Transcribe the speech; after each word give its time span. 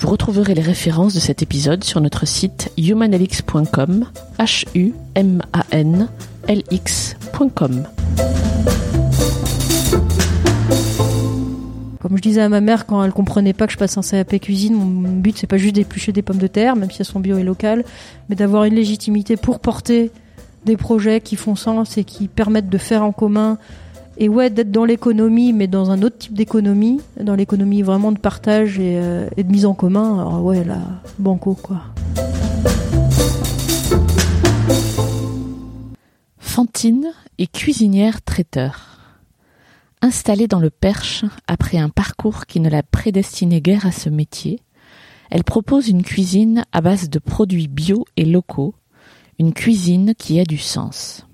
Vous 0.00 0.08
retrouverez 0.08 0.54
les 0.54 0.62
références 0.62 1.12
de 1.12 1.18
cet 1.18 1.42
épisode 1.42 1.82
sur 1.82 2.00
notre 2.00 2.24
site 2.24 2.70
humanlx.com. 2.78 4.06
Comme 12.00 12.16
je 12.16 12.22
disais 12.22 12.40
à 12.40 12.48
ma 12.48 12.60
mère 12.60 12.86
quand 12.86 13.02
elle 13.02 13.10
comprenait 13.12 13.52
pas 13.52 13.66
que 13.66 13.72
je 13.72 13.76
passe 13.76 13.98
un 13.98 14.02
CAP 14.02 14.38
cuisine, 14.38 14.74
mon 14.74 15.16
but 15.16 15.36
c'est 15.36 15.48
pas 15.48 15.58
juste 15.58 15.74
d'éplucher 15.74 16.12
des 16.12 16.22
pommes 16.22 16.38
de 16.38 16.46
terre, 16.46 16.76
même 16.76 16.92
si 16.92 17.02
elles 17.02 17.06
sont 17.06 17.18
bio 17.18 17.36
et 17.36 17.42
locales, 17.42 17.84
mais 18.28 18.36
d'avoir 18.36 18.64
une 18.64 18.74
légitimité 18.74 19.36
pour 19.36 19.58
porter 19.58 20.12
des 20.64 20.76
projets 20.76 21.20
qui 21.20 21.34
font 21.34 21.56
sens 21.56 21.98
et 21.98 22.04
qui 22.04 22.28
permettent 22.28 22.68
de 22.68 22.78
faire 22.78 23.02
en 23.02 23.10
commun 23.10 23.58
et 24.18 24.28
ouais 24.28 24.50
d'être 24.50 24.70
dans 24.70 24.84
l'économie 24.84 25.52
mais 25.52 25.68
dans 25.68 25.90
un 25.90 26.02
autre 26.02 26.18
type 26.18 26.34
d'économie 26.34 27.00
dans 27.18 27.36
l'économie 27.36 27.82
vraiment 27.82 28.12
de 28.12 28.18
partage 28.18 28.78
et, 28.78 28.98
euh, 28.98 29.28
et, 29.36 29.44
de 29.44 29.50
mise 29.50 29.64
en 29.64 29.74
commun 29.74 30.18
alors 30.18 30.44
ouais 30.44 30.64
là 30.64 30.80
banco 31.18 31.54
quoi. 31.54 31.82
Fantine 36.38 37.12
est 37.38 37.52
cuisinière 37.52 38.20
traiteur. 38.22 38.98
Installée 40.02 40.48
dans 40.48 40.58
le 40.58 40.70
Perche 40.70 41.24
après 41.46 41.78
un 41.78 41.88
parcours 41.88 42.46
qui 42.46 42.58
ne 42.58 42.68
la 42.68 42.82
prédestinait 42.82 43.60
guère 43.60 43.86
à 43.86 43.92
ce 43.92 44.08
métier 44.08 44.60
elle 45.30 45.44
propose 45.44 45.88
une 45.88 46.02
cuisine 46.02 46.64
à 46.72 46.80
base 46.80 47.08
de 47.08 47.18
produits 47.18 47.68
bio 47.68 48.04
et 48.16 48.24
locaux 48.24 48.74
une 49.38 49.52
cuisine 49.52 50.14
qui 50.16 50.40
a 50.40 50.44
du 50.44 50.58
sens 50.58 51.27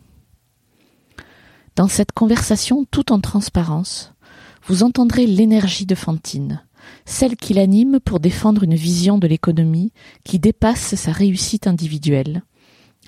dans 1.76 1.88
cette 1.88 2.12
conversation 2.12 2.84
tout 2.90 3.12
en 3.12 3.20
transparence, 3.20 4.12
vous 4.66 4.82
entendrez 4.82 5.26
l'énergie 5.26 5.86
de 5.86 5.94
Fantine, 5.94 6.62
celle 7.04 7.36
qui 7.36 7.54
l'anime 7.54 8.00
pour 8.00 8.20
défendre 8.20 8.62
une 8.62 8.74
vision 8.74 9.18
de 9.18 9.26
l'économie 9.26 9.92
qui 10.24 10.38
dépasse 10.38 10.94
sa 10.94 11.12
réussite 11.12 11.66
individuelle 11.66 12.42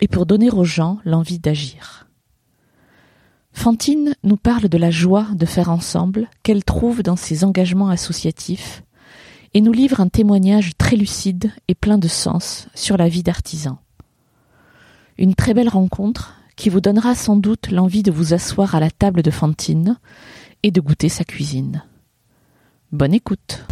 et 0.00 0.08
pour 0.08 0.26
donner 0.26 0.50
aux 0.50 0.64
gens 0.64 0.98
l'envie 1.04 1.38
d'agir. 1.38 2.08
Fantine 3.52 4.14
nous 4.22 4.36
parle 4.36 4.68
de 4.68 4.76
la 4.76 4.90
joie 4.90 5.28
de 5.34 5.46
faire 5.46 5.70
ensemble 5.70 6.28
qu'elle 6.42 6.62
trouve 6.62 7.02
dans 7.02 7.16
ses 7.16 7.42
engagements 7.42 7.88
associatifs 7.88 8.82
et 9.54 9.62
nous 9.62 9.72
livre 9.72 10.00
un 10.00 10.08
témoignage 10.08 10.72
très 10.76 10.96
lucide 10.96 11.50
et 11.66 11.74
plein 11.74 11.96
de 11.96 12.08
sens 12.08 12.68
sur 12.74 12.98
la 12.98 13.08
vie 13.08 13.22
d'artisan. 13.22 13.78
Une 15.16 15.34
très 15.34 15.54
belle 15.54 15.70
rencontre 15.70 16.34
qui 16.56 16.70
vous 16.70 16.80
donnera 16.80 17.14
sans 17.14 17.36
doute 17.36 17.70
l'envie 17.70 18.02
de 18.02 18.10
vous 18.10 18.32
asseoir 18.34 18.74
à 18.74 18.80
la 18.80 18.90
table 18.90 19.22
de 19.22 19.30
Fantine 19.30 19.98
et 20.62 20.70
de 20.70 20.80
goûter 20.80 21.08
sa 21.08 21.22
cuisine. 21.22 21.82
Bonne 22.92 23.12
écoute. 23.14 23.64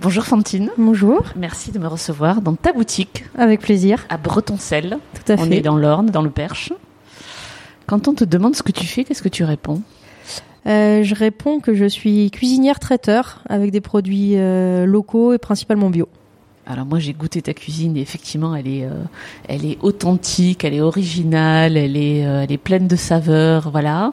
Bonjour 0.00 0.24
Fantine. 0.24 0.70
Bonjour. 0.78 1.24
Merci 1.34 1.72
de 1.72 1.80
me 1.80 1.88
recevoir 1.88 2.40
dans 2.40 2.54
ta 2.54 2.72
boutique. 2.72 3.24
Avec 3.36 3.60
plaisir. 3.60 4.06
À 4.08 4.18
Bretoncelle. 4.18 4.98
Tout 5.14 5.32
à 5.32 5.36
fait. 5.36 5.42
On 5.42 5.50
est 5.50 5.62
dans 5.62 5.76
l'Orne, 5.76 6.06
dans 6.10 6.22
le 6.22 6.30
Perche. 6.30 6.72
Quand 7.86 8.06
on 8.06 8.14
te 8.14 8.24
demande 8.24 8.54
ce 8.54 8.62
que 8.62 8.72
tu 8.72 8.86
fais, 8.86 9.02
qu'est-ce 9.02 9.22
que 9.22 9.28
tu 9.28 9.42
réponds? 9.42 9.82
Euh, 10.66 11.02
Je 11.02 11.14
réponds 11.14 11.58
que 11.58 11.74
je 11.74 11.86
suis 11.86 12.30
cuisinière 12.30 12.78
traiteur 12.78 13.42
avec 13.48 13.72
des 13.72 13.80
produits 13.80 14.36
euh, 14.36 14.86
locaux 14.86 15.32
et 15.32 15.38
principalement 15.38 15.90
bio. 15.90 16.08
Alors 16.66 16.84
moi 16.84 16.98
j'ai 16.98 17.12
goûté 17.12 17.40
ta 17.42 17.54
cuisine 17.54 17.96
et 17.96 18.00
effectivement 18.00 18.56
elle 18.56 18.66
est, 18.66 18.84
euh, 18.84 19.04
elle 19.48 19.64
est 19.64 19.78
authentique, 19.82 20.64
elle 20.64 20.74
est 20.74 20.80
originale, 20.80 21.76
elle 21.76 21.96
est, 21.96 22.26
euh, 22.26 22.42
elle 22.42 22.50
est 22.50 22.58
pleine 22.58 22.88
de 22.88 22.96
saveurs, 22.96 23.70
voilà. 23.70 24.12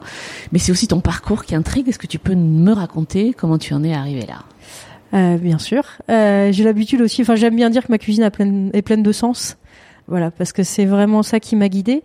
Mais 0.52 0.60
c'est 0.60 0.72
aussi 0.72 0.88
ton 0.88 1.00
parcours 1.00 1.46
qui 1.46 1.56
intrigue. 1.56 1.90
Est-ce 1.90 1.98
que 1.98 2.08
tu 2.08 2.20
peux 2.20 2.36
me 2.36 2.72
raconter 2.72 3.34
comment 3.34 3.58
tu 3.58 3.74
en 3.74 3.84
es 3.84 3.94
arrivé 3.94 4.26
là? 4.28 4.44
Euh, 5.16 5.38
Bien 5.38 5.58
sûr. 5.58 5.84
j'ai 6.08 6.64
l'habitude 6.64 7.02
aussi, 7.02 7.24
enfin 7.24 7.36
j'aime 7.36 7.56
bien 7.56 7.72
dire 7.72 7.84
que 7.84 7.92
ma 7.92 7.98
cuisine 7.98 8.30
est 8.74 8.82
pleine 8.82 9.04
de 9.04 9.12
sens. 9.12 9.58
Voilà, 10.08 10.32
parce 10.32 10.52
que 10.52 10.64
c'est 10.64 10.86
vraiment 10.86 11.24
ça 11.24 11.40
qui 11.40 11.56
m'a 11.56 11.70
guidée. 11.70 12.04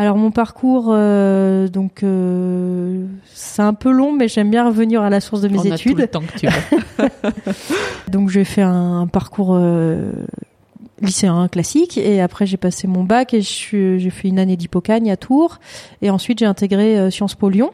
Alors 0.00 0.16
mon 0.16 0.30
parcours, 0.30 0.86
euh, 0.88 1.68
donc 1.68 2.04
euh, 2.04 3.04
c'est 3.34 3.60
un 3.60 3.74
peu 3.74 3.90
long, 3.90 4.14
mais 4.14 4.28
j'aime 4.28 4.50
bien 4.50 4.66
revenir 4.66 5.02
à 5.02 5.10
la 5.10 5.20
source 5.20 5.42
de 5.42 5.48
mes 5.48 5.58
On 5.58 5.62
études. 5.62 5.74
A 5.74 5.78
tout 5.78 5.94
le 5.94 6.06
temps 6.06 6.22
que 6.22 6.38
tu 6.38 6.46
veux. 6.46 7.52
donc 8.08 8.30
j'ai 8.30 8.44
fait 8.44 8.62
un, 8.62 9.06
parcours 9.08 9.50
euh, 9.52 10.10
lycéen 11.02 11.48
classique 11.48 11.98
et 11.98 12.22
après 12.22 12.46
j'ai 12.46 12.56
passé 12.56 12.86
mon 12.86 13.04
bac 13.04 13.34
et 13.34 13.42
j'ai 13.42 14.10
fait 14.10 14.28
une 14.28 14.38
année 14.38 14.56
d'hypocagne 14.56 15.10
à 15.10 15.18
Tours 15.18 15.60
et 16.00 16.08
ensuite 16.08 16.38
j'ai 16.38 16.46
intégré 16.46 16.98
euh, 16.98 17.10
Sciences 17.10 17.34
Po 17.34 17.50
Lyon 17.50 17.70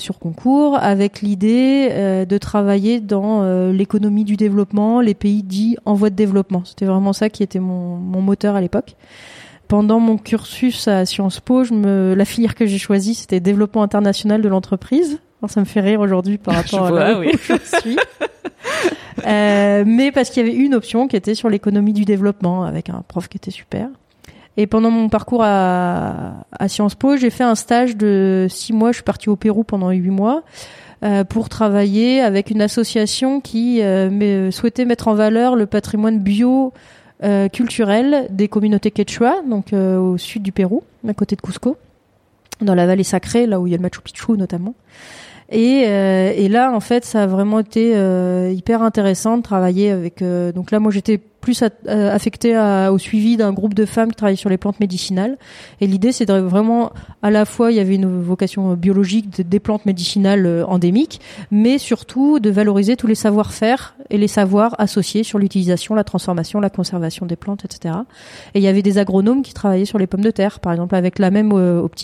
sur 0.00 0.18
concours 0.18 0.76
avec 0.76 1.22
l'idée 1.22 1.88
euh, 1.90 2.24
de 2.24 2.38
travailler 2.38 3.00
dans 3.00 3.42
euh, 3.42 3.72
l'économie 3.72 4.24
du 4.24 4.36
développement, 4.36 5.00
les 5.00 5.14
pays 5.14 5.42
dits 5.42 5.76
en 5.84 5.94
voie 5.94 6.10
de 6.10 6.16
développement. 6.16 6.62
C'était 6.64 6.86
vraiment 6.86 7.12
ça 7.12 7.28
qui 7.30 7.42
était 7.42 7.60
mon, 7.60 7.96
mon 7.96 8.20
moteur 8.20 8.56
à 8.56 8.60
l'époque 8.60 8.96
pendant 9.70 10.00
mon 10.00 10.18
cursus 10.18 10.88
à 10.88 11.06
Sciences 11.06 11.38
Po, 11.38 11.62
je 11.62 11.72
me, 11.72 12.14
la 12.14 12.24
filière 12.24 12.56
que 12.56 12.66
j'ai 12.66 12.76
choisie, 12.76 13.14
c'était 13.14 13.38
développement 13.38 13.84
international 13.84 14.42
de 14.42 14.48
l'entreprise. 14.48 15.20
ça 15.46 15.60
me 15.60 15.64
fait 15.64 15.78
rire 15.78 16.00
aujourd'hui 16.00 16.38
par 16.38 16.54
rapport 16.56 16.86
je 16.88 16.92
vois, 16.92 17.02
à 17.02 17.10
là 17.12 17.18
oui. 17.20 17.30
où 17.32 17.38
je 17.38 17.78
suis. 17.78 17.96
euh, 19.28 19.84
mais 19.86 20.10
parce 20.10 20.30
qu'il 20.30 20.44
y 20.44 20.50
avait 20.50 20.58
une 20.58 20.74
option 20.74 21.06
qui 21.06 21.14
était 21.14 21.36
sur 21.36 21.48
l'économie 21.48 21.92
du 21.92 22.04
développement 22.04 22.64
avec 22.64 22.90
un 22.90 23.04
prof 23.06 23.28
qui 23.28 23.36
était 23.36 23.52
super. 23.52 23.88
Et 24.56 24.66
pendant 24.66 24.90
mon 24.90 25.08
parcours 25.08 25.44
à, 25.44 26.44
à 26.50 26.68
Sciences 26.68 26.96
Po, 26.96 27.16
j'ai 27.16 27.30
fait 27.30 27.44
un 27.44 27.54
stage 27.54 27.96
de 27.96 28.48
six 28.50 28.72
mois. 28.72 28.90
Je 28.90 28.96
suis 28.96 29.04
partie 29.04 29.28
au 29.28 29.36
Pérou 29.36 29.62
pendant 29.62 29.90
huit 29.90 30.10
mois 30.10 30.42
euh, 31.04 31.22
pour 31.22 31.48
travailler 31.48 32.20
avec 32.20 32.50
une 32.50 32.60
association 32.60 33.40
qui 33.40 33.82
euh, 33.82 34.50
souhaitait 34.50 34.84
mettre 34.84 35.06
en 35.06 35.14
valeur 35.14 35.54
le 35.54 35.66
patrimoine 35.66 36.18
bio 36.18 36.72
euh, 37.22 37.48
culturelle 37.48 38.26
des 38.30 38.48
communautés 38.48 38.90
quechua, 38.90 39.42
donc 39.48 39.72
euh, 39.72 39.98
au 39.98 40.18
sud 40.18 40.42
du 40.42 40.52
Pérou, 40.52 40.82
à 41.06 41.14
côté 41.14 41.36
de 41.36 41.40
Cusco, 41.40 41.76
dans 42.60 42.74
la 42.74 42.86
vallée 42.86 43.04
sacrée, 43.04 43.46
là 43.46 43.60
où 43.60 43.66
il 43.66 43.70
y 43.70 43.74
a 43.74 43.76
le 43.76 43.82
Machu 43.82 44.00
Picchu 44.00 44.32
notamment. 44.32 44.74
Et, 45.50 45.84
euh, 45.86 46.32
et 46.34 46.48
là, 46.48 46.72
en 46.72 46.80
fait, 46.80 47.04
ça 47.04 47.24
a 47.24 47.26
vraiment 47.26 47.58
été 47.58 47.96
euh, 47.96 48.52
hyper 48.52 48.82
intéressant 48.82 49.36
de 49.36 49.42
travailler 49.42 49.90
avec. 49.90 50.22
Euh, 50.22 50.52
donc 50.52 50.70
là, 50.70 50.78
moi, 50.78 50.92
j'étais 50.92 51.20
plus 51.40 51.62
euh, 51.62 52.14
affectée 52.14 52.56
au 52.90 52.98
suivi 52.98 53.36
d'un 53.36 53.52
groupe 53.52 53.74
de 53.74 53.84
femmes 53.84 54.10
qui 54.10 54.16
travaillent 54.16 54.36
sur 54.36 54.50
les 54.50 54.58
plantes 54.58 54.80
médicinales. 54.80 55.38
Et 55.80 55.86
l'idée, 55.86 56.12
c'est 56.12 56.30
vraiment, 56.30 56.92
à 57.22 57.30
la 57.30 57.44
fois, 57.44 57.72
il 57.72 57.76
y 57.76 57.80
avait 57.80 57.94
une 57.94 58.20
vocation 58.22 58.74
biologique 58.74 59.48
des 59.48 59.60
plantes 59.60 59.86
médicinales 59.86 60.46
euh, 60.46 60.66
endémiques, 60.66 61.20
mais 61.50 61.78
surtout 61.78 62.40
de 62.40 62.50
valoriser 62.50 62.96
tous 62.96 63.06
les 63.06 63.14
savoir-faire 63.14 63.94
et 64.10 64.18
les 64.18 64.28
savoirs 64.28 64.74
associés 64.78 65.22
sur 65.22 65.38
l'utilisation, 65.38 65.94
la 65.94 66.04
transformation, 66.04 66.60
la 66.60 66.70
conservation 66.70 67.26
des 67.26 67.36
plantes, 67.36 67.64
etc. 67.64 67.94
Et 68.54 68.58
il 68.58 68.62
y 68.62 68.68
avait 68.68 68.82
des 68.82 68.98
agronomes 68.98 69.42
qui 69.42 69.54
travaillaient 69.54 69.84
sur 69.84 69.98
les 69.98 70.06
pommes 70.06 70.20
de 70.20 70.30
terre, 70.30 70.60
par 70.60 70.72
exemple, 70.72 70.94
avec 70.94 71.18
la 71.18 71.30
même 71.30 71.52
euh, 71.52 71.80
optique 71.80 72.00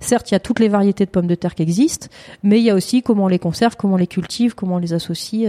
certes, 0.00 0.30
il 0.30 0.34
y 0.34 0.36
a 0.36 0.40
toutes 0.40 0.60
les 0.60 0.68
variétés 0.68 1.04
de 1.04 1.10
pommes 1.10 1.26
de 1.26 1.34
terre 1.34 1.54
qui 1.54 1.62
existent, 1.62 2.08
mais 2.42 2.58
il 2.58 2.64
y 2.64 2.70
a 2.70 2.74
aussi 2.74 3.02
comment 3.02 3.24
on 3.24 3.28
les 3.28 3.38
conserve, 3.38 3.76
comment 3.76 3.94
on 3.94 3.98
les 3.98 4.06
cultive, 4.06 4.54
comment 4.54 4.76
on 4.76 4.78
les 4.78 4.92
associe 4.92 5.48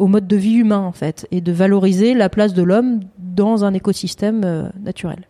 au 0.00 0.06
mode 0.06 0.26
de 0.26 0.36
vie 0.36 0.54
humain, 0.54 0.80
en 0.80 0.92
fait, 0.92 1.28
et 1.30 1.42
de 1.42 1.52
valoriser 1.52 2.14
la 2.14 2.30
place 2.30 2.54
de 2.54 2.62
l'homme 2.62 3.00
dans 3.18 3.66
un 3.66 3.74
écosystème 3.74 4.40
euh, 4.44 4.68
naturel. 4.82 5.28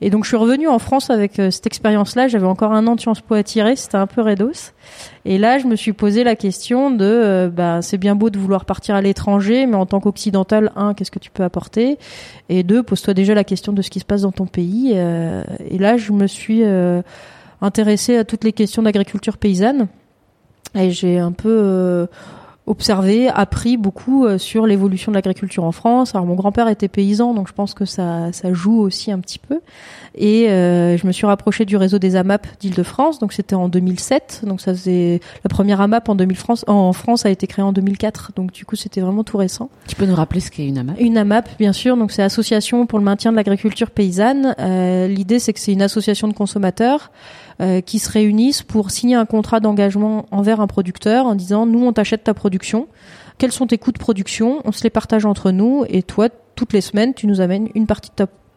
Et 0.00 0.08
donc 0.08 0.24
je 0.24 0.28
suis 0.28 0.38
revenue 0.38 0.66
en 0.66 0.78
France 0.78 1.10
avec 1.10 1.38
euh, 1.38 1.50
cette 1.50 1.66
expérience-là. 1.66 2.26
J'avais 2.26 2.46
encore 2.46 2.72
un 2.72 2.86
an 2.86 2.94
de 2.94 3.00
Sciences 3.00 3.20
Po 3.20 3.34
à 3.34 3.42
tirer, 3.42 3.76
c'était 3.76 3.98
un 3.98 4.06
peu 4.06 4.22
redos. 4.22 4.72
Et 5.26 5.36
là, 5.36 5.58
je 5.58 5.66
me 5.66 5.76
suis 5.76 5.92
posé 5.92 6.24
la 6.24 6.34
question 6.34 6.90
de, 6.90 7.04
euh, 7.04 7.50
bah, 7.50 7.82
c'est 7.82 7.98
bien 7.98 8.14
beau 8.14 8.30
de 8.30 8.38
vouloir 8.38 8.64
partir 8.64 8.94
à 8.94 9.02
l'étranger, 9.02 9.66
mais 9.66 9.76
en 9.76 9.84
tant 9.84 10.00
qu'occidental, 10.00 10.72
un, 10.76 10.94
qu'est-ce 10.94 11.10
que 11.10 11.18
tu 11.18 11.30
peux 11.30 11.44
apporter? 11.44 11.98
Et 12.48 12.62
deux, 12.62 12.82
pose-toi 12.82 13.12
déjà 13.12 13.34
la 13.34 13.44
question 13.44 13.74
de 13.74 13.82
ce 13.82 13.90
qui 13.90 14.00
se 14.00 14.06
passe 14.06 14.22
dans 14.22 14.32
ton 14.32 14.46
pays. 14.46 14.92
et 14.92 15.78
là, 15.78 15.98
je 15.98 16.12
me 16.12 16.26
suis 16.26 16.62
intéressée 17.60 18.16
à 18.16 18.24
toutes 18.24 18.44
les 18.44 18.54
questions 18.54 18.82
d'agriculture 18.82 19.36
paysanne. 19.36 19.88
Et 20.74 20.90
j'ai 20.90 21.18
un 21.18 21.32
peu 21.32 22.08
observé, 22.70 23.28
appris 23.28 23.76
beaucoup 23.76 24.24
euh, 24.24 24.38
sur 24.38 24.64
l'évolution 24.64 25.10
de 25.10 25.16
l'agriculture 25.16 25.64
en 25.64 25.72
France. 25.72 26.14
Alors 26.14 26.24
mon 26.24 26.36
grand-père 26.36 26.68
était 26.68 26.88
paysan, 26.88 27.34
donc 27.34 27.48
je 27.48 27.52
pense 27.52 27.74
que 27.74 27.84
ça, 27.84 28.32
ça 28.32 28.52
joue 28.52 28.80
aussi 28.80 29.10
un 29.10 29.18
petit 29.18 29.40
peu. 29.40 29.60
Et 30.14 30.48
euh, 30.50 30.96
je 30.96 31.06
me 31.06 31.12
suis 31.12 31.26
rapprochée 31.26 31.64
du 31.64 31.76
réseau 31.76 31.98
des 31.98 32.14
AMAP 32.14 32.46
d'Île-de-France, 32.60 33.18
donc 33.18 33.32
c'était 33.32 33.56
en 33.56 33.68
2007. 33.68 34.42
Donc 34.46 34.60
ça 34.60 34.72
faisait 34.72 35.20
la 35.44 35.48
première 35.48 35.80
AMAP 35.80 36.08
en 36.08 36.14
2000 36.14 36.36
France, 36.36 36.64
en 36.68 36.92
France 36.92 37.26
a 37.26 37.30
été 37.30 37.46
créée 37.48 37.64
en 37.64 37.72
2004. 37.72 38.32
Donc 38.36 38.52
du 38.52 38.64
coup 38.64 38.76
c'était 38.76 39.00
vraiment 39.00 39.24
tout 39.24 39.36
récent. 39.36 39.68
Tu 39.88 39.96
peux 39.96 40.06
nous 40.06 40.14
rappeler 40.14 40.40
ce 40.40 40.52
qu'est 40.52 40.66
une 40.66 40.78
AMAP 40.78 41.00
Une 41.00 41.18
AMAP, 41.18 41.48
bien 41.58 41.72
sûr, 41.72 41.96
donc 41.96 42.12
c'est 42.12 42.22
Association 42.22 42.86
pour 42.86 43.00
le 43.00 43.04
maintien 43.04 43.32
de 43.32 43.36
l'agriculture 43.36 43.90
paysanne. 43.90 44.54
Euh, 44.60 45.08
L'idée 45.08 45.40
c'est 45.40 45.52
que 45.52 45.60
c'est 45.60 45.72
une 45.72 45.82
association 45.82 46.28
de 46.28 46.34
consommateurs 46.34 47.10
euh, 47.60 47.82
qui 47.82 47.98
se 47.98 48.10
réunissent 48.10 48.62
pour 48.62 48.90
signer 48.90 49.16
un 49.16 49.26
contrat 49.26 49.60
d'engagement 49.60 50.24
envers 50.30 50.60
un 50.60 50.66
producteur 50.66 51.26
en 51.26 51.34
disant 51.34 51.66
nous 51.66 51.84
on 51.84 51.92
t'achète 51.92 52.24
ta 52.24 52.32
production, 52.32 52.88
quels 53.36 53.52
sont 53.52 53.66
tes 53.66 53.76
coûts 53.76 53.92
de 53.92 53.98
production, 53.98 54.62
on 54.64 54.72
se 54.72 54.82
les 54.82 54.88
partage 54.88 55.26
entre 55.26 55.50
nous 55.50 55.84
et 55.90 56.02
toi 56.02 56.30
toutes 56.54 56.72
les 56.72 56.80
semaines 56.80 57.12
tu 57.12 57.26
nous 57.26 57.42
amènes 57.42 57.68
une 57.74 57.86
partie 57.86 58.12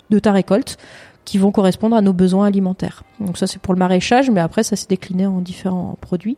de 0.09 0.19
ta, 0.19 0.31
récolte 0.31 0.77
qui 1.25 1.37
vont 1.37 1.51
correspondre 1.51 1.97
à 1.97 2.01
nos 2.01 2.13
besoins 2.13 2.47
alimentaires. 2.47 3.03
Donc 3.19 3.37
ça 3.37 3.45
c'est 3.45 3.59
pour 3.59 3.73
le 3.73 3.79
maraîchage, 3.79 4.29
mais 4.29 4.39
après 4.39 4.63
ça 4.63 4.77
s'est 4.77 4.87
décliné 4.87 5.25
en 5.25 5.41
différents 5.41 5.97
produits. 5.99 6.37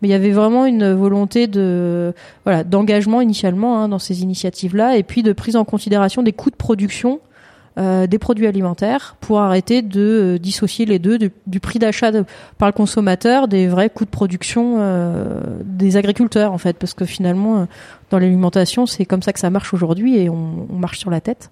Mais 0.00 0.08
il 0.08 0.10
y 0.10 0.14
avait 0.14 0.30
vraiment 0.30 0.64
une 0.64 0.94
volonté 0.94 1.48
de 1.48 2.14
voilà 2.44 2.64
d'engagement 2.64 3.20
initialement 3.20 3.78
hein, 3.78 3.88
dans 3.90 3.98
ces 3.98 4.22
initiatives-là, 4.22 4.96
et 4.96 5.02
puis 5.02 5.22
de 5.22 5.34
prise 5.34 5.56
en 5.56 5.66
considération 5.66 6.22
des 6.22 6.32
coûts 6.32 6.50
de 6.50 6.56
production 6.56 7.20
euh, 7.78 8.06
des 8.06 8.18
produits 8.18 8.46
alimentaires 8.46 9.16
pour 9.20 9.38
arrêter 9.40 9.82
de 9.82 10.00
euh, 10.00 10.38
dissocier 10.38 10.86
les 10.86 10.98
deux 10.98 11.18
du, 11.18 11.60
prix 11.60 11.78
d'achat 11.78 12.10
par 12.56 12.68
le 12.68 12.72
consommateur 12.72 13.48
des 13.48 13.66
vrais 13.68 13.90
coûts 13.90 14.06
de 14.06 14.10
production 14.10 14.76
euh, 14.78 15.40
des 15.62 15.98
agriculteurs 15.98 16.54
en 16.54 16.58
fait 16.58 16.78
parce 16.78 16.94
que 16.94 17.04
finalement 17.04 17.68
dans 18.08 18.18
l'alimentation 18.18 18.86
c'est 18.86 19.04
comme 19.04 19.20
ça 19.20 19.34
que 19.34 19.38
ça 19.38 19.50
marche 19.50 19.74
aujourd'hui 19.74 20.16
et 20.16 20.30
on, 20.30 20.66
marche 20.70 20.98
sur 20.98 21.10
la 21.10 21.20
tête 21.20 21.50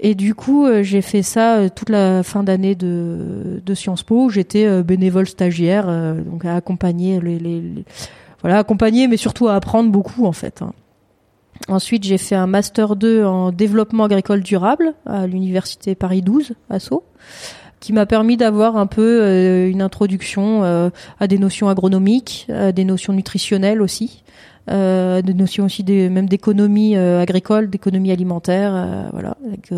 et 0.00 0.14
du 0.14 0.36
coup 0.36 0.68
j'ai 0.82 1.02
fait 1.02 1.22
ça 1.22 1.70
toute 1.70 1.90
la 1.90 2.22
fin 2.22 2.44
d'année 2.44 2.76
de, 2.76 3.60
de 3.66 3.74
Sciences 3.74 4.04
Po 4.04 4.30
j'étais 4.30 4.84
bénévole 4.84 5.26
stagiaire 5.26 5.86
donc 6.24 6.44
à 6.44 6.54
accompagner 6.54 7.20
les, 7.20 7.40
les, 7.40 7.60
les, 7.60 7.84
voilà 8.42 8.58
accompagner 8.58 9.08
mais 9.08 9.16
surtout 9.16 9.48
à 9.48 9.54
apprendre 9.56 9.90
beaucoup 9.90 10.24
en 10.24 10.32
fait 10.32 10.62
hein. 10.62 10.72
Ensuite, 11.68 12.04
j'ai 12.04 12.18
fait 12.18 12.36
un 12.36 12.46
master 12.46 12.94
2 12.94 13.24
en 13.24 13.50
développement 13.50 14.04
agricole 14.04 14.42
durable 14.42 14.94
à 15.04 15.26
l'université 15.26 15.94
Paris 15.94 16.22
12 16.22 16.52
à 16.70 16.78
Sceaux 16.78 17.04
qui 17.80 17.92
m'a 17.92 18.06
permis 18.06 18.36
d'avoir 18.36 18.76
un 18.76 18.86
peu 18.86 19.22
euh, 19.22 19.70
une 19.70 19.82
introduction 19.82 20.64
euh, 20.64 20.90
à 21.20 21.26
des 21.26 21.38
notions 21.38 21.68
agronomiques, 21.68 22.46
à 22.52 22.72
des 22.72 22.84
notions 22.84 23.12
nutritionnelles 23.12 23.82
aussi, 23.82 24.24
euh, 24.70 25.22
des 25.22 25.34
notions 25.34 25.66
aussi 25.66 25.84
des, 25.84 26.08
même 26.08 26.28
d'économie 26.28 26.96
euh, 26.96 27.20
agricole, 27.20 27.68
d'économie 27.68 28.10
alimentaire, 28.10 29.08
voilà, 29.12 29.36
avec 29.46 29.70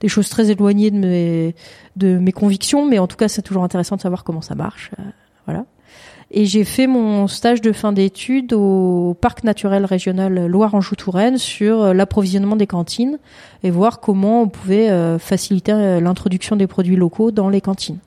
des 0.00 0.08
choses 0.08 0.28
très 0.28 0.50
éloignées 0.50 0.90
de 0.90 0.98
mes 0.98 1.54
de 1.96 2.18
mes 2.18 2.32
convictions, 2.32 2.86
mais 2.86 2.98
en 2.98 3.06
tout 3.06 3.16
cas 3.16 3.28
c'est 3.28 3.42
toujours 3.42 3.64
intéressant 3.64 3.96
de 3.96 4.00
savoir 4.00 4.24
comment 4.24 4.42
ça 4.42 4.54
marche, 4.54 4.90
voilà. 5.46 5.66
Et 6.36 6.46
j'ai 6.46 6.64
fait 6.64 6.88
mon 6.88 7.28
stage 7.28 7.60
de 7.60 7.70
fin 7.70 7.92
d'études 7.92 8.54
au 8.54 9.16
parc 9.20 9.44
naturel 9.44 9.84
régional 9.84 10.48
Loire-Anjou-Touraine 10.48 11.38
sur 11.38 11.80
euh, 11.80 11.92
l'approvisionnement 11.94 12.56
des 12.56 12.66
cantines 12.66 13.20
et 13.62 13.70
voir 13.70 14.00
comment 14.00 14.42
on 14.42 14.48
pouvait 14.48 14.90
euh, 14.90 15.20
faciliter 15.20 15.70
euh, 15.70 16.00
l'introduction 16.00 16.56
des 16.56 16.66
produits 16.66 16.96
locaux 16.96 17.30
dans 17.30 17.48
les 17.48 17.60
cantines. 17.60 18.00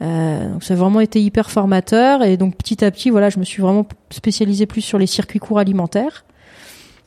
Donc 0.00 0.62
ça 0.62 0.74
a 0.74 0.76
vraiment 0.76 1.00
été 1.00 1.20
hyper 1.20 1.50
formateur 1.50 2.22
et 2.22 2.36
donc 2.36 2.56
petit 2.56 2.84
à 2.84 2.90
petit 2.92 3.10
voilà 3.10 3.30
je 3.30 3.40
me 3.40 3.44
suis 3.44 3.60
vraiment 3.60 3.84
spécialisée 4.10 4.64
plus 4.64 4.80
sur 4.80 4.96
les 4.96 5.08
circuits 5.08 5.40
courts 5.40 5.58
alimentaires. 5.58 6.24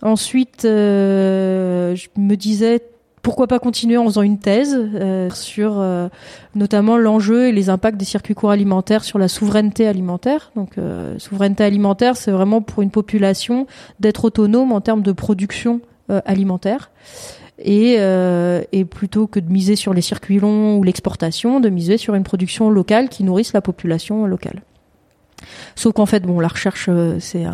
Ensuite 0.01 0.63
je 0.63 2.07
me 2.17 2.35
disais 2.35 2.81
pourquoi 3.21 3.47
pas 3.47 3.59
continuer 3.59 3.97
en 3.97 4.05
faisant 4.05 4.21
une 4.21 4.39
thèse 4.39 4.75
euh, 4.77 5.29
sur 5.29 5.79
euh, 5.79 6.09
notamment 6.55 6.97
l'enjeu 6.97 7.47
et 7.47 7.51
les 7.51 7.69
impacts 7.69 7.97
des 7.97 8.05
circuits 8.05 8.33
courts 8.33 8.51
alimentaires 8.51 9.03
sur 9.03 9.19
la 9.19 9.27
souveraineté 9.27 9.87
alimentaire. 9.87 10.51
Donc 10.55 10.77
euh, 10.77 11.17
souveraineté 11.19 11.63
alimentaire, 11.63 12.17
c'est 12.17 12.31
vraiment 12.31 12.61
pour 12.61 12.81
une 12.81 12.91
population 12.91 13.67
d'être 13.99 14.25
autonome 14.25 14.71
en 14.71 14.81
termes 14.81 15.03
de 15.03 15.11
production 15.11 15.81
alimentaire. 16.25 16.91
Et, 17.63 17.93
et, 18.71 18.85
plutôt 18.85 19.27
que 19.27 19.39
de 19.39 19.49
miser 19.49 19.77
sur 19.77 19.93
les 19.93 20.01
circuits 20.01 20.39
longs 20.39 20.77
ou 20.77 20.83
l'exportation, 20.83 21.59
de 21.61 21.69
miser 21.69 21.97
sur 21.97 22.15
une 22.15 22.23
production 22.23 22.69
locale 22.69 23.07
qui 23.07 23.23
nourrisse 23.23 23.53
la 23.53 23.61
population 23.61 24.25
locale. 24.25 24.61
Sauf 25.75 25.93
qu'en 25.93 26.05
fait, 26.05 26.21
bon, 26.21 26.39
la 26.39 26.47
recherche 26.47 26.87
euh, 26.89 27.17
c'est 27.19 27.45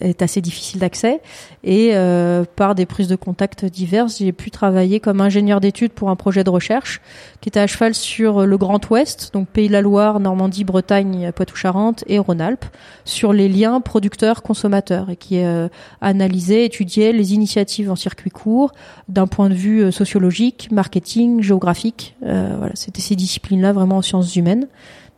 est 0.00 0.22
assez 0.22 0.40
difficile 0.40 0.80
d'accès 0.80 1.20
et 1.64 1.90
euh, 1.92 2.44
par 2.56 2.74
des 2.74 2.86
prises 2.86 3.08
de 3.08 3.16
contact 3.16 3.64
diverses, 3.64 4.18
j'ai 4.18 4.32
pu 4.32 4.50
travailler 4.50 5.00
comme 5.00 5.20
ingénieur 5.20 5.60
d'études 5.60 5.92
pour 5.92 6.10
un 6.10 6.16
projet 6.16 6.44
de 6.44 6.50
recherche 6.50 7.00
qui 7.40 7.48
était 7.48 7.60
à 7.60 7.66
cheval 7.66 7.94
sur 7.94 8.46
le 8.46 8.56
Grand 8.58 8.88
Ouest, 8.90 9.30
donc 9.32 9.48
Pays 9.48 9.68
de 9.68 9.72
la 9.72 9.80
Loire, 9.80 10.20
Normandie, 10.20 10.64
Bretagne, 10.64 11.32
Poitou-Charentes 11.32 12.04
et 12.06 12.18
Rhône-Alpes, 12.18 12.64
sur 13.04 13.32
les 13.32 13.48
liens 13.48 13.80
producteurs-consommateurs 13.80 15.10
et 15.10 15.16
qui 15.16 15.38
euh, 15.38 15.68
analysait, 16.00 16.64
étudiait 16.64 17.12
les 17.12 17.34
initiatives 17.34 17.90
en 17.90 17.96
circuit 17.96 18.30
court 18.30 18.72
d'un 19.08 19.26
point 19.26 19.48
de 19.48 19.54
vue 19.54 19.82
euh, 19.82 19.90
sociologique, 19.90 20.68
marketing, 20.70 21.42
géographique. 21.42 22.16
Euh, 22.24 22.54
voilà, 22.58 22.74
c'était 22.74 23.00
ces 23.00 23.16
disciplines-là 23.16 23.72
vraiment 23.72 23.98
en 23.98 24.02
sciences 24.02 24.36
humaines. 24.36 24.68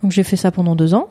Donc 0.02 0.12
j'ai 0.12 0.22
fait 0.22 0.36
ça 0.36 0.50
pendant 0.50 0.76
deux 0.76 0.94
ans. 0.94 1.08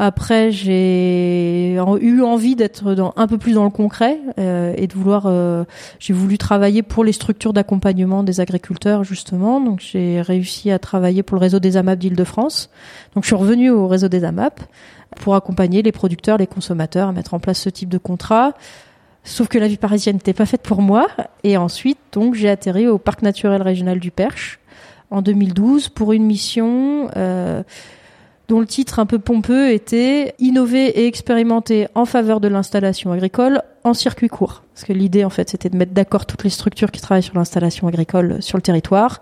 Après, 0.00 0.52
j'ai 0.52 1.74
eu 1.74 2.22
envie 2.22 2.54
d'être 2.54 3.12
un 3.16 3.26
peu 3.26 3.36
plus 3.36 3.54
dans 3.54 3.64
le 3.64 3.70
concret 3.70 4.20
euh, 4.38 4.72
et 4.76 4.86
de 4.86 4.94
vouloir. 4.94 5.24
Euh, 5.26 5.64
j'ai 5.98 6.12
voulu 6.12 6.38
travailler 6.38 6.82
pour 6.82 7.02
les 7.02 7.12
structures 7.12 7.52
d'accompagnement 7.52 8.22
des 8.22 8.40
agriculteurs 8.40 9.02
justement. 9.02 9.60
Donc, 9.60 9.80
j'ai 9.80 10.20
réussi 10.20 10.70
à 10.70 10.78
travailler 10.78 11.24
pour 11.24 11.34
le 11.36 11.40
réseau 11.40 11.58
des 11.58 11.76
AMAP 11.76 11.98
d'Île-de-France. 11.98 12.70
Donc, 13.16 13.24
je 13.24 13.28
suis 13.28 13.36
revenue 13.36 13.70
au 13.70 13.88
réseau 13.88 14.06
des 14.06 14.22
AMAP 14.22 14.60
pour 15.16 15.34
accompagner 15.34 15.82
les 15.82 15.92
producteurs, 15.92 16.38
les 16.38 16.46
consommateurs 16.46 17.08
à 17.08 17.12
mettre 17.12 17.34
en 17.34 17.40
place 17.40 17.58
ce 17.58 17.68
type 17.68 17.88
de 17.88 17.98
contrat. 17.98 18.52
Sauf 19.24 19.48
que 19.48 19.58
la 19.58 19.66
vie 19.66 19.78
parisienne 19.78 20.16
n'était 20.16 20.32
pas 20.32 20.46
faite 20.46 20.62
pour 20.62 20.80
moi. 20.80 21.08
Et 21.42 21.56
ensuite, 21.56 21.98
donc, 22.12 22.34
j'ai 22.34 22.48
atterri 22.48 22.86
au 22.86 22.98
parc 22.98 23.22
naturel 23.22 23.62
régional 23.62 23.98
du 23.98 24.12
Perche 24.12 24.60
en 25.10 25.22
2012 25.22 25.88
pour 25.88 26.12
une 26.12 26.24
mission. 26.24 27.10
Euh, 27.16 27.64
dont 28.48 28.60
le 28.60 28.66
titre 28.66 28.98
un 28.98 29.06
peu 29.06 29.18
pompeux 29.18 29.70
était 29.70 30.34
Innover 30.38 30.86
et 30.98 31.06
expérimenter 31.06 31.86
en 31.94 32.06
faveur 32.06 32.40
de 32.40 32.48
l'installation 32.48 33.12
agricole 33.12 33.62
en 33.84 33.92
circuit 33.94 34.28
court. 34.28 34.62
Parce 34.74 34.84
que 34.84 34.92
l'idée, 34.92 35.24
en 35.24 35.30
fait, 35.30 35.50
c'était 35.50 35.68
de 35.68 35.76
mettre 35.76 35.92
d'accord 35.92 36.24
toutes 36.24 36.44
les 36.44 36.50
structures 36.50 36.90
qui 36.90 37.00
travaillent 37.00 37.22
sur 37.22 37.36
l'installation 37.36 37.86
agricole 37.88 38.42
sur 38.42 38.56
le 38.56 38.62
territoire. 38.62 39.20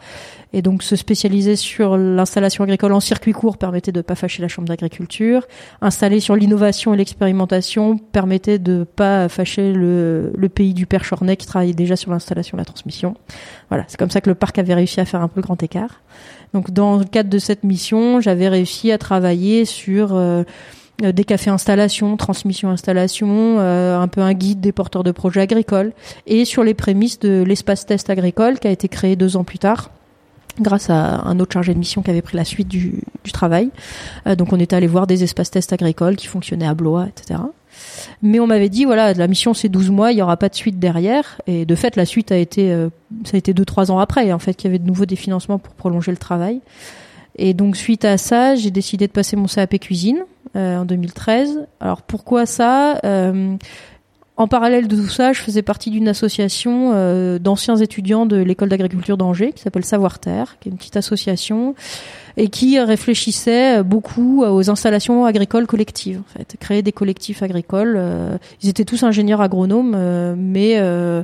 Et 0.56 0.62
donc, 0.62 0.82
se 0.82 0.96
spécialiser 0.96 1.54
sur 1.54 1.98
l'installation 1.98 2.64
agricole 2.64 2.94
en 2.94 3.00
circuit 3.00 3.32
court 3.32 3.58
permettait 3.58 3.92
de 3.92 4.00
pas 4.00 4.14
fâcher 4.14 4.40
la 4.40 4.48
chambre 4.48 4.66
d'agriculture. 4.66 5.46
Installer 5.82 6.18
sur 6.18 6.34
l'innovation 6.34 6.94
et 6.94 6.96
l'expérimentation 6.96 7.98
permettait 7.98 8.58
de 8.58 8.84
pas 8.84 9.28
fâcher 9.28 9.74
le, 9.74 10.32
pays 10.48 10.72
du 10.72 10.86
Père 10.86 11.04
Chornet 11.04 11.36
qui 11.36 11.46
travaillait 11.46 11.74
déjà 11.74 11.94
sur 11.94 12.10
l'installation 12.10 12.56
et 12.56 12.60
la 12.62 12.64
transmission. 12.64 13.16
Voilà. 13.68 13.84
C'est 13.86 13.98
comme 13.98 14.08
ça 14.08 14.22
que 14.22 14.30
le 14.30 14.34
parc 14.34 14.58
avait 14.58 14.72
réussi 14.72 14.98
à 14.98 15.04
faire 15.04 15.20
un 15.20 15.28
peu 15.28 15.40
le 15.40 15.42
grand 15.42 15.62
écart. 15.62 16.00
Donc 16.54 16.70
dans 16.70 16.96
le 16.96 17.04
cadre 17.04 17.28
de 17.28 17.38
cette 17.38 17.62
mission, 17.62 18.22
j'avais 18.22 18.48
réussi 18.48 18.90
à 18.92 18.96
travailler 18.96 19.66
sur 19.66 20.14
euh, 20.14 20.42
des 21.02 21.24
cafés 21.24 21.50
installations, 21.50 22.16
transmission 22.16 22.70
installation, 22.70 23.58
euh, 23.58 24.00
un 24.00 24.08
peu 24.08 24.22
un 24.22 24.32
guide 24.32 24.60
des 24.60 24.72
porteurs 24.72 25.04
de 25.04 25.10
projets 25.10 25.42
agricoles, 25.42 25.92
et 26.26 26.46
sur 26.46 26.64
les 26.64 26.72
prémices 26.72 27.18
de 27.18 27.44
l'espace 27.46 27.84
test 27.84 28.08
agricole 28.08 28.58
qui 28.58 28.68
a 28.68 28.70
été 28.70 28.88
créé 28.88 29.16
deux 29.16 29.36
ans 29.36 29.44
plus 29.44 29.58
tard 29.58 29.90
grâce 30.60 30.90
à 30.90 31.22
un 31.22 31.38
autre 31.40 31.52
chargé 31.52 31.74
de 31.74 31.78
mission 31.78 32.02
qui 32.02 32.10
avait 32.10 32.22
pris 32.22 32.36
la 32.36 32.44
suite 32.44 32.68
du, 32.68 33.02
travail. 33.32 33.70
Euh, 34.26 34.36
donc 34.36 34.52
on 34.52 34.58
est 34.58 34.72
allé 34.72 34.86
voir 34.86 35.06
des 35.06 35.22
espaces 35.24 35.50
tests 35.50 35.72
agricoles 35.72 36.16
qui 36.16 36.26
fonctionnaient 36.26 36.66
à 36.66 36.74
Blois, 36.74 37.06
etc. 37.08 37.40
Mais 38.22 38.40
on 38.40 38.46
m'avait 38.46 38.68
dit, 38.68 38.84
voilà, 38.84 39.12
la 39.12 39.28
mission 39.28 39.54
c'est 39.54 39.68
12 39.68 39.90
mois, 39.90 40.12
il 40.12 40.16
n'y 40.16 40.22
aura 40.22 40.36
pas 40.36 40.48
de 40.48 40.54
suite 40.54 40.78
derrière. 40.78 41.40
Et 41.46 41.64
de 41.66 41.74
fait, 41.74 41.96
la 41.96 42.06
suite 42.06 42.32
a 42.32 42.36
été, 42.36 42.72
euh, 42.72 42.88
ça 43.24 43.32
a 43.34 43.38
été 43.38 43.52
2-3 43.52 43.90
ans 43.90 43.98
après, 43.98 44.32
en 44.32 44.38
fait, 44.38 44.54
qu'il 44.54 44.68
y 44.68 44.70
avait 44.70 44.78
de 44.78 44.86
nouveau 44.86 45.06
des 45.06 45.16
financements 45.16 45.58
pour 45.58 45.74
prolonger 45.74 46.10
le 46.10 46.16
travail. 46.16 46.60
Et 47.36 47.54
donc, 47.54 47.76
suite 47.76 48.04
à 48.04 48.16
ça, 48.16 48.54
j'ai 48.54 48.70
décidé 48.70 49.06
de 49.06 49.12
passer 49.12 49.36
mon 49.36 49.46
CAP 49.46 49.78
cuisine 49.78 50.24
euh, 50.56 50.78
en 50.78 50.84
2013. 50.84 51.66
Alors, 51.80 52.02
pourquoi 52.02 52.46
ça? 52.46 52.98
Euh, 53.04 53.56
en 54.36 54.48
parallèle 54.48 54.88
de 54.88 54.96
tout 54.96 55.08
ça, 55.08 55.32
je 55.32 55.40
faisais 55.40 55.62
partie 55.62 55.90
d'une 55.90 56.08
association 56.08 56.92
euh, 56.94 57.38
d'anciens 57.38 57.76
étudiants 57.76 58.26
de 58.26 58.36
l'école 58.36 58.68
d'agriculture 58.68 59.16
d'Angers 59.16 59.52
qui 59.52 59.62
s'appelle 59.62 59.84
Savoir 59.84 60.18
Terre, 60.18 60.56
qui 60.60 60.68
est 60.68 60.72
une 60.72 60.78
petite 60.78 60.96
association 60.96 61.74
et 62.36 62.48
qui 62.48 62.78
réfléchissait 62.78 63.82
beaucoup 63.82 64.44
aux 64.44 64.70
installations 64.70 65.24
agricoles 65.24 65.66
collectives. 65.66 66.20
En 66.20 66.38
fait, 66.38 66.56
créer 66.60 66.82
des 66.82 66.92
collectifs 66.92 67.42
agricoles. 67.42 67.94
Euh, 67.96 68.36
ils 68.62 68.68
étaient 68.68 68.84
tous 68.84 69.02
ingénieurs 69.04 69.40
agronomes, 69.40 69.94
euh, 69.96 70.34
mais 70.36 70.74
euh, 70.76 71.22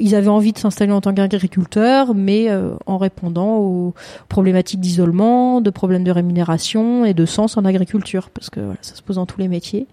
ils 0.00 0.14
avaient 0.14 0.28
envie 0.28 0.52
de 0.52 0.58
s'installer 0.58 0.92
en 0.92 1.00
tant 1.00 1.12
qu'agriculteurs, 1.12 2.14
mais 2.14 2.48
en 2.86 2.98
répondant 2.98 3.58
aux 3.58 3.94
problématiques 4.28 4.80
d'isolement, 4.80 5.60
de 5.60 5.70
problèmes 5.70 6.04
de 6.04 6.10
rémunération 6.10 7.04
et 7.04 7.14
de 7.14 7.26
sens 7.26 7.56
en 7.56 7.64
agriculture, 7.64 8.30
parce 8.30 8.50
que 8.50 8.60
voilà, 8.60 8.78
ça 8.82 8.94
se 8.94 9.02
pose 9.02 9.16
dans 9.16 9.26
tous 9.26 9.40
les 9.40 9.48
métiers. 9.48 9.86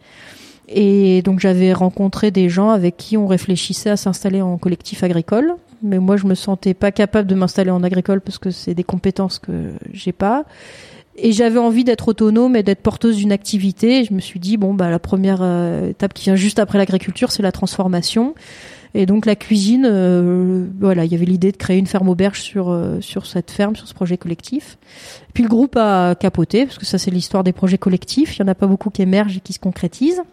Et 0.71 1.23
donc 1.23 1.39
j'avais 1.39 1.73
rencontré 1.73 2.29
des 2.29 2.47
gens 2.47 2.69
avec 2.69 2.95
qui 2.95 3.17
on 3.17 3.25
réfléchissait 3.25 3.89
à 3.89 3.97
s'installer 3.97 4.41
en 4.41 4.57
collectif 4.57 5.03
agricole. 5.03 5.55
Mais 5.81 5.99
moi, 5.99 6.17
je 6.17 6.27
me 6.27 6.35
sentais 6.35 6.73
pas 6.73 6.91
capable 6.91 7.27
de 7.27 7.35
m'installer 7.35 7.71
en 7.71 7.83
agricole 7.83 8.21
parce 8.21 8.37
que 8.37 8.51
c'est 8.51 8.73
des 8.73 8.83
compétences 8.83 9.39
que 9.39 9.73
j'ai 9.93 10.11
pas. 10.11 10.45
Et 11.15 11.31
j'avais 11.31 11.59
envie 11.59 11.83
d'être 11.83 12.09
autonome 12.09 12.55
et 12.55 12.63
d'être 12.63 12.81
porteuse 12.81 13.17
d'une 13.17 13.31
activité. 13.31 14.03
Je 14.03 14.13
me 14.13 14.19
suis 14.19 14.39
dit, 14.39 14.57
bon, 14.57 14.73
bah, 14.73 14.89
la 14.89 14.99
première 14.99 15.39
euh, 15.41 15.89
étape 15.89 16.13
qui 16.13 16.25
vient 16.25 16.35
juste 16.35 16.59
après 16.59 16.77
l'agriculture, 16.77 17.31
c'est 17.31 17.43
la 17.43 17.51
transformation. 17.51 18.35
Et 18.95 19.05
donc 19.05 19.25
la 19.25 19.35
cuisine, 19.35 19.87
euh, 19.89 20.65
voilà, 20.79 21.05
il 21.05 21.11
y 21.11 21.15
avait 21.15 21.25
l'idée 21.25 21.51
de 21.51 21.57
créer 21.57 21.77
une 21.77 21.85
ferme 21.85 22.09
auberge 22.09 22.41
sur 22.41 22.69
euh, 22.69 22.99
sur 23.01 23.27
cette 23.27 23.51
ferme, 23.51 23.75
sur 23.75 23.87
ce 23.87 23.93
projet 23.93 24.17
collectif. 24.17 24.79
Puis 25.33 25.43
le 25.43 25.49
groupe 25.49 25.75
a 25.77 26.15
capoté 26.15 26.65
parce 26.65 26.79
que 26.79 26.87
ça 26.87 26.97
c'est 26.97 27.11
l'histoire 27.11 27.43
des 27.43 27.53
projets 27.53 27.77
collectifs. 27.77 28.37
Il 28.37 28.39
y 28.39 28.43
en 28.43 28.47
a 28.47 28.55
pas 28.55 28.65
beaucoup 28.65 28.89
qui 28.89 29.03
émergent 29.03 29.37
et 29.37 29.41
qui 29.41 29.53
se 29.53 29.59
concrétisent. 29.59 30.23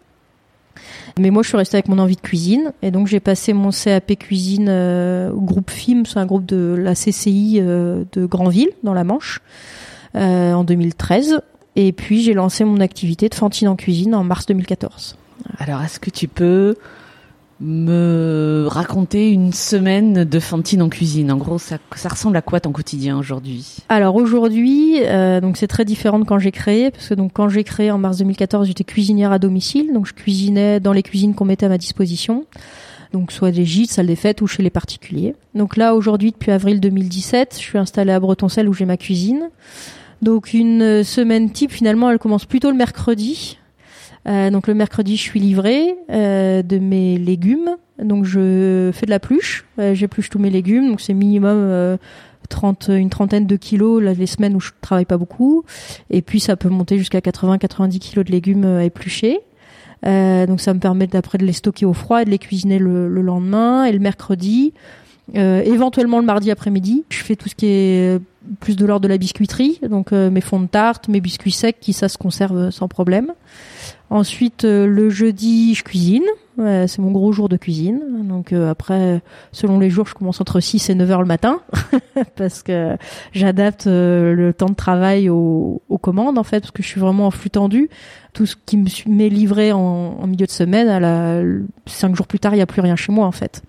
Mais 1.19 1.29
moi, 1.29 1.43
je 1.43 1.49
suis 1.49 1.57
restée 1.57 1.77
avec 1.77 1.87
mon 1.87 1.99
envie 1.99 2.15
de 2.15 2.21
cuisine, 2.21 2.73
et 2.81 2.91
donc 2.91 3.07
j'ai 3.07 3.19
passé 3.19 3.53
mon 3.53 3.71
CAP 3.71 4.13
cuisine 4.19 4.67
euh, 4.69 5.31
au 5.31 5.41
groupe 5.41 5.71
FIM, 5.71 6.05
c'est 6.05 6.19
un 6.19 6.25
groupe 6.25 6.45
de 6.45 6.75
la 6.77 6.93
CCI 6.93 7.59
de 7.61 8.25
Granville, 8.25 8.69
dans 8.83 8.93
la 8.93 9.03
Manche, 9.03 9.41
en 10.13 10.63
2013. 10.63 11.41
Et 11.75 11.91
puis 11.91 12.23
j'ai 12.23 12.33
lancé 12.33 12.63
mon 12.63 12.79
activité 12.79 13.29
de 13.29 13.35
Fantine 13.35 13.67
en 13.67 13.75
cuisine 13.75 14.15
en 14.15 14.23
mars 14.23 14.47
2014. 14.47 15.15
Alors, 15.59 15.81
est-ce 15.83 15.99
que 15.99 16.09
tu 16.09 16.27
peux 16.27 16.75
me 17.59 18.65
raconter 18.69 19.31
une 19.31 19.51
semaine 19.51 20.23
de 20.23 20.39
Fantine 20.39 20.81
en 20.81 20.89
cuisine. 20.89 21.31
En 21.31 21.37
gros, 21.37 21.57
ça, 21.57 21.77
ça 21.95 22.09
ressemble 22.09 22.37
à 22.37 22.41
quoi 22.41 22.59
ton 22.59 22.71
quotidien 22.71 23.17
aujourd'hui? 23.17 23.77
Alors 23.89 24.15
aujourd'hui, 24.15 24.99
euh, 25.03 25.41
donc 25.41 25.57
c'est 25.57 25.67
très 25.67 25.85
différent 25.85 26.19
de 26.19 26.25
quand 26.25 26.39
j'ai 26.39 26.51
créé, 26.51 26.91
parce 26.91 27.09
que 27.09 27.13
donc 27.15 27.31
quand 27.33 27.49
j'ai 27.49 27.63
créé 27.63 27.89
en 27.89 27.97
mars 27.97 28.17
2014, 28.17 28.67
j'étais 28.67 28.83
cuisinière 28.83 29.31
à 29.31 29.39
domicile, 29.39 29.91
donc 29.93 30.05
je 30.05 30.13
cuisinais 30.13 30.79
dans 30.79 30.93
les 30.93 31.03
cuisines 31.03 31.33
qu'on 31.33 31.45
mettait 31.45 31.65
à 31.65 31.69
ma 31.69 31.77
disposition. 31.77 32.45
Donc 33.13 33.31
soit 33.31 33.51
des 33.51 33.65
gîtes, 33.65 33.91
salles 33.91 34.07
des 34.07 34.17
fêtes 34.17 34.41
ou 34.41 34.47
chez 34.47 34.61
les 34.61 34.69
particuliers. 34.69 35.33
Donc 35.55 35.77
là 35.77 35.95
aujourd'hui, 35.95 36.31
depuis 36.31 36.51
avril 36.51 36.79
2017, 36.79 37.53
je 37.53 37.63
suis 37.63 37.77
installée 37.77 38.11
à 38.11 38.19
Bretoncelle 38.19 38.67
où 38.67 38.73
j'ai 38.73 38.85
ma 38.85 38.97
cuisine. 38.97 39.49
Donc 40.21 40.53
une 40.53 41.03
semaine 41.03 41.49
type 41.51 41.71
finalement, 41.71 42.11
elle 42.11 42.19
commence 42.19 42.45
plutôt 42.45 42.69
le 42.69 42.77
mercredi 42.77 43.57
euh, 44.27 44.49
donc 44.49 44.67
le 44.67 44.73
mercredi, 44.73 45.15
je 45.15 45.21
suis 45.21 45.39
livrée 45.39 45.95
euh, 46.09 46.61
de 46.61 46.77
mes 46.77 47.17
légumes. 47.17 47.77
Donc 48.01 48.25
je 48.25 48.91
fais 48.93 49.05
de 49.05 49.11
la 49.11 49.19
pluche, 49.19 49.65
euh, 49.79 49.95
j'épluche 49.95 50.29
tous 50.29 50.39
mes 50.39 50.49
légumes. 50.49 50.89
Donc 50.89 51.01
c'est 51.01 51.13
minimum 51.13 51.97
30, 52.49 52.89
une 52.89 53.09
trentaine 53.09 53.47
de 53.47 53.55
kilos 53.55 54.01
là, 54.03 54.13
les 54.13 54.27
semaines 54.27 54.55
où 54.55 54.59
je 54.59 54.71
travaille 54.81 55.05
pas 55.05 55.17
beaucoup. 55.17 55.63
Et 56.09 56.21
puis 56.21 56.39
ça 56.39 56.55
peut 56.55 56.69
monter 56.69 56.97
jusqu'à 56.97 57.19
80-90 57.19 57.99
kilos 57.99 58.25
de 58.25 58.31
légumes 58.31 58.65
à 58.65 58.83
éplucher. 58.83 59.39
donc 60.03 60.61
ça 60.61 60.73
me 60.73 60.79
permet 60.79 61.07
d'après 61.07 61.37
de 61.37 61.45
les 61.45 61.53
stocker 61.53 61.85
au 61.85 61.93
froid 61.93 62.21
et 62.21 62.25
de 62.25 62.29
les 62.29 62.39
cuisiner 62.39 62.79
le, 62.79 63.07
le 63.07 63.21
lendemain. 63.21 63.85
Et 63.85 63.91
le 63.93 63.99
mercredi, 63.99 64.73
éventuellement 65.33 66.19
le 66.19 66.25
mardi 66.25 66.51
après-midi, 66.51 67.03
je 67.09 67.23
fais 67.23 67.35
tout 67.35 67.49
ce 67.49 67.55
qui 67.55 67.65
est 67.67 68.19
plus 68.59 68.75
de 68.75 68.85
l'ordre 68.85 69.03
de 69.03 69.09
la 69.09 69.17
biscuiterie, 69.17 69.79
donc 69.89 70.11
mes 70.11 70.41
fonds 70.41 70.59
de 70.59 70.67
tarte, 70.67 71.07
mes 71.07 71.19
biscuits 71.19 71.51
secs, 71.51 71.79
qui 71.79 71.93
ça 71.93 72.09
se 72.09 72.17
conserve 72.17 72.69
sans 72.69 72.87
problème. 72.87 73.33
Ensuite, 74.09 74.63
euh, 74.63 74.87
le 74.87 75.09
jeudi, 75.09 75.75
je 75.75 75.83
cuisine. 75.83 76.23
c'est 76.57 76.99
mon 76.99 77.11
gros 77.11 77.31
jour 77.33 77.49
de 77.49 77.57
cuisine. 77.57 78.01
Donc 78.23 78.53
euh, 78.53 78.69
après, 78.69 79.21
selon 79.51 79.79
les 79.79 79.89
jours, 79.89 80.07
je 80.07 80.13
commence 80.13 80.39
entre 80.39 80.59
6 80.59 80.89
et 80.89 80.95
9 80.95 81.11
heures 81.11 81.21
le 81.21 81.27
matin 81.27 81.59
parce 82.35 82.63
que 82.63 82.95
j'adapte 83.33 83.87
euh, 83.87 84.33
le 84.33 84.53
temps 84.53 84.69
de 84.69 84.75
travail 84.75 85.29
aux, 85.29 85.81
commandes 86.01 86.37
en 86.37 86.43
fait 86.43 86.61
parce 86.61 86.71
que 86.71 86.83
je 86.83 86.87
suis 86.87 87.01
vraiment 87.01 87.27
en 87.27 87.31
flux 87.31 87.49
tendu. 87.49 87.89
Tout 88.33 88.45
ce 88.45 88.55
qui 88.65 88.77
m'est 88.77 89.29
livré 89.29 89.71
en, 89.71 89.79
en, 89.79 90.27
milieu 90.27 90.45
de 90.45 90.51
semaine, 90.51 90.87
à 90.87 90.99
la, 90.99 91.41
5 91.87 92.15
jours 92.15 92.27
plus 92.27 92.39
tard, 92.39 92.53
il 92.53 92.57
n'y 92.57 92.61
a 92.61 92.67
plus 92.67 92.81
rien 92.81 92.95
chez 92.95 93.11
moi 93.11 93.25
en 93.25 93.31
fait. 93.31 93.61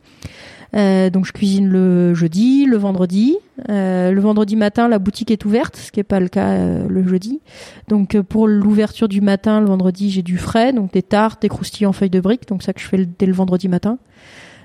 Euh, 0.78 1.10
donc 1.10 1.26
je 1.26 1.32
cuisine 1.32 1.68
le 1.68 2.14
jeudi, 2.14 2.64
le 2.64 2.76
vendredi. 2.76 3.36
Euh, 3.68 4.12
le 4.12 4.20
vendredi 4.20 4.54
matin, 4.54 4.88
la 4.88 4.98
boutique 4.98 5.30
est 5.30 5.44
ouverte, 5.44 5.76
ce 5.76 5.90
qui 5.90 5.98
n'est 5.98 6.04
pas 6.04 6.20
le 6.20 6.28
cas 6.28 6.48
euh, 6.50 6.86
le 6.88 7.06
jeudi. 7.06 7.40
Donc 7.88 8.18
pour 8.20 8.46
l'ouverture 8.46 9.08
du 9.08 9.20
matin, 9.20 9.60
le 9.60 9.66
vendredi, 9.66 10.10
j'ai 10.10 10.22
du 10.22 10.38
frais, 10.38 10.72
donc 10.72 10.92
des 10.92 11.02
tartes, 11.02 11.42
des 11.42 11.48
croustilles 11.48 11.86
en 11.86 11.92
feuilles 11.92 12.10
de 12.10 12.20
briques, 12.20 12.46
donc 12.46 12.62
ça 12.62 12.72
que 12.72 12.80
je 12.80 12.86
fais 12.86 13.04
dès 13.18 13.26
le 13.26 13.32
vendredi 13.32 13.68
matin. 13.68 13.98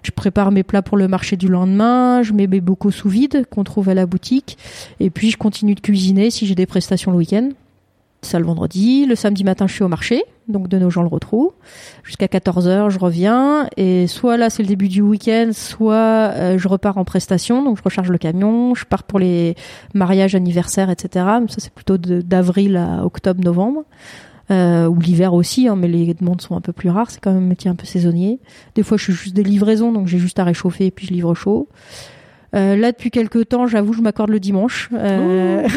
Je 0.03 0.11
prépare 0.11 0.51
mes 0.51 0.63
plats 0.63 0.81
pour 0.81 0.97
le 0.97 1.07
marché 1.07 1.37
du 1.37 1.47
lendemain, 1.47 2.21
je 2.23 2.33
mets 2.33 2.47
mes 2.47 2.59
bocaux 2.59 2.91
sous 2.91 3.09
vide 3.09 3.45
qu'on 3.49 3.63
trouve 3.63 3.89
à 3.89 3.93
la 3.93 4.05
boutique, 4.05 4.57
et 4.99 5.09
puis 5.09 5.31
je 5.31 5.37
continue 5.37 5.75
de 5.75 5.79
cuisiner 5.79 6.29
si 6.29 6.45
j'ai 6.45 6.55
des 6.55 6.65
prestations 6.65 7.11
le 7.11 7.17
week-end. 7.17 7.49
Ça 8.23 8.39
le 8.39 8.45
vendredi. 8.45 9.05
Le 9.05 9.15
samedi 9.15 9.43
matin, 9.43 9.67
je 9.67 9.73
suis 9.73 9.83
au 9.83 9.87
marché. 9.87 10.23
Donc 10.47 10.67
de 10.67 10.77
nos 10.77 10.89
gens 10.89 11.01
le 11.01 11.07
retrouvent. 11.07 11.51
Jusqu'à 12.03 12.27
14h, 12.27 12.89
je 12.89 12.97
reviens. 12.99 13.67
Et 13.77 14.07
soit 14.07 14.37
là, 14.37 14.49
c'est 14.49 14.63
le 14.63 14.67
début 14.67 14.87
du 14.87 15.01
week-end, 15.01 15.49
soit 15.51 15.95
euh, 15.95 16.57
je 16.57 16.67
repars 16.67 16.97
en 16.97 17.03
prestation. 17.03 17.63
Donc 17.63 17.77
je 17.77 17.83
recharge 17.83 18.09
le 18.09 18.17
camion. 18.17 18.73
Je 18.75 18.85
pars 18.85 19.03
pour 19.03 19.19
les 19.19 19.55
mariages, 19.93 20.35
anniversaires, 20.35 20.89
etc. 20.89 21.25
Ça, 21.49 21.57
c'est 21.57 21.73
plutôt 21.73 21.97
d'avril 21.97 22.77
à 22.77 23.05
octobre, 23.05 23.43
novembre. 23.43 23.83
Euh, 24.51 24.87
ou 24.87 24.99
l'hiver 24.99 25.33
aussi, 25.33 25.69
hein, 25.69 25.77
mais 25.77 25.87
les 25.87 26.13
demandes 26.13 26.41
sont 26.41 26.55
un 26.55 26.61
peu 26.61 26.73
plus 26.73 26.89
rares. 26.89 27.11
C'est 27.11 27.21
quand 27.21 27.31
même 27.31 27.43
un 27.43 27.47
métier 27.47 27.69
un 27.69 27.75
peu 27.75 27.85
saisonnier. 27.85 28.39
Des 28.75 28.83
fois, 28.83 28.97
je 28.97 29.03
suis 29.03 29.13
juste 29.13 29.33
des 29.35 29.43
livraisons, 29.43 29.91
donc 29.91 30.07
j'ai 30.07 30.19
juste 30.19 30.39
à 30.39 30.43
réchauffer 30.43 30.87
et 30.87 30.91
puis 30.91 31.07
je 31.07 31.13
livre 31.13 31.33
chaud. 31.33 31.69
Euh, 32.55 32.75
là, 32.75 32.91
depuis 32.91 33.09
quelques 33.09 33.49
temps, 33.49 33.65
j'avoue, 33.67 33.93
je 33.93 34.01
m'accorde 34.01 34.29
le 34.29 34.39
dimanche. 34.39 34.89
Euh... 34.93 35.67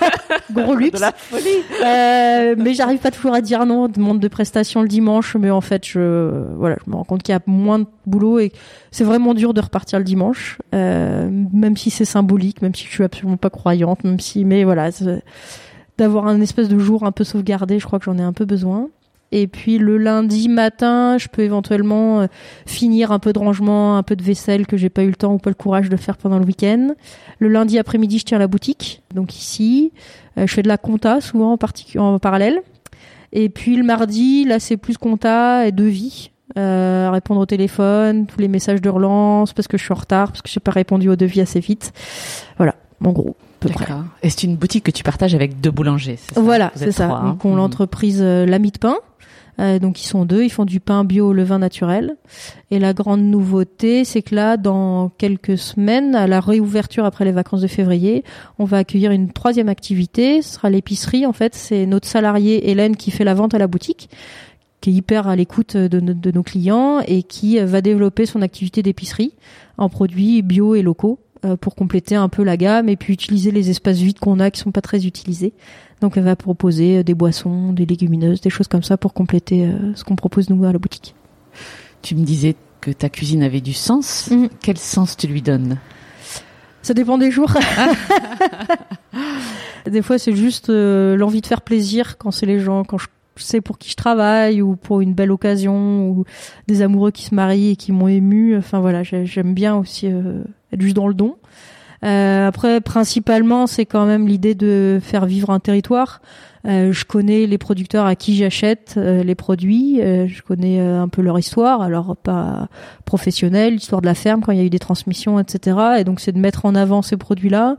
Gros 0.52 0.74
luxe. 0.74 0.96
De 0.96 1.00
la 1.00 1.12
folie. 1.12 1.48
Euh, 1.84 2.54
mais 2.58 2.74
j'arrive 2.74 2.98
pas 2.98 3.10
toujours 3.10 3.34
à 3.34 3.40
dire 3.40 3.66
non. 3.66 3.88
Demande 3.88 4.20
de 4.20 4.28
prestation 4.28 4.82
le 4.82 4.88
dimanche, 4.88 5.36
mais 5.36 5.50
en 5.50 5.60
fait, 5.60 5.86
je 5.86 6.44
voilà, 6.56 6.76
je 6.84 6.90
me 6.90 6.96
rends 6.96 7.04
compte 7.04 7.22
qu'il 7.22 7.32
y 7.32 7.36
a 7.36 7.40
moins 7.46 7.80
de 7.80 7.86
boulot 8.06 8.38
et 8.38 8.52
c'est 8.90 9.04
vraiment 9.04 9.34
dur 9.34 9.54
de 9.54 9.60
repartir 9.60 9.98
le 9.98 10.04
dimanche, 10.04 10.58
euh, 10.74 11.28
même 11.52 11.76
si 11.76 11.90
c'est 11.90 12.04
symbolique, 12.04 12.62
même 12.62 12.74
si 12.74 12.84
je 12.86 12.90
suis 12.90 13.04
absolument 13.04 13.36
pas 13.36 13.50
croyante, 13.50 14.04
même 14.04 14.20
si, 14.20 14.44
mais 14.44 14.64
voilà, 14.64 14.90
d'avoir 15.98 16.26
un 16.26 16.40
espèce 16.40 16.68
de 16.68 16.78
jour 16.78 17.04
un 17.04 17.12
peu 17.12 17.24
sauvegardé, 17.24 17.78
je 17.78 17.86
crois 17.86 17.98
que 17.98 18.04
j'en 18.04 18.18
ai 18.18 18.22
un 18.22 18.32
peu 18.32 18.44
besoin. 18.44 18.88
Et 19.32 19.46
puis 19.46 19.78
le 19.78 19.96
lundi 19.96 20.48
matin, 20.48 21.16
je 21.18 21.28
peux 21.28 21.42
éventuellement 21.42 22.20
euh, 22.20 22.26
finir 22.66 23.12
un 23.12 23.18
peu 23.18 23.32
de 23.32 23.38
rangement, 23.38 23.96
un 23.96 24.02
peu 24.02 24.16
de 24.16 24.22
vaisselle 24.22 24.66
que 24.66 24.76
j'ai 24.76 24.88
pas 24.88 25.02
eu 25.04 25.08
le 25.08 25.14
temps 25.14 25.34
ou 25.34 25.38
pas 25.38 25.50
le 25.50 25.54
courage 25.54 25.88
de 25.88 25.96
faire 25.96 26.16
pendant 26.16 26.38
le 26.38 26.44
week-end. 26.44 26.94
Le 27.38 27.48
lundi 27.48 27.78
après-midi, 27.78 28.18
je 28.18 28.24
tiens 28.24 28.38
la 28.38 28.48
boutique, 28.48 29.02
donc 29.14 29.36
ici. 29.36 29.92
Euh, 30.36 30.46
je 30.46 30.54
fais 30.54 30.62
de 30.62 30.68
la 30.68 30.78
compta 30.78 31.20
souvent 31.20 31.56
en, 31.56 32.00
en 32.00 32.18
parallèle. 32.18 32.60
Et 33.32 33.48
puis 33.48 33.76
le 33.76 33.84
mardi, 33.84 34.44
là 34.44 34.58
c'est 34.58 34.76
plus 34.76 34.98
compta 34.98 35.66
et 35.66 35.72
devis. 35.72 36.30
Euh, 36.58 37.10
répondre 37.12 37.40
au 37.40 37.46
téléphone, 37.46 38.26
tous 38.26 38.40
les 38.40 38.48
messages 38.48 38.82
de 38.82 38.88
relance 38.88 39.52
parce 39.52 39.68
que 39.68 39.78
je 39.78 39.84
suis 39.84 39.92
en 39.92 39.96
retard, 39.96 40.28
parce 40.28 40.42
que 40.42 40.48
j'ai 40.48 40.58
pas 40.58 40.72
répondu 40.72 41.08
au 41.08 41.14
devis 41.14 41.40
assez 41.40 41.60
vite. 41.60 41.92
Voilà, 42.56 42.74
en 43.04 43.12
gros. 43.12 43.36
D'accord. 43.62 44.04
Et 44.22 44.30
c'est 44.30 44.44
une 44.44 44.56
boutique 44.56 44.84
que 44.84 44.90
tu 44.90 45.04
partages 45.04 45.34
avec 45.34 45.60
deux 45.60 45.70
boulangers, 45.70 46.16
c'est 46.16 46.34
ça? 46.34 46.40
Voilà, 46.40 46.72
c'est 46.74 46.92
ça. 46.92 47.08
donc 47.24 47.44
on 47.44 47.52
mmh. 47.52 47.56
l'entreprise 47.56 48.22
L'Ami 48.22 48.70
de 48.70 48.78
Pain, 48.78 48.96
euh, 48.96 49.09
donc 49.80 50.02
ils 50.02 50.06
sont 50.06 50.24
deux, 50.24 50.44
ils 50.44 50.50
font 50.50 50.64
du 50.64 50.80
pain 50.80 51.04
bio 51.04 51.32
levain 51.32 51.58
naturel. 51.58 52.16
Et 52.70 52.78
la 52.78 52.92
grande 52.92 53.22
nouveauté, 53.22 54.04
c'est 54.04 54.22
que 54.22 54.34
là, 54.34 54.56
dans 54.56 55.10
quelques 55.18 55.58
semaines, 55.58 56.14
à 56.14 56.26
la 56.26 56.40
réouverture 56.40 57.04
après 57.04 57.24
les 57.24 57.32
vacances 57.32 57.60
de 57.60 57.66
février, 57.66 58.24
on 58.58 58.64
va 58.64 58.78
accueillir 58.78 59.10
une 59.10 59.32
troisième 59.32 59.68
activité. 59.68 60.42
Ce 60.42 60.54
sera 60.54 60.70
l'épicerie. 60.70 61.26
En 61.26 61.32
fait, 61.32 61.54
c'est 61.54 61.86
notre 61.86 62.08
salariée 62.08 62.70
Hélène 62.70 62.96
qui 62.96 63.10
fait 63.10 63.24
la 63.24 63.34
vente 63.34 63.54
à 63.54 63.58
la 63.58 63.66
boutique 63.66 64.08
qui 64.80 64.90
est 64.90 64.94
hyper 64.94 65.28
à 65.28 65.36
l'écoute 65.36 65.76
de, 65.76 66.30
nos 66.30 66.42
clients 66.42 67.00
et 67.06 67.22
qui 67.22 67.58
va 67.58 67.82
développer 67.82 68.24
son 68.24 68.40
activité 68.40 68.82
d'épicerie 68.82 69.34
en 69.76 69.90
produits 69.90 70.42
bio 70.42 70.74
et 70.74 70.82
locaux 70.82 71.18
euh, 71.20 71.29
pour 71.60 71.74
compléter 71.74 72.14
un 72.14 72.28
peu 72.28 72.42
la 72.42 72.56
gamme 72.56 72.88
et 72.88 72.96
puis 72.96 73.12
utiliser 73.12 73.50
les 73.50 73.70
espaces 73.70 73.98
vides 73.98 74.18
qu'on 74.18 74.40
a 74.40 74.50
qui 74.50 74.60
sont 74.60 74.72
pas 74.72 74.80
très 74.80 75.06
utilisés. 75.06 75.52
Donc 76.00 76.16
elle 76.16 76.24
va 76.24 76.36
proposer 76.36 76.98
euh, 76.98 77.02
des 77.02 77.14
boissons, 77.14 77.72
des 77.72 77.86
légumineuses, 77.86 78.40
des 78.40 78.50
choses 78.50 78.68
comme 78.68 78.82
ça 78.82 78.96
pour 78.96 79.12
compléter 79.12 79.66
euh, 79.66 79.94
ce 79.94 80.04
qu'on 80.04 80.16
propose 80.16 80.50
nous 80.50 80.64
à 80.64 80.72
la 80.72 80.78
boutique. 80.78 81.14
Tu 82.02 82.14
me 82.14 82.24
disais 82.24 82.56
que 82.80 82.90
ta 82.90 83.10
cuisine 83.10 83.42
avait 83.42 83.60
du 83.60 83.74
sens. 83.74 84.30
Mhm. 84.30 84.48
Quel 84.60 84.78
sens 84.78 85.16
tu 85.16 85.26
lui 85.26 85.42
donnes? 85.42 85.78
Ça 86.82 86.94
dépend 86.94 87.18
des 87.18 87.30
jours. 87.30 87.52
des 89.90 90.00
fois 90.00 90.18
c'est 90.18 90.34
juste 90.34 90.70
euh, 90.70 91.16
l'envie 91.16 91.42
de 91.42 91.46
faire 91.46 91.60
plaisir 91.60 92.16
quand 92.16 92.30
c'est 92.30 92.46
les 92.46 92.60
gens, 92.60 92.84
quand 92.84 92.98
je 92.98 93.08
sais 93.42 93.60
pour 93.60 93.78
qui 93.78 93.90
je 93.90 93.96
travaille 93.96 94.62
ou 94.62 94.76
pour 94.76 95.00
une 95.00 95.14
belle 95.14 95.30
occasion 95.30 96.08
ou 96.08 96.24
des 96.68 96.82
amoureux 96.82 97.10
qui 97.10 97.24
se 97.24 97.34
marient 97.34 97.70
et 97.70 97.76
qui 97.76 97.92
m'ont 97.92 98.08
ému. 98.08 98.56
Enfin 98.56 98.80
voilà, 98.80 99.02
j'aime 99.02 99.54
bien 99.54 99.76
aussi 99.76 100.06
être 100.06 100.80
juste 100.80 100.96
dans 100.96 101.08
le 101.08 101.14
don. 101.14 101.36
Euh, 102.04 102.46
après, 102.46 102.80
principalement, 102.80 103.66
c'est 103.66 103.86
quand 103.86 104.06
même 104.06 104.26
l'idée 104.26 104.54
de 104.54 104.98
faire 105.02 105.26
vivre 105.26 105.50
un 105.50 105.60
territoire. 105.60 106.20
Euh, 106.66 106.92
je 106.92 107.04
connais 107.04 107.46
les 107.46 107.56
producteurs 107.56 108.04
à 108.04 108.14
qui 108.14 108.36
j'achète 108.36 108.94
euh, 108.96 109.22
les 109.22 109.34
produits. 109.34 110.00
Euh, 110.00 110.26
je 110.28 110.42
connais 110.42 110.78
un 110.78 111.08
peu 111.08 111.22
leur 111.22 111.38
histoire, 111.38 111.80
alors 111.80 112.16
pas 112.16 112.68
professionnelle, 113.04 113.74
l'histoire 113.74 114.00
de 114.00 114.06
la 114.06 114.14
ferme 114.14 114.42
quand 114.42 114.52
il 114.52 114.58
y 114.58 114.60
a 114.60 114.64
eu 114.64 114.70
des 114.70 114.78
transmissions, 114.78 115.38
etc. 115.38 115.78
Et 115.98 116.04
donc 116.04 116.20
c'est 116.20 116.32
de 116.32 116.38
mettre 116.38 116.66
en 116.66 116.74
avant 116.74 117.02
ces 117.02 117.16
produits-là, 117.16 117.76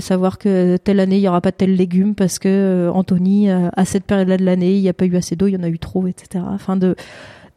savoir 0.00 0.38
que 0.38 0.76
telle 0.78 1.00
année 1.00 1.18
il 1.18 1.22
y 1.22 1.28
aura 1.28 1.40
pas 1.40 1.52
tel 1.52 1.76
légume 1.76 2.14
parce 2.14 2.38
que 2.38 2.90
Anthony 2.92 3.50
à 3.50 3.84
cette 3.84 4.04
période-là 4.04 4.36
de 4.36 4.44
l'année 4.44 4.74
il 4.74 4.82
n'y 4.82 4.88
a 4.88 4.94
pas 4.94 5.04
eu 5.04 5.16
assez 5.16 5.36
d'eau, 5.36 5.46
il 5.46 5.54
y 5.54 5.56
en 5.56 5.62
a 5.62 5.68
eu 5.68 5.78
trop, 5.78 6.06
etc. 6.06 6.44
Afin 6.52 6.76
de 6.76 6.96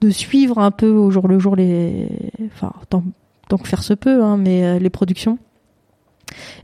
de 0.02 0.10
suivre 0.10 0.60
un 0.60 0.72
peu 0.72 0.90
au 0.90 1.10
jour 1.12 1.28
le 1.28 1.40
jour 1.40 1.56
les, 1.56 2.10
enfin 2.54 2.74
tant, 2.90 3.04
tant 3.48 3.58
que 3.58 3.68
faire 3.68 3.84
se 3.84 3.94
peut, 3.94 4.22
hein, 4.22 4.38
mais 4.38 4.80
les 4.80 4.90
productions. 4.90 5.40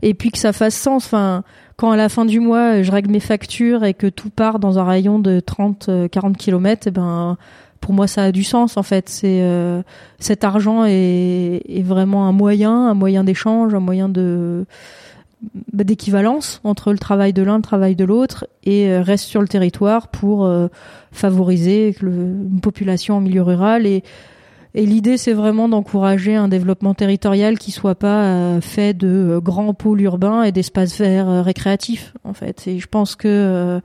Et 0.02 0.14
puis 0.14 0.30
que 0.30 0.38
ça 0.38 0.52
fasse 0.52 0.74
sens. 0.74 1.06
Enfin, 1.06 1.42
quand 1.80 1.92
à 1.92 1.96
la 1.96 2.10
fin 2.10 2.26
du 2.26 2.40
mois, 2.40 2.82
je 2.82 2.92
règle 2.92 3.10
mes 3.10 3.20
factures 3.20 3.84
et 3.84 3.94
que 3.94 4.06
tout 4.06 4.28
part 4.28 4.58
dans 4.58 4.78
un 4.78 4.84
rayon 4.84 5.18
de 5.18 5.40
30, 5.40 5.88
40 6.10 6.36
km, 6.36 6.86
et 6.86 6.90
ben, 6.90 7.38
pour 7.80 7.94
moi, 7.94 8.06
ça 8.06 8.24
a 8.24 8.32
du 8.32 8.44
sens 8.44 8.76
en 8.76 8.82
fait. 8.82 9.08
C'est 9.08 9.40
euh, 9.40 9.80
cet 10.18 10.44
argent 10.44 10.84
est, 10.84 11.82
vraiment 11.82 12.28
un 12.28 12.32
moyen, 12.32 12.88
un 12.88 12.92
moyen 12.92 13.24
d'échange, 13.24 13.74
un 13.74 13.80
moyen 13.80 14.10
de 14.10 14.66
bah, 15.72 15.84
d'équivalence 15.84 16.60
entre 16.64 16.92
le 16.92 16.98
travail 16.98 17.32
de 17.32 17.42
l'un, 17.42 17.56
le 17.56 17.62
travail 17.62 17.96
de 17.96 18.04
l'autre, 18.04 18.46
et 18.62 18.90
euh, 18.90 19.00
reste 19.00 19.24
sur 19.24 19.40
le 19.40 19.48
territoire 19.48 20.08
pour 20.08 20.44
euh, 20.44 20.68
favoriser 21.12 21.96
une 22.02 22.60
population 22.60 23.16
en 23.16 23.20
milieu 23.22 23.40
rural 23.40 23.86
et 23.86 24.04
et 24.74 24.86
l'idée, 24.86 25.16
c'est 25.16 25.32
vraiment 25.32 25.68
d'encourager 25.68 26.36
un 26.36 26.46
développement 26.46 26.94
territorial 26.94 27.58
qui 27.58 27.72
soit 27.72 27.96
pas 27.96 28.24
euh, 28.24 28.60
fait 28.60 28.94
de 28.94 29.08
euh, 29.08 29.40
grands 29.40 29.74
pôles 29.74 30.00
urbains 30.02 30.44
et 30.44 30.52
d'espaces 30.52 30.96
verts 30.98 31.28
euh, 31.28 31.42
récréatifs, 31.42 32.14
en 32.22 32.34
fait. 32.34 32.68
Et 32.68 32.78
je 32.78 32.86
pense 32.86 33.16
que 33.16 33.80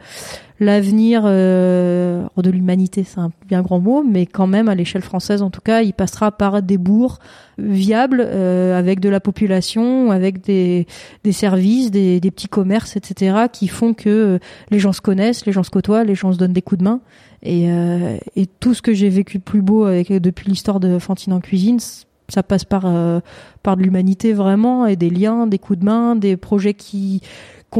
l'avenir 0.59 1.23
de 1.23 2.49
l'humanité, 2.49 3.03
c'est 3.03 3.19
un 3.19 3.31
bien 3.47 3.61
grand 3.61 3.79
mot, 3.79 4.03
mais 4.03 4.25
quand 4.25 4.47
même, 4.47 4.69
à 4.69 4.75
l'échelle 4.75 5.01
française, 5.01 5.41
en 5.41 5.49
tout 5.49 5.61
cas, 5.61 5.81
il 5.81 5.93
passera 5.93 6.31
par 6.31 6.61
des 6.61 6.77
bourgs 6.77 7.19
viables, 7.57 8.21
avec 8.21 8.99
de 8.99 9.09
la 9.09 9.19
population, 9.19 10.11
avec 10.11 10.41
des, 10.41 10.87
des 11.23 11.31
services, 11.31 11.91
des, 11.91 12.19
des 12.19 12.31
petits 12.31 12.47
commerces, 12.47 12.95
etc., 12.95 13.47
qui 13.51 13.67
font 13.67 13.93
que 13.93 14.39
les 14.71 14.79
gens 14.79 14.93
se 14.93 15.01
connaissent, 15.01 15.45
les 15.45 15.51
gens 15.51 15.63
se 15.63 15.71
côtoient, 15.71 16.03
les 16.03 16.15
gens 16.15 16.31
se 16.31 16.37
donnent 16.37 16.53
des 16.53 16.61
coups 16.61 16.79
de 16.79 16.83
main. 16.85 17.01
Et, 17.45 17.71
euh, 17.71 18.17
et 18.35 18.47
tout 18.47 18.73
ce 18.73 18.81
que 18.81 18.93
j'ai 18.93 19.09
vécu 19.09 19.37
de 19.37 19.43
plus 19.43 19.61
beau 19.61 19.85
avec, 19.85 20.11
depuis 20.11 20.49
l'histoire 20.49 20.79
de 20.79 20.97
Fantine 20.97 21.31
en 21.31 21.39
cuisine, 21.39 21.79
ça 22.27 22.41
passe 22.41 22.65
par 22.65 22.85
euh, 22.85 23.19
par 23.61 23.77
de 23.77 23.83
l'humanité 23.83 24.33
vraiment 24.33 24.87
et 24.87 24.95
des 24.95 25.11
liens, 25.11 25.45
des 25.45 25.59
coups 25.59 25.79
de 25.79 25.85
main, 25.85 26.15
des 26.15 26.37
projets 26.37 26.73
qui 26.73 27.21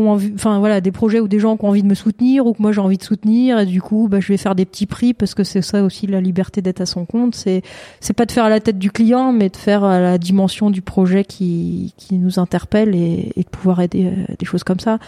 enfin 0.04 0.60
voilà, 0.60 0.82
des 0.82 0.92
projets 0.92 1.20
où 1.20 1.28
des 1.28 1.40
gens 1.40 1.58
qui 1.58 1.66
ont 1.66 1.70
envie 1.70 1.84
de 1.84 1.88
me 1.88 1.96
soutenir 1.96 2.46
ou 2.46 2.54
que 2.54 2.62
moi 2.62 2.72
j'ai 2.72 2.82
envie 2.82 2.98
de 2.98 3.04
soutenir 3.04 3.60
et 3.60 3.66
du 3.66 3.82
coup 3.82 4.08
bah, 4.10 4.20
je 4.20 4.28
vais 4.28 4.38
faire 4.38 4.56
des 4.56 4.66
petits 4.66 4.86
prix 4.86 5.14
parce 5.14 5.34
que 5.34 5.44
c'est 5.44 5.62
ça 5.62 5.84
aussi 5.84 6.08
la 6.08 6.22
liberté 6.22 6.62
d'être 6.62 6.82
à 6.82 6.86
son 6.86 7.06
compte. 7.06 7.36
C'est 7.36 7.62
c'est 8.00 8.14
pas 8.14 8.25
de 8.25 8.32
faire 8.32 8.46
à 8.46 8.50
la 8.50 8.60
tête 8.60 8.78
du 8.78 8.92
client 8.92 9.32
mais 9.32 9.50
de 9.50 9.58
faire 9.58 9.84
à 9.84 10.00
la 10.00 10.18
dimension 10.18 10.70
du 10.70 10.82
projet 10.82 11.24
qui 11.24 11.94
qui 11.98 12.16
nous 12.16 12.40
interpelle 12.40 12.96
et, 12.96 13.32
et 13.36 13.44
de 13.44 13.50
pouvoir 13.50 13.82
aider 13.82 14.06
euh, 14.06 14.34
des 14.38 14.46
choses 14.46 14.64
comme 14.64 14.80
ça. 14.80 15.00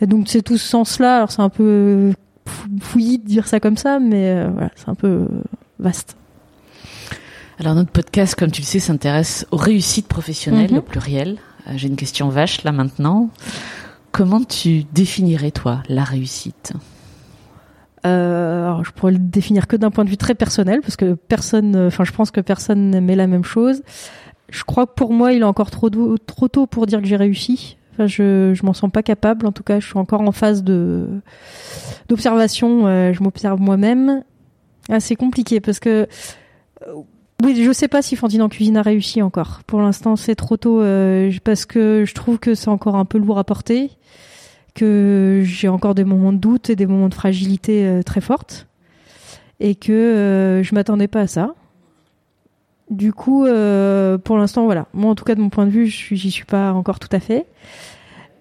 Et 0.00 0.06
donc 0.06 0.28
c'est 0.28 0.42
tout 0.42 0.56
ce 0.56 0.66
sens-là. 0.66 1.16
Alors 1.16 1.30
c'est 1.30 1.42
un 1.42 1.48
peu 1.48 2.12
fouillis 2.80 3.18
de 3.18 3.26
dire 3.26 3.46
ça 3.46 3.60
comme 3.60 3.76
ça, 3.76 3.98
mais 3.98 4.30
euh, 4.30 4.48
voilà, 4.52 4.70
c'est 4.76 4.88
un 4.88 4.94
peu 4.94 5.08
euh, 5.08 5.28
vaste. 5.78 6.16
Alors 7.58 7.74
notre 7.74 7.90
podcast, 7.90 8.34
comme 8.34 8.50
tu 8.50 8.62
le 8.62 8.66
sais, 8.66 8.78
s'intéresse 8.78 9.46
aux 9.50 9.56
réussites 9.56 10.08
professionnelles 10.08 10.72
mhm. 10.72 10.78
au 10.78 10.82
pluriel. 10.82 11.38
J'ai 11.74 11.88
une 11.88 11.96
question 11.96 12.30
vache 12.30 12.64
là 12.64 12.72
maintenant. 12.72 13.28
Comment 14.12 14.42
tu 14.42 14.84
définirais 14.92 15.50
toi 15.50 15.82
la 15.88 16.04
réussite? 16.04 16.72
Alors, 18.02 18.84
je 18.84 18.92
pourrais 18.92 19.12
le 19.12 19.18
définir 19.18 19.66
que 19.66 19.76
d'un 19.76 19.90
point 19.90 20.04
de 20.04 20.10
vue 20.10 20.16
très 20.16 20.34
personnel, 20.34 20.80
parce 20.80 20.96
que 20.96 21.14
personne, 21.14 21.76
enfin, 21.76 22.04
je 22.04 22.12
pense 22.12 22.30
que 22.30 22.40
personne 22.40 22.90
n'aimait 22.90 23.16
la 23.16 23.26
même 23.26 23.44
chose. 23.44 23.82
Je 24.48 24.64
crois 24.64 24.86
que 24.86 24.94
pour 24.94 25.12
moi, 25.12 25.32
il 25.32 25.42
est 25.42 25.44
encore 25.44 25.70
trop, 25.70 25.90
trop 26.18 26.48
tôt 26.48 26.66
pour 26.66 26.86
dire 26.86 27.00
que 27.00 27.06
j'ai 27.06 27.16
réussi. 27.16 27.76
Enfin, 27.92 28.06
je, 28.06 28.52
je 28.54 28.66
m'en 28.66 28.72
sens 28.72 28.90
pas 28.90 29.02
capable. 29.02 29.46
En 29.46 29.52
tout 29.52 29.62
cas, 29.62 29.80
je 29.80 29.86
suis 29.86 29.98
encore 29.98 30.22
en 30.22 30.32
phase 30.32 30.64
de 30.64 31.06
d'observation. 32.08 32.86
Euh, 32.86 33.12
je 33.12 33.22
m'observe 33.22 33.60
moi-même. 33.60 34.24
C'est 34.98 35.14
compliqué 35.14 35.60
parce 35.60 35.78
que 35.78 36.08
euh, 36.88 36.94
oui, 37.42 37.62
je 37.64 37.72
sais 37.72 37.88
pas 37.88 38.02
si 38.02 38.16
Fantine 38.16 38.42
en 38.42 38.48
cuisine 38.48 38.76
a 38.76 38.82
réussi 38.82 39.22
encore. 39.22 39.60
Pour 39.66 39.80
l'instant, 39.80 40.16
c'est 40.16 40.34
trop 40.34 40.56
tôt 40.56 40.80
euh, 40.80 41.30
parce 41.44 41.66
que 41.66 42.04
je 42.06 42.14
trouve 42.14 42.38
que 42.38 42.54
c'est 42.54 42.68
encore 42.68 42.96
un 42.96 43.04
peu 43.04 43.18
lourd 43.18 43.38
à 43.38 43.44
porter, 43.44 43.90
que 44.74 45.42
j'ai 45.44 45.68
encore 45.68 45.94
des 45.94 46.04
moments 46.04 46.32
de 46.32 46.38
doute 46.38 46.70
et 46.70 46.76
des 46.76 46.86
moments 46.86 47.08
de 47.08 47.14
fragilité 47.14 48.00
très 48.04 48.20
fortes, 48.20 48.66
et 49.58 49.74
que 49.74 50.60
je 50.62 50.74
m'attendais 50.74 51.08
pas 51.08 51.20
à 51.22 51.26
ça. 51.26 51.54
Du 52.90 53.12
coup, 53.12 53.46
euh, 53.46 54.18
pour 54.18 54.36
l'instant, 54.36 54.64
voilà. 54.64 54.86
Moi, 54.92 55.10
en 55.10 55.14
tout 55.14 55.24
cas, 55.24 55.36
de 55.36 55.40
mon 55.40 55.48
point 55.48 55.64
de 55.64 55.70
vue, 55.70 55.86
j'y 55.86 56.30
suis 56.30 56.44
pas 56.44 56.72
encore 56.72 56.98
tout 56.98 57.08
à 57.12 57.20
fait. 57.20 57.46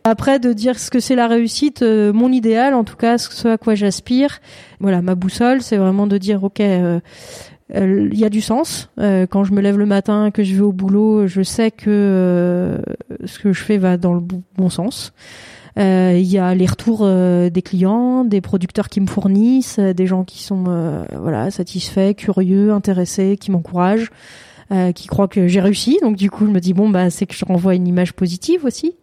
Après, 0.03 0.39
de 0.39 0.53
dire 0.53 0.79
ce 0.79 0.89
que 0.89 0.99
c'est 0.99 1.15
la 1.15 1.27
réussite, 1.27 1.83
euh, 1.83 2.11
mon 2.11 2.31
idéal, 2.31 2.73
en 2.73 2.83
tout 2.83 2.95
cas, 2.95 3.19
ce 3.19 3.47
à 3.47 3.57
quoi 3.59 3.75
j'aspire, 3.75 4.39
voilà, 4.79 5.03
ma 5.03 5.13
boussole, 5.13 5.61
c'est 5.61 5.77
vraiment 5.77 6.07
de 6.07 6.17
dire, 6.17 6.43
ok, 6.43 6.61
euh, 6.61 6.99
il 7.75 8.17
y 8.17 8.25
a 8.25 8.29
du 8.29 8.41
sens. 8.41 8.89
quand 8.97 9.43
je 9.43 9.53
me 9.53 9.61
lève 9.61 9.77
le 9.77 9.85
matin, 9.85 10.31
que 10.31 10.43
je 10.43 10.55
vais 10.55 10.61
au 10.61 10.71
boulot, 10.71 11.27
je 11.27 11.41
sais 11.41 11.71
que 11.71 12.81
ce 13.25 13.39
que 13.39 13.53
je 13.53 13.63
fais 13.63 13.77
va 13.77 13.97
dans 13.97 14.13
le 14.13 14.21
bon 14.21 14.69
sens. 14.69 15.13
Il 15.77 16.21
y 16.21 16.37
a 16.37 16.55
les 16.55 16.65
retours 16.65 17.07
des 17.07 17.61
clients, 17.63 18.25
des 18.25 18.41
producteurs 18.41 18.89
qui 18.89 19.01
me 19.01 19.07
fournissent, 19.07 19.79
des 19.79 20.07
gens 20.07 20.23
qui 20.23 20.41
sont 20.41 21.03
voilà 21.15 21.51
satisfaits, 21.51 22.13
curieux, 22.13 22.71
intéressés, 22.71 23.37
qui 23.39 23.51
m'encouragent. 23.51 24.11
Euh, 24.71 24.91
qui 24.91 25.07
croient 25.07 25.27
que 25.27 25.47
j'ai 25.47 25.61
réussi. 25.61 25.97
Donc 26.03 26.15
du 26.15 26.29
coup, 26.29 26.45
je 26.45 26.51
me 26.51 26.59
dis 26.59 26.73
bon 26.73 26.89
bah 26.89 27.09
c'est 27.09 27.25
que 27.25 27.33
je 27.33 27.43
renvoie 27.43 27.73
une 27.73 27.87
image 27.87 28.13
positive 28.13 28.65
aussi. 28.65 28.97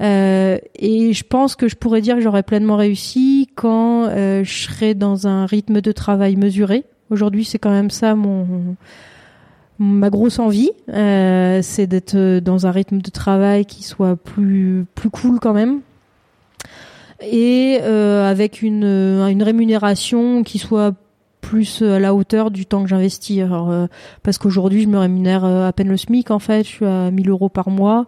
Euh, 0.00 0.58
et 0.76 1.12
je 1.12 1.24
pense 1.24 1.56
que 1.56 1.66
je 1.66 1.74
pourrais 1.74 2.00
dire 2.00 2.14
que 2.14 2.20
j'aurais 2.20 2.44
pleinement 2.44 2.76
réussi 2.76 3.48
quand 3.56 4.06
euh, 4.06 4.44
je 4.44 4.52
serais 4.52 4.94
dans 4.94 5.26
un 5.26 5.44
rythme 5.44 5.80
de 5.80 5.90
travail 5.90 6.36
mesuré. 6.36 6.84
Aujourd'hui, 7.12 7.44
c'est 7.44 7.58
quand 7.58 7.70
même 7.70 7.90
ça 7.90 8.14
mon 8.14 8.76
ma 9.78 10.10
grosse 10.10 10.38
envie, 10.38 10.70
euh, 10.90 11.60
c'est 11.62 11.86
d'être 11.86 12.38
dans 12.40 12.66
un 12.66 12.70
rythme 12.70 12.98
de 12.98 13.10
travail 13.10 13.64
qui 13.64 13.82
soit 13.82 14.16
plus 14.16 14.86
plus 14.94 15.10
cool 15.10 15.40
quand 15.40 15.54
même 15.54 15.80
et 17.20 17.78
euh, 17.82 18.28
avec 18.30 18.62
une 18.62 18.84
une 18.84 19.42
rémunération 19.42 20.42
qui 20.42 20.58
soit 20.58 20.94
plus 21.42 21.82
euh, 21.82 21.96
à 21.96 21.98
la 21.98 22.14
hauteur 22.14 22.50
du 22.50 22.64
temps 22.64 22.82
que 22.82 22.88
j'investis. 22.88 23.40
Euh, 23.40 23.86
parce 24.22 24.38
qu'aujourd'hui, 24.38 24.82
je 24.82 24.88
me 24.88 24.96
rémunère 24.96 25.44
euh, 25.44 25.68
à 25.68 25.72
peine 25.74 25.88
le 25.88 25.98
SMIC, 25.98 26.30
en 26.30 26.38
fait. 26.38 26.64
Je 26.64 26.68
suis 26.68 26.86
à 26.86 27.10
1000 27.10 27.28
euros 27.28 27.50
par 27.50 27.68
mois. 27.68 28.06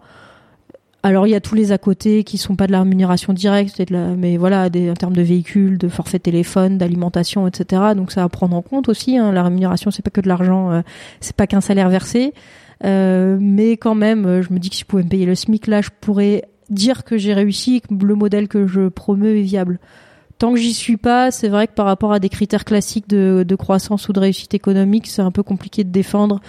Alors, 1.05 1.27
il 1.27 1.29
y 1.29 1.35
a 1.35 1.39
tous 1.39 1.53
les 1.53 1.71
à 1.71 1.77
côté 1.77 2.23
qui 2.23 2.39
sont 2.39 2.55
pas 2.55 2.65
de 2.65 2.71
la 2.71 2.79
rémunération 2.79 3.31
directe, 3.31 3.79
de 3.79 4.15
mais 4.15 4.37
voilà, 4.37 4.71
des, 4.71 4.89
en 4.89 4.95
termes 4.95 5.15
de 5.15 5.21
véhicules, 5.21 5.77
de 5.77 5.87
forfait 5.87 6.17
téléphone, 6.17 6.79
d'alimentation, 6.79 7.45
etc. 7.45 7.93
Donc, 7.95 8.11
ça 8.11 8.23
à 8.23 8.29
prendre 8.29 8.55
en 8.55 8.63
compte 8.63 8.89
aussi. 8.89 9.15
Hein. 9.15 9.31
La 9.31 9.43
rémunération, 9.43 9.91
c'est 9.91 10.01
pas 10.01 10.09
que 10.09 10.21
de 10.21 10.27
l'argent, 10.27 10.81
c'est 11.19 11.35
pas 11.35 11.45
qu'un 11.45 11.61
salaire 11.61 11.89
versé. 11.89 12.33
mais 12.83 13.73
quand 13.73 13.93
même, 13.93 14.41
je 14.41 14.51
me 14.51 14.57
dis 14.57 14.71
que 14.71 14.75
si 14.77 14.81
je 14.81 14.87
pouvais 14.87 15.03
me 15.03 15.09
payer 15.09 15.27
le 15.27 15.35
SMIC, 15.35 15.67
là, 15.67 15.81
je 15.81 15.89
pourrais 16.01 16.45
dire 16.71 17.03
que 17.03 17.19
j'ai 17.19 17.35
réussi, 17.35 17.81
que 17.81 17.93
le 17.93 18.15
modèle 18.15 18.47
que 18.47 18.65
je 18.65 18.87
promeux 18.87 19.37
est 19.37 19.43
viable 19.43 19.79
tant 20.37 20.53
que 20.53 20.59
j'y 20.59 20.73
suis 20.73 20.97
pas, 20.97 21.31
c'est 21.31 21.49
vrai 21.49 21.67
que 21.67 21.73
par 21.73 21.85
rapport 21.85 22.11
à 22.11 22.19
des 22.19 22.29
critères 22.29 22.65
classiques 22.65 23.07
de, 23.07 23.55
croissance 23.55 24.09
ou 24.09 24.13
de 24.13 24.19
réussite 24.19 24.53
économique, 24.53 25.07
c'est 25.07 25.21
un 25.21 25.31
peu 25.31 25.43
compliqué 25.43 25.83
de 25.83 25.89
défendre 25.91 26.41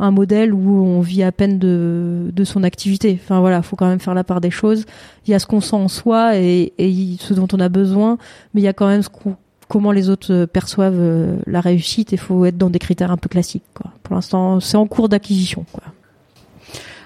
un 0.00 0.10
modèle 0.10 0.52
où 0.52 0.84
on 0.84 1.00
vit 1.00 1.22
à 1.22 1.30
peine 1.30 1.58
de, 1.58 2.30
de 2.32 2.44
son 2.44 2.64
activité. 2.64 3.18
Enfin 3.22 3.40
voilà, 3.40 3.62
faut 3.62 3.76
quand 3.76 3.86
même 3.86 4.00
faire 4.00 4.14
la 4.14 4.24
part 4.24 4.40
des 4.40 4.50
choses. 4.50 4.86
Il 5.26 5.30
y 5.30 5.34
a 5.34 5.38
ce 5.38 5.46
qu'on 5.46 5.60
sent 5.60 5.76
en 5.76 5.88
soi 5.88 6.36
et, 6.36 6.72
et 6.78 7.16
ce 7.20 7.34
dont 7.34 7.46
on 7.52 7.60
a 7.60 7.68
besoin, 7.68 8.18
mais 8.54 8.62
il 8.62 8.64
y 8.64 8.68
a 8.68 8.72
quand 8.72 8.88
même 8.88 9.02
comment 9.68 9.92
les 9.92 10.08
autres 10.08 10.46
perçoivent 10.46 10.98
euh, 10.98 11.36
la 11.46 11.60
réussite. 11.60 12.12
Il 12.12 12.18
faut 12.18 12.44
être 12.44 12.58
dans 12.58 12.70
des 12.70 12.78
critères 12.78 13.12
un 13.12 13.16
peu 13.16 13.28
classiques. 13.28 13.64
Pour 14.02 14.14
l'instant, 14.14 14.58
c'est 14.58 14.76
en 14.76 14.86
cours 14.86 15.08
d'acquisition. 15.08 15.64
Quoi. 15.72 15.84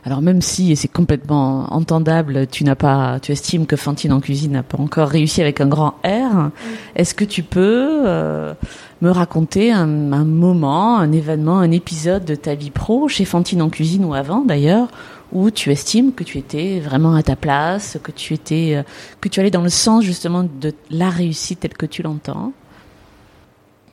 Alors 0.06 0.20
même 0.20 0.42
si, 0.42 0.70
et 0.70 0.76
c'est 0.76 0.88
complètement 0.88 1.72
entendable, 1.72 2.46
tu 2.46 2.62
n'as 2.64 2.74
pas, 2.74 3.18
tu 3.20 3.32
estimes 3.32 3.66
que 3.66 3.76
Fantine 3.76 4.12
en 4.12 4.20
cuisine 4.20 4.52
n'a 4.52 4.62
pas 4.62 4.76
encore 4.78 5.08
réussi 5.08 5.40
avec 5.40 5.62
un 5.62 5.66
grand 5.66 5.94
R, 6.04 6.50
est-ce 6.94 7.14
que 7.14 7.24
tu 7.24 7.42
peux 7.42 8.02
euh, 8.06 8.52
me 9.00 9.10
raconter 9.10 9.72
un, 9.72 9.86
moment, 9.86 10.98
un 10.98 11.10
événement, 11.10 11.58
un 11.58 11.70
épisode 11.70 12.26
de 12.26 12.34
ta 12.34 12.54
vie 12.54 12.70
pro 12.70 13.08
chez 13.08 13.24
Fantine 13.24 13.62
en 13.62 13.70
cuisine 13.70 14.04
ou 14.04 14.12
avant 14.12 14.42
d'ailleurs, 14.42 14.88
où 15.32 15.50
tu 15.50 15.70
estimes 15.72 16.12
que 16.12 16.22
tu 16.22 16.36
étais 16.36 16.80
vraiment 16.80 17.14
à 17.14 17.22
ta 17.22 17.34
place, 17.34 17.98
que 18.02 18.12
tu 18.12 18.34
étais, 18.34 18.74
euh, 18.76 18.82
que 19.22 19.30
tu 19.30 19.40
allais 19.40 19.50
dans 19.50 19.62
le 19.62 19.70
sens 19.70 20.04
justement 20.04 20.44
de 20.44 20.74
la 20.90 21.08
réussite 21.08 21.60
telle 21.60 21.76
que 21.76 21.86
tu 21.86 22.02
l'entends? 22.02 22.52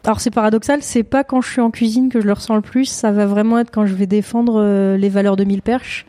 Alors 0.03 0.19
c'est 0.19 0.31
paradoxal, 0.31 0.81
c'est 0.81 1.03
pas 1.03 1.23
quand 1.23 1.41
je 1.41 1.51
suis 1.51 1.61
en 1.61 1.69
cuisine 1.69 2.09
que 2.09 2.19
je 2.21 2.25
le 2.25 2.33
ressens 2.33 2.55
le 2.55 2.61
plus, 2.61 2.85
ça 2.85 3.11
va 3.11 3.27
vraiment 3.27 3.59
être 3.59 3.69
quand 3.71 3.85
je 3.85 3.93
vais 3.93 4.07
défendre 4.07 4.59
euh, 4.59 4.97
les 4.97 5.09
valeurs 5.09 5.35
de 5.35 5.43
mille 5.43 5.61
perches. 5.61 6.05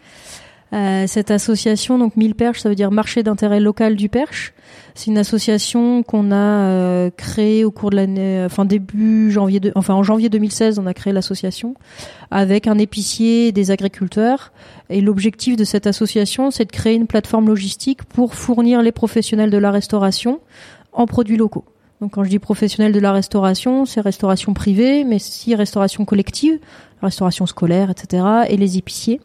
Euh, 0.72 1.04
cette 1.06 1.30
association, 1.30 1.98
donc 1.98 2.16
Mille 2.16 2.34
Perches, 2.34 2.60
ça 2.60 2.70
veut 2.70 2.74
dire 2.74 2.90
marché 2.90 3.22
d'intérêt 3.22 3.60
local 3.60 3.94
du 3.94 4.08
perche. 4.08 4.54
C'est 4.94 5.08
une 5.08 5.18
association 5.18 6.02
qu'on 6.02 6.32
a 6.32 6.34
euh, 6.34 7.10
créée 7.14 7.62
au 7.64 7.70
cours 7.70 7.90
de 7.90 7.96
l'année, 7.96 8.42
enfin 8.46 8.64
début 8.64 9.30
janvier, 9.30 9.60
de, 9.60 9.72
enfin 9.74 9.92
en 9.92 10.02
janvier 10.02 10.30
2016, 10.30 10.78
on 10.78 10.86
a 10.86 10.94
créé 10.94 11.12
l'association 11.12 11.74
avec 12.30 12.66
un 12.66 12.78
épicier, 12.78 13.52
des 13.52 13.70
agriculteurs. 13.70 14.52
Et 14.88 15.02
l'objectif 15.02 15.56
de 15.56 15.64
cette 15.64 15.86
association, 15.86 16.50
c'est 16.50 16.64
de 16.64 16.72
créer 16.72 16.94
une 16.94 17.06
plateforme 17.06 17.48
logistique 17.48 18.04
pour 18.04 18.34
fournir 18.34 18.80
les 18.80 18.92
professionnels 18.92 19.50
de 19.50 19.58
la 19.58 19.70
restauration 19.70 20.40
en 20.94 21.06
produits 21.06 21.36
locaux. 21.36 21.66
Donc 22.02 22.10
quand 22.10 22.24
je 22.24 22.30
dis 22.30 22.40
professionnels 22.40 22.90
de 22.90 22.98
la 22.98 23.12
restauration, 23.12 23.86
c'est 23.86 24.00
restauration 24.00 24.54
privée, 24.54 25.04
mais 25.04 25.16
aussi 25.16 25.54
restauration 25.54 26.04
collective, 26.04 26.58
restauration 27.00 27.46
scolaire, 27.46 27.90
etc. 27.90 28.24
et 28.48 28.56
les 28.56 28.76
épiciers. 28.76 29.20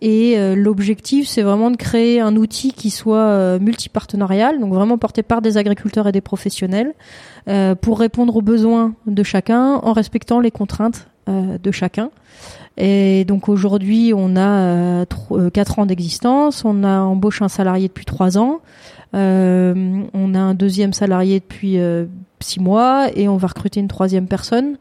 Et 0.00 0.38
euh, 0.38 0.56
l'objectif, 0.56 1.28
c'est 1.28 1.42
vraiment 1.42 1.70
de 1.70 1.76
créer 1.76 2.18
un 2.18 2.36
outil 2.36 2.72
qui 2.72 2.88
soit 2.88 3.18
euh, 3.18 3.58
multipartenarial, 3.58 4.58
donc 4.60 4.72
vraiment 4.72 4.96
porté 4.96 5.22
par 5.22 5.42
des 5.42 5.58
agriculteurs 5.58 6.08
et 6.08 6.12
des 6.12 6.22
professionnels, 6.22 6.94
euh, 7.48 7.74
pour 7.74 7.98
répondre 7.98 8.34
aux 8.34 8.40
besoins 8.40 8.94
de 9.06 9.22
chacun 9.22 9.74
en 9.74 9.92
respectant 9.92 10.40
les 10.40 10.50
contraintes 10.50 11.06
de 11.26 11.70
chacun. 11.70 12.10
Et 12.76 13.24
donc 13.26 13.48
aujourd'hui, 13.48 14.12
on 14.16 14.36
a 14.36 15.04
quatre 15.52 15.78
ans 15.78 15.86
d'existence, 15.86 16.64
on 16.64 16.82
a 16.82 17.00
embauché 17.02 17.44
un 17.44 17.48
salarié 17.48 17.86
depuis 17.86 18.06
trois 18.06 18.36
ans, 18.36 18.60
on 19.12 20.34
a 20.34 20.38
un 20.38 20.54
deuxième 20.54 20.92
salarié 20.92 21.40
depuis 21.40 21.78
six 22.40 22.60
mois 22.60 23.08
et 23.14 23.28
on 23.28 23.36
va 23.36 23.48
recruter 23.48 23.80
une 23.80 23.88
troisième 23.88 24.26
personne. 24.26 24.76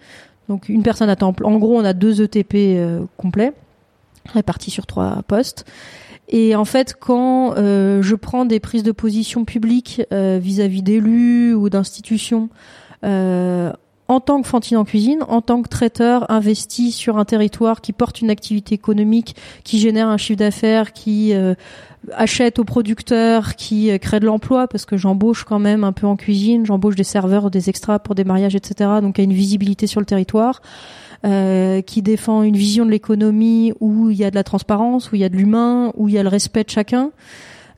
Donc 0.47 0.69
une 0.69 0.83
personne 0.83 1.09
à 1.09 1.15
temps 1.15 1.33
plein. 1.33 1.47
En 1.47 1.57
gros, 1.57 1.77
on 1.77 1.85
a 1.85 1.93
deux 1.93 2.21
ETP 2.21 2.77
complets 3.17 3.53
répartis 4.33 4.71
sur 4.71 4.85
trois 4.85 5.21
postes. 5.27 5.65
Et 6.29 6.55
en 6.55 6.65
fait, 6.65 6.95
quand 6.99 7.57
euh, 7.57 8.01
je 8.01 8.15
prends 8.15 8.45
des 8.45 8.59
prises 8.59 8.83
de 8.83 8.91
position 8.91 9.45
publiques 9.45 10.01
euh, 10.13 10.39
vis-à-vis 10.41 10.83
d'élus 10.83 11.55
ou 11.55 11.69
d'institutions, 11.69 12.49
euh, 13.03 13.73
en 14.07 14.19
tant 14.19 14.41
que 14.41 14.47
Fantine 14.47 14.77
en 14.77 14.85
cuisine, 14.85 15.23
en 15.27 15.41
tant 15.41 15.61
que 15.61 15.69
traiteur 15.69 16.29
investi 16.29 16.91
sur 16.91 17.17
un 17.17 17.25
territoire 17.25 17.81
qui 17.81 17.93
porte 17.93 18.21
une 18.21 18.29
activité 18.29 18.75
économique, 18.75 19.35
qui 19.63 19.79
génère 19.79 20.07
un 20.07 20.17
chiffre 20.17 20.39
d'affaires, 20.39 20.93
qui 20.93 21.31
achète 22.11 22.59
aux 22.59 22.63
producteurs, 22.63 23.55
qui 23.55 23.97
crée 23.99 24.19
de 24.19 24.25
l'emploi, 24.25 24.67
parce 24.67 24.85
que 24.85 24.97
j'embauche 24.97 25.43
quand 25.43 25.59
même 25.59 25.83
un 25.83 25.91
peu 25.91 26.07
en 26.07 26.15
cuisine, 26.15 26.65
j'embauche 26.65 26.95
des 26.95 27.03
serveurs, 27.03 27.51
des 27.51 27.69
extras 27.69 27.99
pour 27.99 28.15
des 28.15 28.23
mariages, 28.23 28.55
etc. 28.55 28.89
Donc 29.01 29.17
il 29.17 29.21
a 29.21 29.23
une 29.25 29.33
visibilité 29.33 29.87
sur 29.87 29.99
le 29.99 30.05
territoire. 30.05 30.61
Euh, 31.25 31.81
qui 31.81 32.01
défend 32.01 32.43
une 32.43 32.55
vision 32.55 32.85
de 32.85 32.91
l'économie 32.91 33.73
où 33.81 34.09
il 34.09 34.15
y 34.15 34.23
a 34.23 34.29
de 34.29 34.35
la 34.35 34.45
transparence, 34.45 35.11
où 35.11 35.15
il 35.15 35.21
y 35.21 35.25
a 35.25 35.29
de 35.29 35.35
l'humain, 35.35 35.91
où 35.97 36.07
il 36.07 36.15
y 36.15 36.17
a 36.17 36.23
le 36.23 36.29
respect 36.29 36.63
de 36.63 36.69
chacun, 36.69 37.11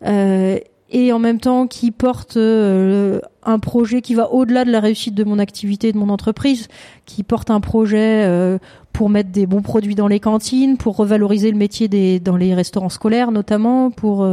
euh, 0.06 0.60
et 0.92 1.12
en 1.14 1.20
même 1.20 1.40
temps 1.40 1.68
qui 1.68 1.92
porte 1.92 2.38
euh, 2.38 3.20
un 3.44 3.60
projet 3.60 4.02
qui 4.02 4.14
va 4.14 4.32
au-delà 4.32 4.66
de 4.66 4.72
la 4.72 4.80
réussite 4.80 5.16
de 5.16 5.24
mon 5.24 5.40
activité, 5.40 5.92
de 5.92 5.98
mon 5.98 6.10
entreprise, 6.10 6.68
qui 7.06 7.24
porte 7.24 7.50
un 7.50 7.60
projet 7.60 8.24
euh, 8.26 8.58
pour 8.94 9.10
mettre 9.10 9.32
des 9.32 9.46
bons 9.46 9.62
produits 9.62 9.96
dans 9.96 10.08
les 10.08 10.20
cantines, 10.20 10.78
pour 10.78 10.98
revaloriser 10.98 11.50
le 11.50 11.58
métier 11.58 11.88
des 11.88 12.20
dans 12.20 12.36
les 12.36 12.54
restaurants 12.54 12.90
scolaires 12.90 13.32
notamment, 13.32 13.90
pour 13.90 14.28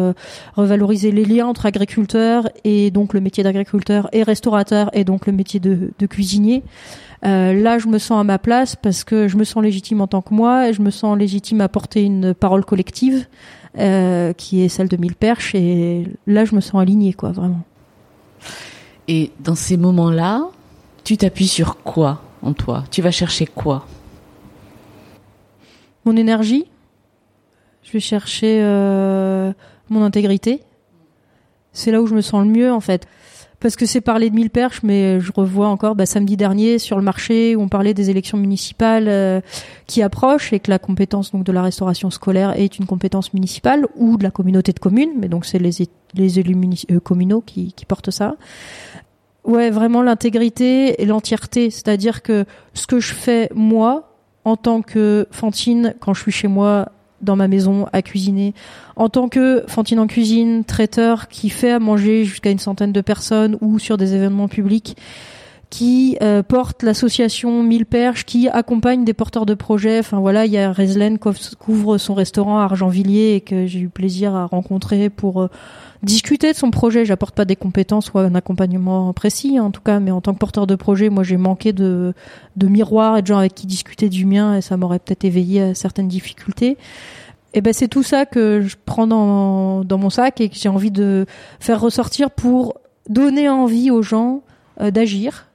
revaloriser 0.56 1.12
les 1.12 1.24
liens 1.24 1.46
entre 1.46 1.66
agriculteurs 1.66 2.48
et 2.64 2.90
donc 2.90 3.14
le 3.14 3.20
métier 3.20 3.44
d'agriculteur 3.44 4.08
et 4.12 4.24
restaurateur 4.24 4.90
et 4.94 5.04
donc 5.04 5.26
le 5.26 5.32
métier 5.32 5.60
de, 5.60 5.92
de 5.96 6.06
cuisinier. 6.06 6.64
Euh, 7.24 7.52
là, 7.52 7.78
je 7.78 7.88
me 7.88 7.98
sens 7.98 8.20
à 8.20 8.24
ma 8.24 8.38
place 8.38 8.76
parce 8.76 9.04
que 9.04 9.28
je 9.28 9.36
me 9.36 9.44
sens 9.44 9.62
légitime 9.62 10.00
en 10.00 10.06
tant 10.06 10.22
que 10.22 10.32
moi 10.32 10.68
et 10.68 10.72
je 10.72 10.82
me 10.82 10.90
sens 10.90 11.18
légitime 11.18 11.60
à 11.60 11.68
porter 11.68 12.02
une 12.02 12.34
parole 12.34 12.64
collective 12.64 13.26
euh, 13.78 14.32
qui 14.32 14.62
est 14.62 14.68
celle 14.68 14.88
de 14.88 14.96
Mille 14.96 15.14
Perches 15.14 15.54
et 15.54 16.06
là, 16.26 16.44
je 16.44 16.54
me 16.54 16.60
sens 16.60 16.80
alignée, 16.80 17.12
quoi, 17.12 17.30
vraiment. 17.30 17.62
Et 19.06 19.30
dans 19.40 19.54
ces 19.54 19.76
moments-là, 19.76 20.48
tu 21.04 21.16
t'appuies 21.16 21.48
sur 21.48 21.82
quoi 21.82 22.22
en 22.42 22.52
toi? 22.52 22.84
Tu 22.90 23.02
vas 23.02 23.10
chercher 23.10 23.46
quoi? 23.46 23.86
Mon 26.04 26.16
énergie. 26.16 26.66
Je 27.82 27.92
vais 27.92 28.00
chercher 28.00 28.60
euh, 28.62 29.52
mon 29.88 30.02
intégrité. 30.02 30.60
C'est 31.72 31.90
là 31.90 32.02
où 32.02 32.06
je 32.06 32.14
me 32.14 32.20
sens 32.20 32.44
le 32.44 32.50
mieux, 32.50 32.72
en 32.72 32.80
fait 32.80 33.06
parce 33.60 33.74
que 33.74 33.86
c'est 33.86 34.00
parler 34.00 34.30
de 34.30 34.34
mille 34.34 34.50
perches, 34.50 34.82
mais 34.82 35.20
je 35.20 35.32
revois 35.34 35.68
encore 35.68 35.96
bah, 35.96 36.06
samedi 36.06 36.36
dernier 36.36 36.78
sur 36.78 36.96
le 36.96 37.02
marché 37.02 37.56
où 37.56 37.62
on 37.62 37.68
parlait 37.68 37.94
des 37.94 38.10
élections 38.10 38.38
municipales 38.38 39.08
euh, 39.08 39.40
qui 39.86 40.02
approchent 40.02 40.52
et 40.52 40.60
que 40.60 40.70
la 40.70 40.78
compétence 40.78 41.32
donc 41.32 41.44
de 41.44 41.52
la 41.52 41.62
restauration 41.62 42.10
scolaire 42.10 42.58
est 42.58 42.78
une 42.78 42.86
compétence 42.86 43.34
municipale 43.34 43.86
ou 43.96 44.16
de 44.16 44.22
la 44.22 44.30
communauté 44.30 44.72
de 44.72 44.78
communes, 44.78 45.12
mais 45.18 45.28
donc 45.28 45.44
c'est 45.44 45.58
les, 45.58 45.70
les 46.14 46.38
élus 46.38 46.56
euh, 46.90 47.00
communaux 47.00 47.42
qui, 47.44 47.72
qui 47.72 47.84
portent 47.84 48.12
ça. 48.12 48.36
Ouais, 49.44 49.70
vraiment 49.70 50.02
l'intégrité 50.02 51.02
et 51.02 51.06
l'entièreté, 51.06 51.70
c'est-à-dire 51.70 52.22
que 52.22 52.44
ce 52.74 52.86
que 52.86 53.00
je 53.00 53.14
fais 53.14 53.48
moi 53.54 54.14
en 54.44 54.56
tant 54.56 54.82
que 54.82 55.26
Fantine 55.30 55.94
quand 56.00 56.14
je 56.14 56.22
suis 56.22 56.32
chez 56.32 56.48
moi 56.48 56.92
dans 57.20 57.36
ma 57.36 57.48
maison 57.48 57.86
à 57.92 58.02
cuisiner. 58.02 58.54
En 58.96 59.08
tant 59.08 59.28
que 59.28 59.64
Fantine 59.66 59.98
en 59.98 60.06
cuisine, 60.06 60.64
traiteur 60.64 61.28
qui 61.28 61.50
fait 61.50 61.72
à 61.72 61.78
manger 61.78 62.24
jusqu'à 62.24 62.50
une 62.50 62.58
centaine 62.58 62.92
de 62.92 63.00
personnes 63.00 63.56
ou 63.60 63.78
sur 63.78 63.96
des 63.96 64.14
événements 64.14 64.48
publics, 64.48 64.96
qui 65.70 66.16
euh, 66.22 66.42
porte 66.42 66.82
l'association 66.82 67.62
Mille 67.62 67.84
Perches, 67.84 68.24
qui 68.24 68.48
accompagne 68.48 69.04
des 69.04 69.12
porteurs 69.12 69.46
de 69.46 69.54
projets. 69.54 69.98
Enfin 69.98 70.18
voilà, 70.18 70.46
il 70.46 70.52
y 70.52 70.58
a 70.58 70.72
Reslen 70.72 71.18
qui 71.18 71.56
couvre 71.56 71.98
son 71.98 72.14
restaurant 72.14 72.58
à 72.58 72.64
Argenvilliers 72.64 73.34
et 73.34 73.40
que 73.40 73.66
j'ai 73.66 73.80
eu 73.80 73.88
plaisir 73.88 74.34
à 74.34 74.46
rencontrer 74.46 75.10
pour 75.10 75.42
euh, 75.42 75.48
discuter 76.02 76.52
de 76.52 76.56
son 76.56 76.70
projet. 76.70 77.04
J'apporte 77.04 77.34
pas 77.34 77.44
des 77.44 77.56
compétences 77.56 78.12
ou 78.12 78.18
un 78.18 78.34
accompagnement 78.34 79.12
précis, 79.12 79.58
en 79.60 79.70
tout 79.70 79.80
cas, 79.80 80.00
mais 80.00 80.10
en 80.10 80.20
tant 80.20 80.32
que 80.34 80.38
porteur 80.38 80.66
de 80.66 80.74
projet, 80.74 81.08
moi 81.08 81.24
j'ai 81.24 81.36
manqué 81.36 81.72
de, 81.72 82.14
de 82.56 82.66
miroirs 82.66 83.18
et 83.18 83.22
de 83.22 83.26
gens 83.26 83.38
avec 83.38 83.54
qui 83.54 83.66
discuter 83.66 84.08
du 84.08 84.26
mien 84.26 84.56
et 84.56 84.60
ça 84.60 84.76
m'aurait 84.76 84.98
peut-être 84.98 85.24
éveillé 85.24 85.62
à 85.62 85.74
certaines 85.74 86.08
difficultés. 86.08 86.76
Et 87.54 87.60
ben 87.60 87.72
c'est 87.72 87.88
tout 87.88 88.02
ça 88.02 88.26
que 88.26 88.60
je 88.60 88.76
prends 88.84 89.06
dans, 89.06 89.82
dans 89.84 89.98
mon 89.98 90.10
sac 90.10 90.40
et 90.40 90.48
que 90.48 90.56
j'ai 90.56 90.68
envie 90.68 90.90
de 90.90 91.26
faire 91.60 91.80
ressortir 91.80 92.30
pour 92.30 92.74
donner 93.08 93.48
envie 93.48 93.90
aux 93.90 94.02
gens 94.02 94.42
euh, 94.80 94.90
d'agir 94.90 95.46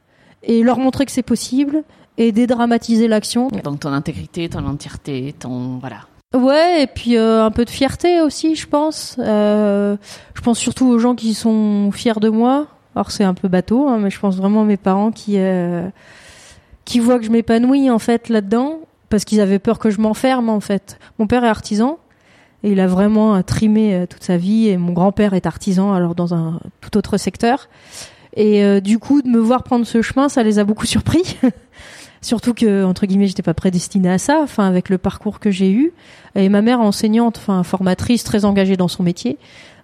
et 0.42 0.64
leur 0.64 0.80
montrer 0.80 1.06
que 1.06 1.12
c'est 1.12 1.22
possible 1.22 1.84
et 2.18 2.32
dédramatiser 2.32 3.08
l'action. 3.08 3.48
Donc 3.48 3.80
ton 3.80 3.94
intégrité, 3.94 4.50
ton 4.50 4.66
entièreté, 4.66 5.34
ton 5.38 5.78
voilà. 5.78 6.02
Ouais, 6.34 6.82
et 6.82 6.88
puis 6.88 7.16
euh, 7.16 7.46
un 7.46 7.52
peu 7.52 7.64
de 7.64 7.70
fierté 7.70 8.20
aussi, 8.22 8.56
je 8.56 8.68
pense. 8.68 9.18
Euh, 9.20 9.98
je 10.34 10.42
pense 10.42 10.58
surtout 10.58 10.88
aux 10.88 10.98
gens 10.98 11.14
qui 11.14 11.34
sont 11.36 11.92
fiers 11.92 12.20
de 12.20 12.30
moi. 12.30 12.68
Alors 12.96 13.12
c'est 13.12 13.24
un 13.24 13.36
peu 13.36 13.48
bateau, 13.48 13.88
hein, 13.88 14.00
mais 14.00 14.10
je 14.10 14.20
pense 14.20 14.36
vraiment 14.36 14.62
à 14.62 14.66
mes 14.66 14.78
parents 14.78 15.12
qui 15.12 15.36
euh, 15.38 15.88
qui 16.86 17.00
voient 17.00 17.20
que 17.20 17.26
je 17.26 17.32
m'épanouis 17.32 17.90
en 17.92 18.00
fait 18.00 18.30
là-dedans, 18.30 18.80
parce 19.10 19.26
qu'ils 19.26 19.42
avaient 19.42 19.60
peur 19.60 19.78
que 19.78 19.92
je 19.92 20.02
m'enferme 20.02 20.50
en 20.50 20.60
fait. 20.60 20.98
Mon 21.20 21.28
père 21.28 21.44
est 21.44 21.50
artisan 21.50 22.00
et 22.64 22.72
il 22.72 22.80
a 22.80 22.88
vraiment 22.88 23.44
trimé 23.44 24.06
toute 24.10 24.24
sa 24.24 24.38
vie, 24.38 24.70
et 24.70 24.78
mon 24.78 24.94
grand-père 24.94 25.34
est 25.34 25.46
artisan, 25.46 25.94
alors 25.94 26.16
dans 26.16 26.34
un 26.34 26.62
tout 26.80 26.98
autre 26.98 27.18
secteur. 27.18 27.68
Et 28.38 28.80
du 28.80 29.00
coup, 29.00 29.22
de 29.22 29.28
me 29.28 29.38
voir 29.38 29.64
prendre 29.64 29.86
ce 29.86 30.02
chemin, 30.02 30.30
ça 30.30 30.44
les 30.44 30.60
a 30.60 30.64
beaucoup 30.64 30.86
surpris. 30.86 31.38
Surtout 32.24 32.54
que 32.54 32.86
entre 32.86 33.06
guillemets, 33.06 33.28
j'étais 33.28 33.44
pas 33.44 33.54
prédestinée 33.54 34.10
à 34.10 34.18
ça. 34.18 34.40
Enfin, 34.42 34.66
avec 34.66 34.90
le 34.90 34.98
parcours 34.98 35.40
que 35.42 35.52
j'ai 35.52 35.72
eu, 35.72 35.92
et 36.36 36.48
ma 36.48 36.62
mère 36.62 36.80
enseignante, 36.80 37.38
enfin 37.38 37.62
formatrice, 37.64 38.24
très 38.24 38.46
engagée 38.46 38.78
dans 38.78 38.88
son 38.88 39.04
métier, 39.04 39.38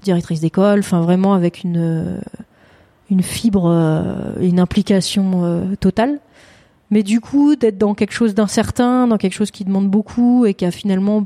directrice 0.03 0.39
d'école, 0.39 0.79
enfin 0.79 1.01
vraiment 1.01 1.33
avec 1.33 1.63
une 1.65 1.77
euh, 1.77 2.17
une 3.11 3.21
fibre, 3.23 3.69
euh, 3.69 4.31
une 4.39 4.59
implication 4.61 5.43
euh, 5.43 5.75
totale. 5.75 6.19
Mais 6.91 7.03
du 7.03 7.19
coup, 7.19 7.57
d'être 7.57 7.77
dans 7.77 7.93
quelque 7.93 8.13
chose 8.13 8.33
d'incertain, 8.33 9.07
dans 9.07 9.17
quelque 9.17 9.33
chose 9.33 9.51
qui 9.51 9.65
demande 9.65 9.89
beaucoup 9.89 10.45
et 10.45 10.53
qui 10.53 10.65
a 10.65 10.71
finalement 10.71 11.25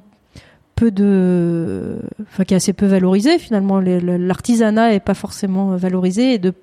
peu 0.75 0.89
de, 0.89 1.99
enfin 2.23 2.43
qui 2.43 2.55
est 2.55 2.57
assez 2.57 2.73
peu 2.73 2.87
valorisé 2.87 3.37
finalement. 3.37 3.79
L'artisanat 3.79 4.95
est 4.95 4.99
pas 4.99 5.13
forcément 5.13 5.77
valorisé 5.77 6.33
et 6.33 6.39
de 6.39 6.53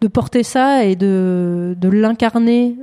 de 0.00 0.08
porter 0.08 0.42
ça 0.42 0.84
et 0.84 0.96
de 0.96 1.76
de 1.80 1.88
l'incarner 1.88 2.76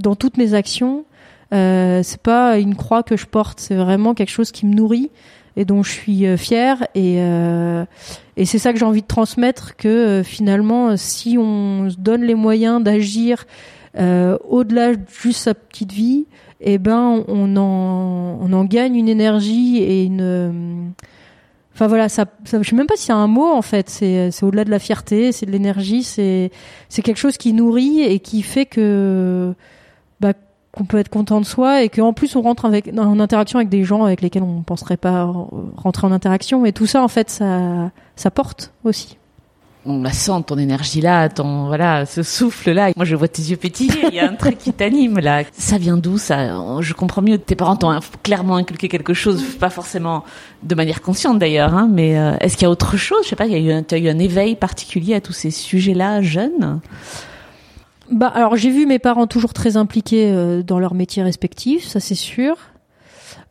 dans 0.00 0.16
toutes 0.16 0.36
mes 0.36 0.54
actions, 0.54 1.04
euh, 1.52 2.02
c'est 2.02 2.20
pas 2.20 2.58
une 2.58 2.76
croix 2.76 3.02
que 3.02 3.16
je 3.16 3.26
porte, 3.26 3.60
c'est 3.60 3.74
vraiment 3.74 4.14
quelque 4.14 4.30
chose 4.30 4.50
qui 4.50 4.66
me 4.66 4.74
nourrit 4.74 5.10
et 5.56 5.64
dont 5.64 5.82
je 5.82 5.90
suis 5.90 6.26
euh, 6.26 6.36
fière 6.36 6.86
et 6.94 7.16
euh, 7.18 7.84
et 8.36 8.44
c'est 8.44 8.58
ça 8.58 8.72
que 8.72 8.78
j'ai 8.78 8.84
envie 8.84 9.02
de 9.02 9.06
transmettre 9.06 9.76
que 9.76 9.88
euh, 9.88 10.22
finalement 10.22 10.96
si 10.96 11.36
on 11.38 11.90
se 11.90 11.96
donne 11.96 12.22
les 12.22 12.36
moyens 12.36 12.82
d'agir 12.82 13.46
euh, 13.98 14.38
au-delà 14.48 14.94
de 14.94 15.00
juste 15.20 15.40
sa 15.40 15.54
petite 15.54 15.92
vie, 15.92 16.26
eh 16.60 16.78
ben 16.78 17.24
on 17.26 17.56
en 17.56 18.38
on 18.40 18.52
en 18.52 18.64
gagne 18.64 18.94
une 18.94 19.08
énergie 19.08 19.78
et 19.78 20.04
une 20.04 20.92
Enfin 21.80 21.86
voilà, 21.86 22.10
ça, 22.10 22.26
je 22.44 22.62
sais 22.62 22.76
même 22.76 22.86
pas 22.86 22.96
si 22.96 23.06
c'est 23.06 23.12
un 23.12 23.26
mot 23.26 23.50
en 23.50 23.62
fait. 23.62 23.88
C'est, 23.88 24.30
c'est 24.32 24.44
au-delà 24.44 24.66
de 24.66 24.70
la 24.70 24.78
fierté, 24.78 25.32
c'est 25.32 25.46
de 25.46 25.50
l'énergie, 25.50 26.02
c'est, 26.02 26.50
c'est 26.90 27.00
quelque 27.00 27.16
chose 27.16 27.38
qui 27.38 27.54
nourrit 27.54 28.02
et 28.02 28.18
qui 28.18 28.42
fait 28.42 28.66
que 28.66 29.54
qu'on 30.72 30.84
peut 30.84 30.98
être 30.98 31.08
content 31.08 31.40
de 31.40 31.46
soi 31.46 31.82
et 31.82 31.88
qu'en 31.88 32.12
plus 32.12 32.36
on 32.36 32.42
rentre 32.42 32.64
avec, 32.64 32.90
en 32.96 33.18
interaction 33.18 33.58
avec 33.58 33.68
des 33.68 33.84
gens 33.84 34.04
avec 34.04 34.20
lesquels 34.20 34.42
on 34.42 34.62
penserait 34.62 34.96
pas 34.96 35.24
rentrer 35.76 36.06
en 36.06 36.12
interaction 36.12 36.64
et 36.64 36.72
tout 36.72 36.86
ça 36.86 37.02
en 37.02 37.08
fait 37.08 37.28
ça 37.28 37.90
ça 38.16 38.30
porte 38.30 38.72
aussi 38.84 39.18
on 39.86 40.02
la 40.02 40.12
sent 40.12 40.32
ton 40.46 40.58
énergie 40.58 41.00
là, 41.00 41.28
ton 41.28 41.66
voilà, 41.66 42.04
ce 42.04 42.22
souffle 42.22 42.72
là. 42.72 42.90
Moi 42.96 43.04
je 43.04 43.16
vois 43.16 43.28
tes 43.28 43.42
yeux 43.42 43.56
pétiller, 43.56 44.08
il 44.08 44.14
y 44.14 44.20
a 44.20 44.28
un 44.28 44.34
truc 44.34 44.58
qui 44.58 44.72
t'anime 44.72 45.18
là. 45.18 45.42
Ça 45.52 45.78
vient 45.78 45.96
d'où 45.96 46.18
ça? 46.18 46.80
Je 46.80 46.92
comprends 46.92 47.22
mieux. 47.22 47.38
Tes 47.38 47.56
parents 47.56 47.76
t'ont 47.76 47.98
clairement 48.22 48.56
inculqué 48.56 48.88
quelque 48.88 49.14
chose, 49.14 49.42
pas 49.58 49.70
forcément 49.70 50.24
de 50.62 50.74
manière 50.74 51.00
consciente 51.00 51.38
d'ailleurs, 51.38 51.74
hein, 51.74 51.88
mais 51.90 52.18
euh, 52.18 52.36
est-ce 52.40 52.56
qu'il 52.56 52.64
y 52.64 52.66
a 52.66 52.70
autre 52.70 52.96
chose? 52.96 53.24
Je 53.24 53.30
sais 53.30 53.36
pas. 53.36 53.46
Il 53.46 53.52
y 53.52 53.70
a 53.70 53.80
eu, 53.80 53.84
as 53.90 53.98
eu 53.98 54.08
un 54.08 54.18
éveil 54.18 54.54
particulier 54.54 55.14
à 55.14 55.20
tous 55.20 55.32
ces 55.32 55.50
sujets-là, 55.50 56.20
jeunes? 56.20 56.80
Bah 58.10 58.28
alors 58.28 58.56
j'ai 58.56 58.70
vu 58.70 58.86
mes 58.86 58.98
parents 58.98 59.26
toujours 59.26 59.52
très 59.52 59.76
impliqués 59.76 60.30
euh, 60.32 60.62
dans 60.62 60.78
leurs 60.80 60.94
métiers 60.94 61.22
respectifs, 61.22 61.86
ça 61.86 62.00
c'est 62.00 62.14
sûr. 62.14 62.56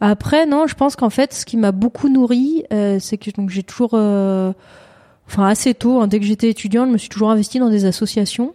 Après 0.01 0.45
non, 0.45 0.67
je 0.67 0.75
pense 0.75 0.95
qu'en 0.95 1.09
fait 1.09 1.33
ce 1.33 1.45
qui 1.45 1.57
m'a 1.57 1.71
beaucoup 1.71 2.09
nourri, 2.09 2.65
euh, 2.73 2.97
c'est 2.99 3.17
que 3.17 3.31
donc 3.31 3.49
j'ai 3.49 3.63
toujours 3.63 3.93
enfin 3.93 5.47
assez 5.47 5.73
tôt, 5.73 6.01
hein, 6.01 6.07
dès 6.07 6.19
que 6.19 6.25
j'étais 6.25 6.49
étudiante, 6.49 6.87
je 6.87 6.93
me 6.93 6.97
suis 6.97 7.09
toujours 7.09 7.31
investie 7.31 7.59
dans 7.59 7.69
des 7.69 7.85
associations 7.85 8.53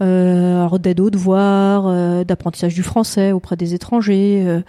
euh, 0.00 0.78
d'aide 0.78 1.00
aux 1.00 1.10
devoirs, 1.10 2.24
d'apprentissage 2.24 2.74
du 2.74 2.82
français 2.82 3.32
auprès 3.32 3.56
des 3.56 3.74
étrangers. 3.74 4.44
Euh, 4.46 4.60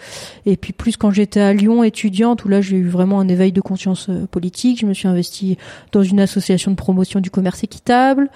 et 0.46 0.58
puis 0.58 0.74
plus 0.74 0.98
quand 0.98 1.12
j'étais 1.12 1.40
à 1.40 1.54
Lyon 1.54 1.84
étudiante, 1.84 2.46
où 2.46 2.50
là 2.50 2.62
j'ai 2.62 2.78
eu 2.78 2.88
vraiment 2.88 3.20
un 3.20 3.28
éveil 3.28 3.52
de 3.52 3.62
conscience 3.62 4.08
euh, 4.10 4.26
politique, 4.26 4.80
je 4.80 4.86
me 4.86 4.94
suis 4.94 5.08
investie 5.08 5.58
dans 5.92 6.04
une 6.04 6.20
association 6.20 6.72
de 6.72 6.76
promotion 6.76 7.20
du 7.20 7.30
commerce 7.30 7.64
équitable, 7.64 8.30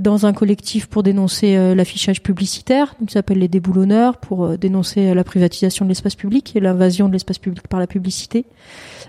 dans 0.00 0.26
un 0.26 0.32
collectif 0.32 0.86
pour 0.86 1.02
dénoncer 1.02 1.56
euh, 1.56 1.74
l'affichage 1.74 2.22
publicitaire, 2.22 2.94
qui 3.06 3.12
s'appelle 3.12 3.38
les 3.38 3.48
déboulonneurs, 3.48 4.16
pour 4.18 4.56
dénoncer 4.58 5.14
la 5.14 5.24
privatisation 5.24 5.84
de 5.84 5.90
l'espace 5.90 6.14
public 6.14 6.54
et 6.56 6.60
l'invasion 6.60 7.08
de 7.08 7.12
l'espace 7.12 7.38
public 7.38 7.66
par 7.68 7.80
la 7.80 7.86
publicité, 7.86 8.44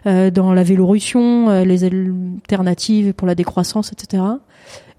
dans 0.06 0.54
la 0.54 0.64
Vélorussion, 0.64 1.64
les 1.64 1.84
alternatives 1.84 3.14
pour 3.14 3.28
la 3.28 3.36
décroissance, 3.36 3.92
etc. 3.92 4.24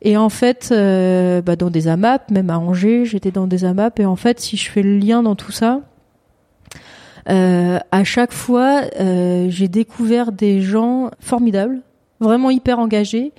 Et 0.07 0.17
en 0.17 0.29
fait, 0.29 0.69
euh, 0.71 1.43
bah 1.43 1.57
dans 1.57 1.69
des 1.69 1.89
AMAP, 1.89 2.31
même 2.31 2.49
à 2.49 2.61
Angers, 2.61 3.05
j'étais 3.07 3.33
dans 3.33 3.49
des 3.49 3.65
AMAP. 3.65 3.99
Et 3.99 4.07
en 4.07 4.15
fait, 4.15 4.39
si 4.39 4.57
je 4.57 4.71
fais 4.71 4.85
le 4.85 4.99
lien 4.99 5.25
dans 5.25 5.35
tout 5.35 5.51
ça, 5.51 5.81
euh, 7.29 7.81
à 7.91 8.05
chaque 8.05 8.33
fois, 8.33 8.83
euh, 9.01 9.47
j'ai 9.51 9.67
découvert 9.67 10.31
des 10.31 10.61
gens 10.61 11.11
formidables, 11.19 11.81
vraiment 12.21 12.51
hyper 12.51 12.79
engagés, 12.79 13.33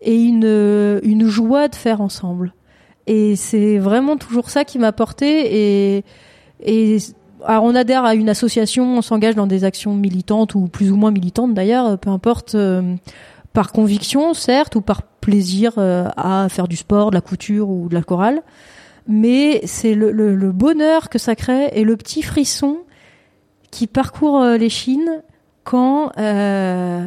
et 0.00 0.14
une, 0.14 1.00
une 1.02 1.26
joie 1.26 1.66
de 1.66 1.74
faire 1.74 2.00
ensemble. 2.00 2.54
Et 3.08 3.34
c'est 3.34 3.78
vraiment 3.78 4.16
toujours 4.16 4.48
ça 4.48 4.64
qui 4.64 4.78
m'a 4.78 4.92
porté. 4.92 6.04
Et, 6.64 6.98
alors 7.44 7.64
on 7.64 7.74
adhère 7.74 8.04
à 8.04 8.14
une 8.14 8.28
association, 8.28 8.98
on 8.98 9.02
s'engage 9.02 9.34
dans 9.34 9.48
des 9.48 9.64
actions 9.64 9.96
militantes 9.96 10.54
ou 10.54 10.68
plus 10.68 10.92
ou 10.92 10.96
moins 10.96 11.10
militantes 11.10 11.52
d'ailleurs, 11.52 11.98
peu 11.98 12.10
importe. 12.10 12.56
Par 13.52 13.72
conviction, 13.72 14.34
certes, 14.34 14.76
ou 14.76 14.80
par 14.80 15.02
plaisir 15.02 15.74
euh, 15.78 16.08
à 16.16 16.48
faire 16.48 16.68
du 16.68 16.76
sport, 16.76 17.10
de 17.10 17.16
la 17.16 17.20
couture 17.20 17.68
ou 17.68 17.88
de 17.88 17.94
la 17.94 18.02
chorale, 18.02 18.42
mais 19.06 19.60
c'est 19.64 19.94
le, 19.94 20.52
bonheur 20.52 21.08
que 21.08 21.18
ça 21.18 21.34
crée 21.34 21.70
et 21.72 21.84
le 21.84 21.96
petit 21.96 22.22
frisson 22.22 22.78
qui 23.70 23.86
parcourt 23.86 24.40
euh, 24.40 24.56
les 24.56 24.68
chines 24.68 25.22
quand 25.64 26.12
euh, 26.18 27.06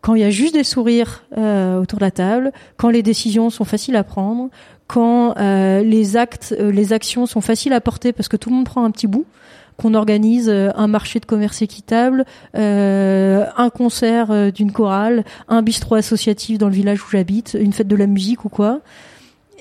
quand 0.00 0.14
il 0.14 0.20
y 0.20 0.24
a 0.24 0.30
juste 0.30 0.54
des 0.54 0.62
sourires 0.62 1.24
euh, 1.36 1.80
autour 1.80 1.98
de 1.98 2.04
la 2.04 2.12
table, 2.12 2.52
quand 2.76 2.90
les 2.90 3.02
décisions 3.02 3.50
sont 3.50 3.64
faciles 3.64 3.96
à 3.96 4.04
prendre, 4.04 4.50
quand 4.86 5.34
les 5.36 6.16
actes, 6.16 6.54
les 6.60 6.92
actions 6.92 7.26
sont 7.26 7.40
faciles 7.40 7.72
à 7.72 7.80
porter 7.80 8.12
parce 8.12 8.28
que 8.28 8.36
tout 8.36 8.50
le 8.50 8.54
monde 8.54 8.66
prend 8.66 8.84
un 8.84 8.92
petit 8.92 9.08
bout 9.08 9.26
qu'on 9.76 9.94
organise 9.94 10.48
euh, 10.48 10.70
un 10.74 10.86
marché 10.86 11.20
de 11.20 11.26
commerce 11.26 11.62
équitable, 11.62 12.24
euh, 12.56 13.44
un 13.56 13.70
concert 13.70 14.30
euh, 14.30 14.50
d'une 14.50 14.72
chorale, 14.72 15.24
un 15.48 15.62
bistrot 15.62 15.96
associatif 15.96 16.58
dans 16.58 16.68
le 16.68 16.74
village 16.74 17.02
où 17.02 17.10
j'habite, 17.10 17.56
une 17.60 17.72
fête 17.72 17.88
de 17.88 17.96
la 17.96 18.06
musique 18.06 18.44
ou 18.44 18.48
quoi. 18.48 18.80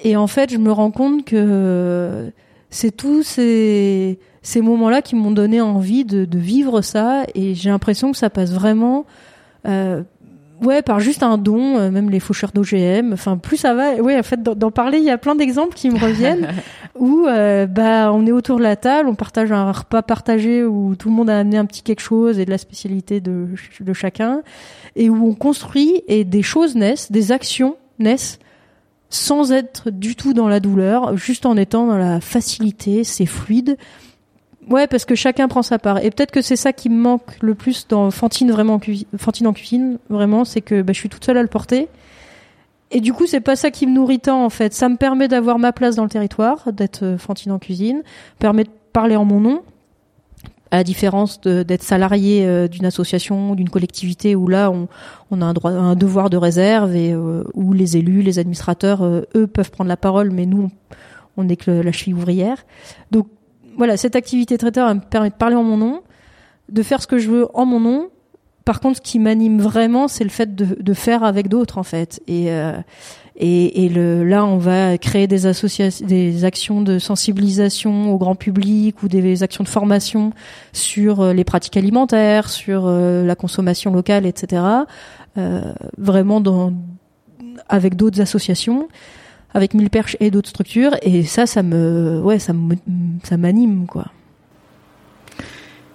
Et 0.03 0.15
en 0.15 0.27
fait, 0.27 0.51
je 0.51 0.57
me 0.57 0.71
rends 0.71 0.91
compte 0.91 1.25
que 1.25 2.31
c'est 2.69 2.91
tous 2.91 3.23
ces, 3.23 4.19
ces 4.41 4.61
moments-là 4.61 5.01
qui 5.01 5.15
m'ont 5.15 5.31
donné 5.31 5.61
envie 5.61 6.05
de, 6.05 6.25
de, 6.25 6.37
vivre 6.37 6.81
ça. 6.81 7.23
Et 7.33 7.55
j'ai 7.55 7.69
l'impression 7.69 8.11
que 8.11 8.17
ça 8.17 8.29
passe 8.29 8.51
vraiment 8.51 9.05
euh, 9.67 10.03
Ouais, 10.61 10.81
par 10.81 10.99
juste 10.99 11.23
un 11.23 11.37
don, 11.37 11.77
euh, 11.77 11.91
même 11.91 12.09
les 12.09 12.19
faucheurs 12.19 12.51
d'OGM. 12.53 13.13
Enfin, 13.13 13.37
plus 13.37 13.57
ça 13.57 13.73
va. 13.73 13.95
Oui, 13.95 14.17
en 14.17 14.23
fait, 14.23 14.41
d'en 14.41 14.71
parler, 14.71 14.99
il 14.99 15.03
y 15.03 15.09
a 15.09 15.17
plein 15.17 15.35
d'exemples 15.35 15.75
qui 15.75 15.89
me 15.89 15.99
reviennent 15.99 16.47
où 16.97 17.25
euh, 17.27 17.65
bah 17.65 18.11
on 18.13 18.25
est 18.25 18.31
autour 18.31 18.57
de 18.57 18.63
la 18.63 18.75
table, 18.75 19.09
on 19.09 19.15
partage 19.15 19.51
un 19.51 19.71
repas 19.71 20.01
partagé 20.01 20.63
où 20.63 20.95
tout 20.95 21.09
le 21.09 21.15
monde 21.15 21.29
a 21.29 21.39
amené 21.39 21.57
un 21.57 21.65
petit 21.65 21.81
quelque 21.81 22.01
chose 22.01 22.39
et 22.39 22.45
de 22.45 22.49
la 22.49 22.57
spécialité 22.57 23.19
de, 23.19 23.47
de 23.79 23.93
chacun, 23.93 24.41
et 24.95 25.09
où 25.09 25.27
on 25.27 25.33
construit 25.33 26.03
et 26.07 26.23
des 26.23 26.41
choses 26.41 26.75
naissent, 26.75 27.11
des 27.11 27.31
actions 27.31 27.75
naissent 27.99 28.39
sans 29.09 29.51
être 29.51 29.91
du 29.91 30.15
tout 30.15 30.33
dans 30.33 30.47
la 30.47 30.59
douleur, 30.59 31.15
juste 31.17 31.45
en 31.45 31.57
étant 31.57 31.87
dans 31.87 31.97
la 31.97 32.19
facilité, 32.19 33.03
c'est 33.03 33.25
fluide. 33.25 33.77
Ouais, 34.69 34.87
parce 34.87 35.05
que 35.05 35.13
chacun 35.15 35.47
prend 35.47 35.61
sa 35.61 35.77
part. 35.77 36.03
Et 36.03 36.09
peut-être 36.09 36.31
que 36.31 36.41
c'est 36.41 36.55
ça 36.55 36.73
qui 36.73 36.89
me 36.89 36.99
manque 36.99 37.37
le 37.41 37.53
plus 37.53 37.87
dans 37.87 38.09
Fantine 38.09 38.51
vraiment 38.51 38.79
Fantine 39.17 39.47
en 39.47 39.53
cuisine, 39.53 39.99
vraiment, 40.09 40.43
c'est 40.43 40.61
que 40.61 40.81
bah, 40.81 40.93
je 40.93 40.99
suis 40.99 41.09
toute 41.09 41.23
seule 41.23 41.37
à 41.37 41.43
le 41.43 41.47
porter. 41.47 41.87
Et 42.91 42.99
du 42.99 43.13
coup, 43.13 43.25
c'est 43.27 43.41
pas 43.41 43.55
ça 43.55 43.71
qui 43.71 43.87
me 43.87 43.93
nourrit 43.93 44.19
tant 44.19 44.43
en 44.43 44.49
fait. 44.49 44.73
Ça 44.73 44.89
me 44.89 44.95
permet 44.95 45.27
d'avoir 45.27 45.59
ma 45.59 45.71
place 45.71 45.95
dans 45.95 46.03
le 46.03 46.09
territoire, 46.09 46.71
d'être 46.71 47.03
euh, 47.03 47.17
Fantine 47.17 47.51
en 47.51 47.59
cuisine, 47.59 48.03
permet 48.39 48.63
de 48.63 48.69
parler 48.93 49.15
en 49.15 49.25
mon 49.25 49.39
nom, 49.39 49.63
à 50.71 50.77
la 50.77 50.83
différence 50.83 51.41
d'être 51.41 51.83
salarié 51.83 52.45
euh, 52.45 52.67
d'une 52.67 52.85
association, 52.85 53.55
d'une 53.55 53.69
collectivité 53.69 54.35
où 54.35 54.47
là 54.47 54.71
on, 54.71 55.41
a 55.41 55.45
un 55.45 55.53
droit, 55.53 55.71
un 55.71 55.95
devoir 55.95 56.29
de 56.29 56.37
réserve 56.37 56.95
et 56.95 57.11
euh, 57.11 57.43
où 57.53 57.73
les 57.73 57.97
élus, 57.97 58.21
les 58.21 58.39
administrateurs, 58.39 59.03
eux 59.03 59.47
peuvent 59.47 59.71
prendre 59.71 59.89
la 59.89 59.97
parole, 59.97 60.31
mais 60.31 60.45
nous 60.45 60.71
on, 61.37 61.43
n'est 61.43 61.57
que 61.57 61.71
la 61.71 61.91
cheville 61.91 62.13
ouvrière. 62.13 62.65
Donc 63.11 63.27
voilà, 63.77 63.97
cette 63.97 64.15
activité 64.15 64.57
traiteur 64.57 64.93
me 64.93 64.99
permet 64.99 65.29
de 65.29 65.35
parler 65.35 65.55
en 65.55 65.63
mon 65.63 65.77
nom, 65.77 66.01
de 66.69 66.83
faire 66.83 67.01
ce 67.01 67.07
que 67.07 67.17
je 67.17 67.29
veux 67.29 67.47
en 67.53 67.65
mon 67.65 67.79
nom. 67.79 68.09
Par 68.63 68.79
contre, 68.79 68.97
ce 68.97 69.01
qui 69.01 69.19
m'anime 69.19 69.61
vraiment, 69.61 70.07
c'est 70.07 70.23
le 70.23 70.29
fait 70.29 70.55
de, 70.55 70.77
de, 70.79 70.93
faire 70.93 71.23
avec 71.23 71.49
d'autres, 71.49 71.77
en 71.77 71.83
fait. 71.83 72.21
Et, 72.27 72.51
euh, 72.51 72.73
et, 73.37 73.85
et 73.85 73.89
le, 73.89 74.23
là, 74.23 74.45
on 74.45 74.57
va 74.57 74.97
créer 74.97 75.27
des 75.27 75.45
associations, 75.45 76.05
des 76.05 76.45
actions 76.45 76.81
de 76.81 76.99
sensibilisation 76.99 78.13
au 78.13 78.17
grand 78.17 78.35
public 78.35 79.03
ou 79.03 79.09
des 79.09 79.43
actions 79.43 79.63
de 79.63 79.69
formation 79.69 80.31
sur 80.71 81.19
euh, 81.19 81.33
les 81.33 81.43
pratiques 81.43 81.75
alimentaires, 81.75 82.49
sur 82.49 82.85
euh, 82.85 83.25
la 83.25 83.35
consommation 83.35 83.91
locale, 83.91 84.25
etc. 84.25 84.63
Euh, 85.37 85.73
vraiment 85.97 86.39
dans, 86.39 86.73
avec 87.67 87.95
d'autres 87.95 88.21
associations 88.21 88.87
avec 89.55 89.73
Mille 89.73 89.89
Perches 89.89 90.17
et 90.19 90.29
d'autres 90.29 90.49
structures. 90.49 90.95
Et 91.01 91.23
ça, 91.23 91.47
ça 91.47 91.63
me, 91.63 92.21
ouais, 92.21 92.37
ça 92.37 92.53
ça 93.23 93.37
m'anime, 93.37 93.87
quoi. 93.87 94.05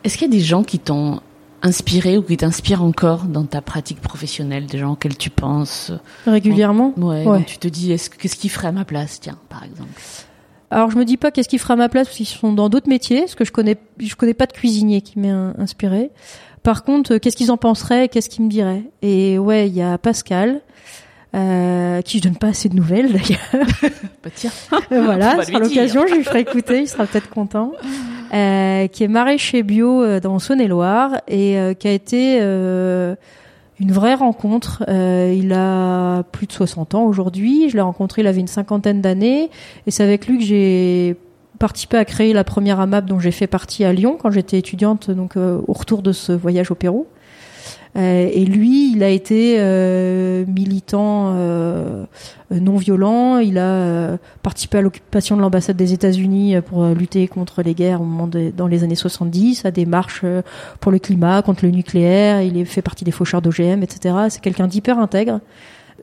Est-ce 0.03 0.17
qu'il 0.17 0.27
y 0.27 0.31
a 0.31 0.37
des 0.37 0.43
gens 0.43 0.65
qui 0.65 0.79
t'ont 0.79 1.21
inspiré 1.63 2.17
ou 2.17 2.23
qui 2.23 2.39
t'inspirent 2.39 2.83
encore 2.83 3.25
dans 3.25 3.45
ta 3.45 3.61
pratique 3.61 4.01
professionnelle, 4.01 4.65
des 4.65 4.79
gens 4.79 4.93
auxquels 4.93 5.17
tu 5.17 5.29
penses 5.29 5.93
régulièrement? 6.27 6.95
Ouais. 6.97 7.27
ouais. 7.27 7.45
Tu 7.45 7.59
te 7.59 7.69
dis, 7.69 7.93
est-ce 7.93 8.09
qu'est-ce 8.09 8.37
qui 8.37 8.49
ferait 8.49 8.69
à 8.69 8.73
ma 8.73 8.87
place, 8.87 9.21
tiens, 9.21 9.39
par 9.51 9.63
exemple? 9.63 10.01
Alors 10.71 10.91
je 10.91 10.97
me 10.97 11.05
dis 11.05 11.17
pas 11.17 11.31
qu'est-ce 11.31 11.49
qui 11.49 11.59
ferait 11.59 11.75
à 11.75 11.77
ma 11.77 11.89
place 11.89 12.07
parce 12.07 12.17
qu'ils 12.17 12.27
sont 12.27 12.53
dans 12.55 12.71
d'autres 12.71 12.89
métiers, 12.89 13.21
parce 13.21 13.35
que 13.35 13.45
je 13.45 13.53
connais, 13.53 13.77
je 13.99 14.15
connais 14.15 14.35
pas 14.35 14.47
de 14.47 14.53
cuisinier 14.53 15.03
qui 15.03 15.19
m'ait 15.19 15.31
inspiré. 15.31 16.11
Par 16.63 16.85
contre, 16.85 17.19
qu'est-ce 17.19 17.37
qu'ils 17.37 17.51
en 17.51 17.57
penseraient, 17.57 18.09
qu'est-ce 18.09 18.31
qu'ils 18.31 18.45
me 18.45 18.51
diraient? 18.51 18.85
Et 19.03 19.39
ouais, 19.39 19.69
il 19.69 19.75
y 19.75 19.83
a 19.83 19.99
Pascal, 19.99 20.63
euh, 21.35 22.03
qui 22.03 22.19
je 22.19 22.25
donne 22.25 22.37
pas 22.37 22.49
assez 22.49 22.69
de 22.69 22.75
nouvelles 22.75 23.13
d'ailleurs. 23.13 23.67
bah 24.25 24.31
tiens. 24.35 24.51
Euh, 24.93 25.05
voilà, 25.05 25.41
à 25.41 25.59
l'occasion, 25.59 26.07
je 26.07 26.15
lui 26.15 26.25
ferai 26.25 26.41
écouter, 26.41 26.81
il 26.81 26.89
sera 26.89 27.07
peut-être 27.07 27.31
content. 27.31 27.73
Euh, 28.33 28.87
qui 28.87 29.03
est 29.03 29.09
maraîcher 29.09 29.65
bio 29.65 30.05
euh, 30.05 30.21
dans 30.21 30.39
Saône-et-Loire 30.39 31.21
et 31.27 31.59
euh, 31.59 31.75
qui 31.75 31.89
a 31.89 31.93
été 31.93 32.39
une 32.39 33.93
vraie 33.93 34.15
rencontre. 34.15 34.85
il 34.89 35.53
a 35.53 36.23
plus 36.25 36.47
de 36.47 36.53
60 36.53 36.95
ans 36.95 37.05
aujourd'hui. 37.05 37.69
Je 37.69 37.75
l'ai 37.75 37.81
rencontré, 37.81 38.23
il 38.23 38.29
avait 38.29 38.41
une 38.41 38.47
cinquantaine 38.47 39.01
d'années 39.01 39.51
et 39.87 39.91
c'est 39.91 40.03
avec 40.03 40.27
lui 40.27 40.39
que 40.39 40.45
j'ai 40.45 41.17
participé 41.59 41.97
à 41.97 42.05
créer 42.05 42.33
la 42.33 42.45
première 42.45 42.79
AMAP 42.79 43.07
dont 43.07 43.19
j'ai 43.19 43.31
fait 43.31 43.47
partie 43.47 43.85
à 43.85 43.93
Lyon 43.93 44.17
quand 44.21 44.31
j'étais 44.31 44.59
étudiante, 44.59 45.11
donc 45.11 45.37
au 45.37 45.73
retour 45.73 46.03
de 46.03 46.13
ce 46.13 46.33
voyage 46.33 46.71
au 46.71 46.75
Pérou. 46.75 47.07
Euh, 47.97 48.29
et 48.33 48.45
lui, 48.45 48.93
il 48.93 49.03
a 49.03 49.09
été 49.09 49.57
euh, 49.59 50.45
militant 50.47 51.33
euh, 51.35 52.05
non 52.51 52.77
violent. 52.77 53.39
Il 53.39 53.59
a 53.59 54.17
participé 54.43 54.79
à 54.79 54.83
l'occupation 54.83 55.37
de 55.37 55.43
l'ambassade 55.43 55.77
des 55.77 55.93
États-Unis 55.93 56.57
pour 56.67 56.85
lutter 56.87 57.27
contre 57.29 57.63
les 57.63 57.75
guerres 57.75 58.01
au 58.01 58.05
moment 58.05 58.31
dans 58.57 58.67
les 58.67 58.85
années 58.85 58.95
70, 58.95 59.65
à 59.65 59.71
des 59.71 59.87
marches 59.87 60.25
pour 60.81 60.93
le 60.93 60.99
climat, 60.99 61.43
contre 61.43 61.65
le 61.65 61.71
nucléaire. 61.71 62.43
Il 62.43 62.65
fait 62.67 62.83
partie 62.83 63.05
des 63.05 63.11
faucheurs 63.11 63.43
d'OGM, 63.43 63.83
etc. 63.83 64.15
C'est 64.29 64.41
quelqu'un 64.41 64.67
d'hyper 64.67 64.99
intègre. 64.99 65.41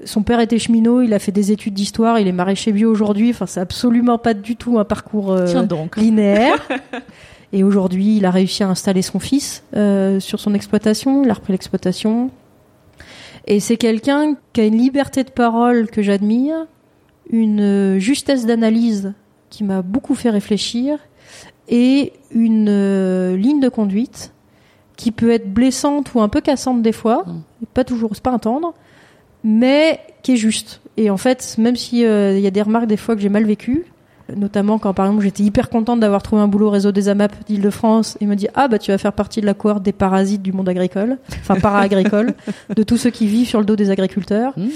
son 0.06 0.24
père 0.24 0.40
était 0.40 0.60
cheminot, 0.60 1.02
il 1.02 1.14
a 1.14 1.20
fait 1.20 1.32
des 1.32 1.52
études 1.52 1.74
d'histoire, 1.74 2.20
il 2.20 2.28
est 2.28 2.34
maraîcher 2.34 2.72
bio 2.72 2.92
aujourd'hui. 2.92 3.32
Enfin, 3.32 3.46
c'est 3.46 3.60
absolument 3.60 4.18
pas 4.18 4.34
du 4.34 4.56
tout 4.56 4.80
un 4.80 4.86
parcours 4.86 5.32
euh, 5.32 5.64
donc. 5.64 5.98
linéaire. 5.98 6.68
Et 7.54 7.64
aujourd'hui, 7.64 8.18
il 8.18 8.26
a 8.26 8.32
réussi 8.32 8.64
à 8.64 8.70
installer 8.70 9.02
son 9.02 9.20
fils 9.20 9.64
euh, 9.76 10.20
sur 10.20 10.40
son 10.40 10.54
exploitation. 10.54 11.24
Il 11.24 11.30
a 11.30 11.34
repris 11.34 11.54
l'exploitation. 11.54 12.30
Et 13.46 13.60
c'est 13.60 13.78
quelqu'un 13.78 14.36
qui 14.52 14.62
a 14.62 14.66
une 14.66 14.78
liberté 14.78 15.24
de 15.24 15.32
parole 15.32 15.90
que 15.90 16.02
j'admire, 16.02 16.68
une 17.30 17.62
euh, 17.62 18.00
justesse 18.00 18.46
d'analyse 18.46 19.14
qui 19.50 19.64
m'a 19.64 19.82
beaucoup 19.82 20.16
fait 20.16 20.30
réfléchir 20.30 21.00
et 21.70 22.14
une 22.32 22.68
euh, 22.70 23.38
ligne 23.38 23.62
de 23.62 23.70
conduite 23.70 24.34
qui 24.98 25.12
peut 25.12 25.32
être 25.32 25.52
blessante 25.54 26.14
ou 26.16 26.22
un 26.22 26.28
peu 26.28 26.42
cassante 26.42 26.82
des 26.82 26.92
fois, 26.92 27.24
Mm. 27.26 27.66
pas 27.74 27.84
toujours, 27.84 28.12
c'est 28.14 28.24
pas 28.24 28.32
entendre, 28.32 28.74
mais 29.44 30.00
qui 30.24 30.34
est 30.34 30.38
juste. 30.38 30.82
Et 30.98 31.10
en 31.10 31.18
fait, 31.18 31.56
même 31.58 31.76
si 31.76 32.04
euh, 32.06 32.38
y 32.40 32.48
a 32.48 32.52
des 32.52 32.62
remarques 32.62 32.88
des 32.88 32.98
fois 32.98 33.16
que 33.16 33.22
j'ai 33.22 33.30
mal 33.30 33.46
vécues, 33.46 33.86
notamment 34.36 34.78
quand 34.78 34.94
par 34.94 35.06
exemple 35.06 35.24
j'étais 35.24 35.44
hyper 35.44 35.70
contente 35.70 36.00
d'avoir 36.00 36.22
trouvé 36.22 36.42
un 36.42 36.48
boulot 36.48 36.68
au 36.68 36.70
réseau 36.70 36.92
des 36.92 37.10
AMAP 37.10 37.32
d'Île-de-France, 37.46 38.18
il 38.22 38.28
me 38.28 38.36
dit 38.36 38.48
ah 38.56 38.68
bah 38.68 38.80
tu 38.80 38.92
vas 38.92 38.98
faire 38.98 39.14
partie 39.14 39.42
de 39.42 39.46
la 39.46 39.54
cohorte 39.54 39.84
des 39.84 39.92
parasites 39.92 40.42
du 40.42 40.52
monde 40.52 40.70
agricole, 40.70 41.18
enfin 41.40 41.60
para-agricole, 41.60 42.34
de 42.76 42.84
tous 42.84 42.98
ceux 42.98 43.10
qui 43.10 43.28
vivent 43.28 43.48
sur 43.48 43.60
le 43.60 43.66
dos 43.66 43.76
des 43.76 43.90
agriculteurs. 43.90 44.54
Mmh. 44.58 44.68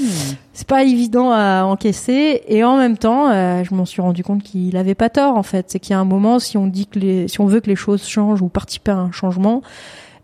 C'est 0.53 0.67
pas 0.67 0.83
évident 0.83 1.31
à 1.31 1.63
encaisser 1.63 2.43
et 2.47 2.63
en 2.63 2.77
même 2.77 2.97
temps, 2.97 3.29
euh, 3.29 3.63
je 3.63 3.73
m'en 3.73 3.85
suis 3.85 4.01
rendu 4.01 4.23
compte 4.23 4.43
qu'il 4.43 4.75
avait 4.77 4.95
pas 4.95 5.09
tort 5.09 5.37
en 5.37 5.43
fait. 5.43 5.65
C'est 5.69 5.79
qu'il 5.79 5.91
y 5.91 5.95
a 5.95 5.99
un 5.99 6.05
moment, 6.05 6.39
si 6.39 6.57
on 6.57 6.67
dit 6.67 6.87
que 6.87 6.99
les, 6.99 7.27
si 7.27 7.41
on 7.41 7.45
veut 7.45 7.59
que 7.59 7.69
les 7.69 7.75
choses 7.75 8.07
changent 8.07 8.41
ou 8.41 8.47
participer 8.47 8.91
à 8.91 8.97
un 8.97 9.11
changement, 9.11 9.61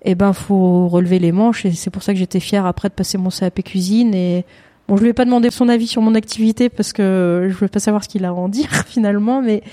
eh 0.04 0.16
ben 0.16 0.34
faut 0.34 0.88
relever 0.88 1.20
les 1.20 1.32
manches 1.32 1.66
et 1.66 1.72
c'est 1.72 1.90
pour 1.90 2.04
ça 2.04 2.14
que 2.14 2.20
j'étais 2.20 2.40
fière 2.40 2.66
après 2.66 2.90
de 2.90 2.94
passer 2.94 3.18
mon 3.18 3.30
CAP 3.30 3.62
cuisine 3.64 4.14
et 4.14 4.46
bon, 4.88 4.98
je 4.98 5.04
lui 5.04 5.10
ai 5.10 5.14
pas 5.14 5.26
demandé 5.26 5.50
son 5.52 5.70
avis 5.70 5.88
sur 5.88 6.02
mon 6.02 6.16
activité 6.16 6.70
parce 6.70 6.94
que 6.94 7.48
je 7.50 7.54
veux 7.56 7.68
pas 7.68 7.80
savoir 7.80 8.04
ce 8.04 8.10
qu'il 8.10 8.26
a 8.26 8.30
à 8.30 8.34
en 8.34 8.50
dire 8.50 8.70
finalement, 8.88 9.42
mais 9.42 9.64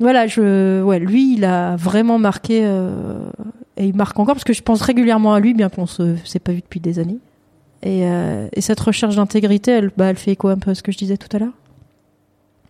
voilà, 0.00 0.26
je, 0.26 0.82
ouais, 0.82 0.98
lui, 0.98 1.34
il 1.34 1.44
a 1.44 1.76
vraiment 1.76 2.18
marqué 2.18 2.62
euh, 2.64 3.18
et 3.76 3.86
il 3.86 3.94
marque 3.94 4.18
encore 4.18 4.34
parce 4.34 4.44
que 4.44 4.52
je 4.52 4.62
pense 4.62 4.82
régulièrement 4.82 5.34
à 5.34 5.40
lui, 5.40 5.54
bien 5.54 5.68
qu'on 5.68 5.86
se 5.86 6.16
s'est 6.24 6.40
pas 6.40 6.52
vu 6.52 6.60
depuis 6.60 6.80
des 6.80 6.98
années. 6.98 7.18
Et, 7.82 8.06
euh, 8.06 8.48
et 8.52 8.60
cette 8.60 8.80
recherche 8.80 9.16
d'intégrité, 9.16 9.70
elle, 9.70 9.90
bah, 9.96 10.06
elle 10.06 10.16
fait 10.16 10.32
écho 10.32 10.48
un 10.48 10.56
peu 10.56 10.70
à 10.70 10.74
ce 10.74 10.82
que 10.82 10.90
je 10.90 10.98
disais 10.98 11.16
tout 11.16 11.28
à 11.36 11.38
l'heure. 11.38 11.52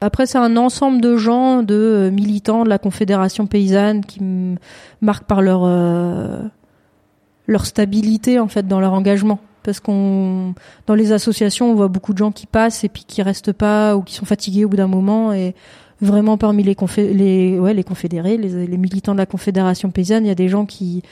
Après, 0.01 0.27
c'est 0.27 0.38
un 0.38 0.57
ensemble 0.57 1.01
de 1.01 1.17
gens, 1.17 1.62
de 1.62 2.11
militants 2.12 2.64
de 2.64 2.69
la 2.69 2.79
Confédération 2.79 3.47
paysanne 3.47 4.05
qui 4.05 4.21
marquent 5.01 5.25
par 5.25 5.40
leur 5.40 5.62
euh, 5.64 6.43
leur 7.47 7.64
stabilité 7.64 8.38
en 8.38 8.49
fait 8.49 8.67
dans 8.67 8.81
leur 8.81 8.93
engagement. 8.93 9.38
Parce 9.64 9.81
qu'on 9.81 10.55
dans 10.87 10.94
les 10.94 11.12
associations, 11.12 11.70
on 11.70 11.74
voit 11.74 11.88
beaucoup 11.88 12.12
de 12.12 12.18
gens 12.18 12.31
qui 12.31 12.46
passent 12.46 12.85
et 12.85 12.88
puis 12.88 13.05
qui 13.07 13.22
restent 13.22 13.53
pas 13.53 13.96
ou 13.96 14.03
qui 14.03 14.14
sont 14.14 14.27
fatigués 14.27 14.64
au 14.64 14.68
bout 14.68 14.77
d'un 14.77 14.87
moment. 14.87 15.33
Et 15.33 15.55
vraiment 16.00 16.37
parmi 16.38 16.62
les 16.62 16.74
confé- 16.74 17.12
les 17.12 17.59
ouais 17.59 17.74
les 17.74 17.85
confédérés, 17.85 18.37
les, 18.37 18.77
militants 18.77 19.12
de 19.12 19.18
la 19.18 19.27
Confédération 19.27 19.90
paysanne, 19.90 20.24
il 20.24 20.29
y 20.29 20.33
a 20.33 20.37
des 20.37 20.48
gens 20.48 20.66
qui 20.66 21.03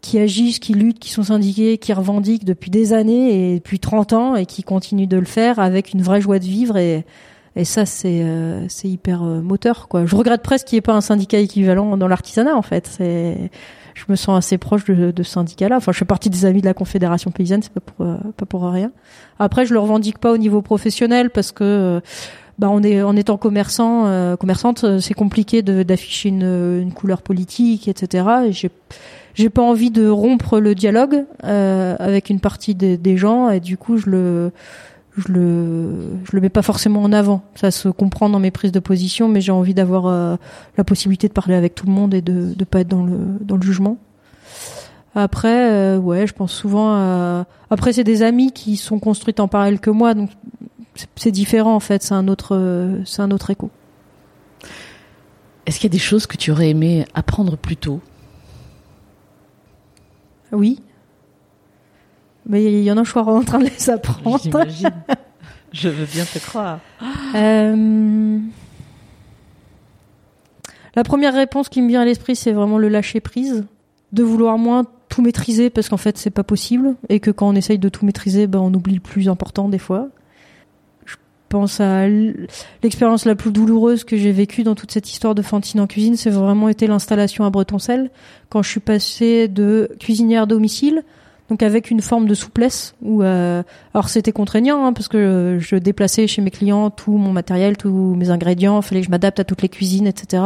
qui 0.00 0.18
agissent, 0.18 0.58
qui 0.58 0.74
luttent, 0.74 0.98
qui 0.98 1.10
sont 1.10 1.22
syndiqués, 1.22 1.78
qui 1.78 1.94
revendiquent 1.94 2.44
depuis 2.44 2.70
des 2.70 2.92
années 2.92 3.52
et 3.52 3.54
depuis 3.54 3.78
30 3.78 4.12
ans 4.12 4.36
et 4.36 4.44
qui 4.44 4.62
continuent 4.62 5.08
de 5.08 5.16
le 5.16 5.24
faire 5.24 5.58
avec 5.58 5.94
une 5.94 6.02
vraie 6.02 6.20
joie 6.20 6.38
de 6.38 6.44
vivre 6.44 6.76
et 6.76 7.04
et 7.56 7.64
ça 7.64 7.86
c'est 7.86 8.22
euh, 8.22 8.66
c'est 8.68 8.88
hyper 8.88 9.22
euh, 9.22 9.40
moteur 9.40 9.88
quoi. 9.88 10.06
Je 10.06 10.16
regrette 10.16 10.42
presque 10.42 10.66
qu'il 10.66 10.76
n'y 10.76 10.78
ait 10.78 10.82
pas 10.82 10.94
un 10.94 11.00
syndicat 11.00 11.38
équivalent 11.38 11.96
dans 11.96 12.08
l'artisanat 12.08 12.56
en 12.56 12.62
fait. 12.62 12.98
Je 13.94 14.04
me 14.08 14.16
sens 14.16 14.36
assez 14.36 14.58
proche 14.58 14.84
de, 14.84 15.10
de 15.10 15.22
ce 15.22 15.30
syndicat-là. 15.30 15.76
Enfin, 15.76 15.92
je 15.92 15.98
fais 15.98 16.04
partie 16.04 16.30
des 16.30 16.44
amis 16.44 16.60
de 16.60 16.66
la 16.66 16.74
Confédération 16.74 17.30
paysanne, 17.30 17.62
c'est 17.62 17.72
pas 17.72 17.80
pour 17.80 18.06
euh, 18.06 18.16
pas 18.36 18.46
pour 18.46 18.64
rien. 18.64 18.90
Après, 19.38 19.66
je 19.66 19.72
le 19.72 19.80
revendique 19.80 20.18
pas 20.18 20.32
au 20.32 20.36
niveau 20.36 20.62
professionnel 20.62 21.30
parce 21.30 21.52
que 21.52 21.64
euh, 21.64 22.00
bah 22.58 22.68
on 22.70 22.82
est 22.82 23.02
en 23.02 23.16
étant 23.16 23.36
commerçant 23.36 24.06
euh, 24.06 24.36
commerçante, 24.36 24.84
euh, 24.84 25.00
c'est 25.00 25.14
compliqué 25.14 25.62
d'afficher 25.62 26.28
une, 26.28 26.80
une 26.82 26.92
couleur 26.92 27.22
politique, 27.22 27.88
etc. 27.88 28.26
Et 28.46 28.52
j'ai 28.52 28.70
j'ai 29.34 29.50
pas 29.50 29.62
envie 29.62 29.90
de 29.90 30.08
rompre 30.08 30.60
le 30.60 30.76
dialogue 30.76 31.24
euh, 31.42 31.96
avec 31.98 32.30
une 32.30 32.38
partie 32.38 32.76
des, 32.76 32.96
des 32.96 33.16
gens 33.16 33.50
et 33.50 33.58
du 33.58 33.76
coup 33.76 33.96
je 33.96 34.08
le 34.08 34.52
je 35.16 35.32
le 35.32 35.90
je 36.24 36.30
le 36.34 36.40
mets 36.40 36.48
pas 36.48 36.62
forcément 36.62 37.02
en 37.02 37.12
avant. 37.12 37.42
Ça 37.54 37.70
se 37.70 37.88
comprend 37.88 38.28
dans 38.28 38.40
mes 38.40 38.50
prises 38.50 38.72
de 38.72 38.80
position, 38.80 39.28
mais 39.28 39.40
j'ai 39.40 39.52
envie 39.52 39.74
d'avoir 39.74 40.06
euh, 40.06 40.36
la 40.76 40.84
possibilité 40.84 41.28
de 41.28 41.32
parler 41.32 41.54
avec 41.54 41.74
tout 41.74 41.86
le 41.86 41.92
monde 41.92 42.14
et 42.14 42.20
de 42.22 42.52
de 42.54 42.64
pas 42.64 42.80
être 42.80 42.88
dans 42.88 43.04
le 43.04 43.18
dans 43.40 43.56
le 43.56 43.62
jugement. 43.62 43.96
Après, 45.16 45.70
euh, 45.70 45.96
ouais, 45.98 46.26
je 46.26 46.32
pense 46.32 46.52
souvent 46.52 46.92
à... 46.92 47.46
Après, 47.70 47.92
c'est 47.92 48.02
des 48.02 48.22
amis 48.22 48.50
qui 48.50 48.76
sont 48.76 48.98
construites 48.98 49.38
en 49.38 49.46
parallèle 49.46 49.78
que 49.78 49.90
moi, 49.90 50.12
donc 50.14 50.30
c'est- 50.96 51.08
c'est 51.14 51.30
différent 51.30 51.76
en 51.76 51.80
fait. 51.80 52.02
C'est 52.02 52.14
un 52.14 52.26
autre, 52.26 52.56
euh, 52.56 52.98
c'est 53.04 53.22
un 53.22 53.30
autre 53.30 53.50
écho. 53.50 53.70
Est-ce 55.66 55.78
qu'il 55.78 55.88
y 55.88 55.92
a 55.92 55.96
des 55.96 55.98
choses 56.00 56.26
que 56.26 56.36
tu 56.36 56.50
aurais 56.50 56.68
aimé 56.70 57.04
apprendre 57.14 57.56
plus 57.56 57.76
tôt? 57.76 58.00
Oui. 60.52 60.80
Mais 62.46 62.64
il 62.64 62.82
y 62.82 62.90
en 62.92 62.98
a, 62.98 63.04
je 63.04 63.10
suis 63.10 63.18
en 63.18 63.42
train 63.42 63.58
de 63.58 63.64
les 63.64 63.90
apprendre. 63.90 64.40
J'imagine. 64.42 64.90
Je 65.72 65.88
veux 65.88 66.06
bien 66.06 66.24
te 66.24 66.38
croire. 66.38 66.78
Euh, 67.34 68.38
La 70.94 71.02
première 71.02 71.34
réponse 71.34 71.68
qui 71.68 71.82
me 71.82 71.88
vient 71.88 72.02
à 72.02 72.04
l'esprit, 72.04 72.36
c'est 72.36 72.52
vraiment 72.52 72.78
le 72.78 72.88
lâcher 72.88 73.18
prise, 73.20 73.64
de 74.12 74.22
vouloir 74.22 74.56
moins 74.56 74.84
tout 75.08 75.20
maîtriser 75.22 75.70
parce 75.70 75.88
qu'en 75.88 75.96
fait 75.96 76.16
c'est 76.16 76.30
pas 76.30 76.44
possible 76.44 76.94
et 77.08 77.18
que 77.20 77.30
quand 77.32 77.48
on 77.48 77.54
essaye 77.54 77.78
de 77.78 77.88
tout 77.88 78.04
maîtriser, 78.06 78.46
ben 78.46 78.60
on 78.60 78.72
oublie 78.72 78.94
le 78.94 79.00
plus 79.00 79.28
important 79.28 79.68
des 79.68 79.78
fois. 79.78 80.08
Je 81.04 81.16
pense 81.48 81.80
à 81.80 82.06
l'expérience 82.82 83.24
la 83.24 83.34
plus 83.34 83.50
douloureuse 83.50 84.04
que 84.04 84.16
j'ai 84.16 84.32
vécue 84.32 84.62
dans 84.62 84.74
toute 84.76 84.92
cette 84.92 85.10
histoire 85.10 85.34
de 85.34 85.42
Fantine 85.42 85.80
en 85.80 85.86
cuisine, 85.88 86.16
c'est 86.16 86.30
vraiment 86.30 86.68
été 86.68 86.86
l'installation 86.86 87.44
à 87.44 87.50
Bretoncelle 87.50 88.10
quand 88.48 88.62
je 88.62 88.70
suis 88.70 88.80
passée 88.80 89.48
de 89.48 89.90
cuisinière 89.98 90.46
domicile 90.46 91.02
donc 91.50 91.62
avec 91.62 91.90
une 91.90 92.00
forme 92.00 92.26
de 92.26 92.34
souplesse 92.34 92.94
où 93.02 93.22
euh, 93.22 93.62
alors 93.92 94.08
c'était 94.08 94.32
contraignant 94.32 94.86
hein, 94.86 94.92
parce 94.94 95.08
que 95.08 95.18
euh, 95.18 95.60
je 95.60 95.76
déplaçais 95.76 96.26
chez 96.26 96.40
mes 96.40 96.50
clients 96.50 96.88
tout 96.90 97.12
mon 97.18 97.32
matériel, 97.32 97.76
tous 97.76 97.90
mes 98.16 98.30
ingrédients, 98.30 98.80
fallait 98.80 99.00
que 99.02 99.06
je 99.06 99.10
m'adapte 99.10 99.40
à 99.40 99.44
toutes 99.44 99.60
les 99.60 99.68
cuisines, 99.68 100.06
etc. 100.06 100.42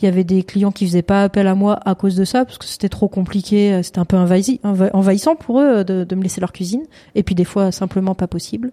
Il 0.00 0.04
y 0.04 0.06
avait 0.08 0.24
des 0.24 0.42
clients 0.42 0.70
qui 0.70 0.86
faisaient 0.86 1.02
pas 1.02 1.22
appel 1.22 1.46
à 1.46 1.54
moi 1.54 1.80
à 1.84 1.94
cause 1.94 2.14
de 2.14 2.24
ça 2.24 2.44
parce 2.44 2.58
que 2.58 2.66
c'était 2.66 2.90
trop 2.90 3.08
compliqué, 3.08 3.72
euh, 3.72 3.82
c'était 3.82 4.00
un 4.00 4.04
peu 4.04 4.16
envahi- 4.18 4.60
enva- 4.64 4.90
envahissant 4.92 5.34
pour 5.34 5.60
eux 5.60 5.78
euh, 5.78 5.84
de, 5.84 6.04
de 6.04 6.14
me 6.14 6.22
laisser 6.22 6.40
leur 6.40 6.52
cuisine 6.52 6.82
et 7.14 7.22
puis 7.22 7.34
des 7.34 7.44
fois 7.44 7.72
simplement 7.72 8.14
pas 8.14 8.26
possible. 8.26 8.70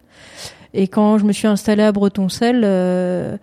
Et 0.74 0.90
quand 0.90 1.18
je 1.18 1.24
me 1.24 1.32
suis 1.32 1.48
installée 1.48 1.84
à 1.84 1.94
Bretoncelle, 1.94 2.64
euh, 2.66 3.38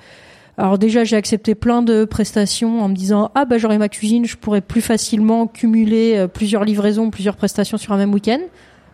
alors 0.59 0.79
déjà 0.79 1.05
j'ai 1.05 1.17
accepté 1.17 1.55
plein 1.55 1.83
de 1.83 2.05
prestations 2.05 2.83
en 2.83 2.89
me 2.89 2.95
disant 2.95 3.31
ah 3.35 3.45
bah 3.45 3.59
j'aurai 3.59 3.79
ma 3.79 3.89
cuisine, 3.89 4.27
je 4.27 4.37
pourrais 4.37 4.61
plus 4.61 4.83
facilement 4.83 5.47
cumuler 5.47 6.17
euh, 6.17 6.29
plusieurs 6.29 6.65
livraisons, 6.65 7.11
plusieurs 7.11 7.37
prestations 7.37 7.79
sur 7.79 7.93
un 7.93 7.97
même 7.97 8.13
week-end. 8.13 8.41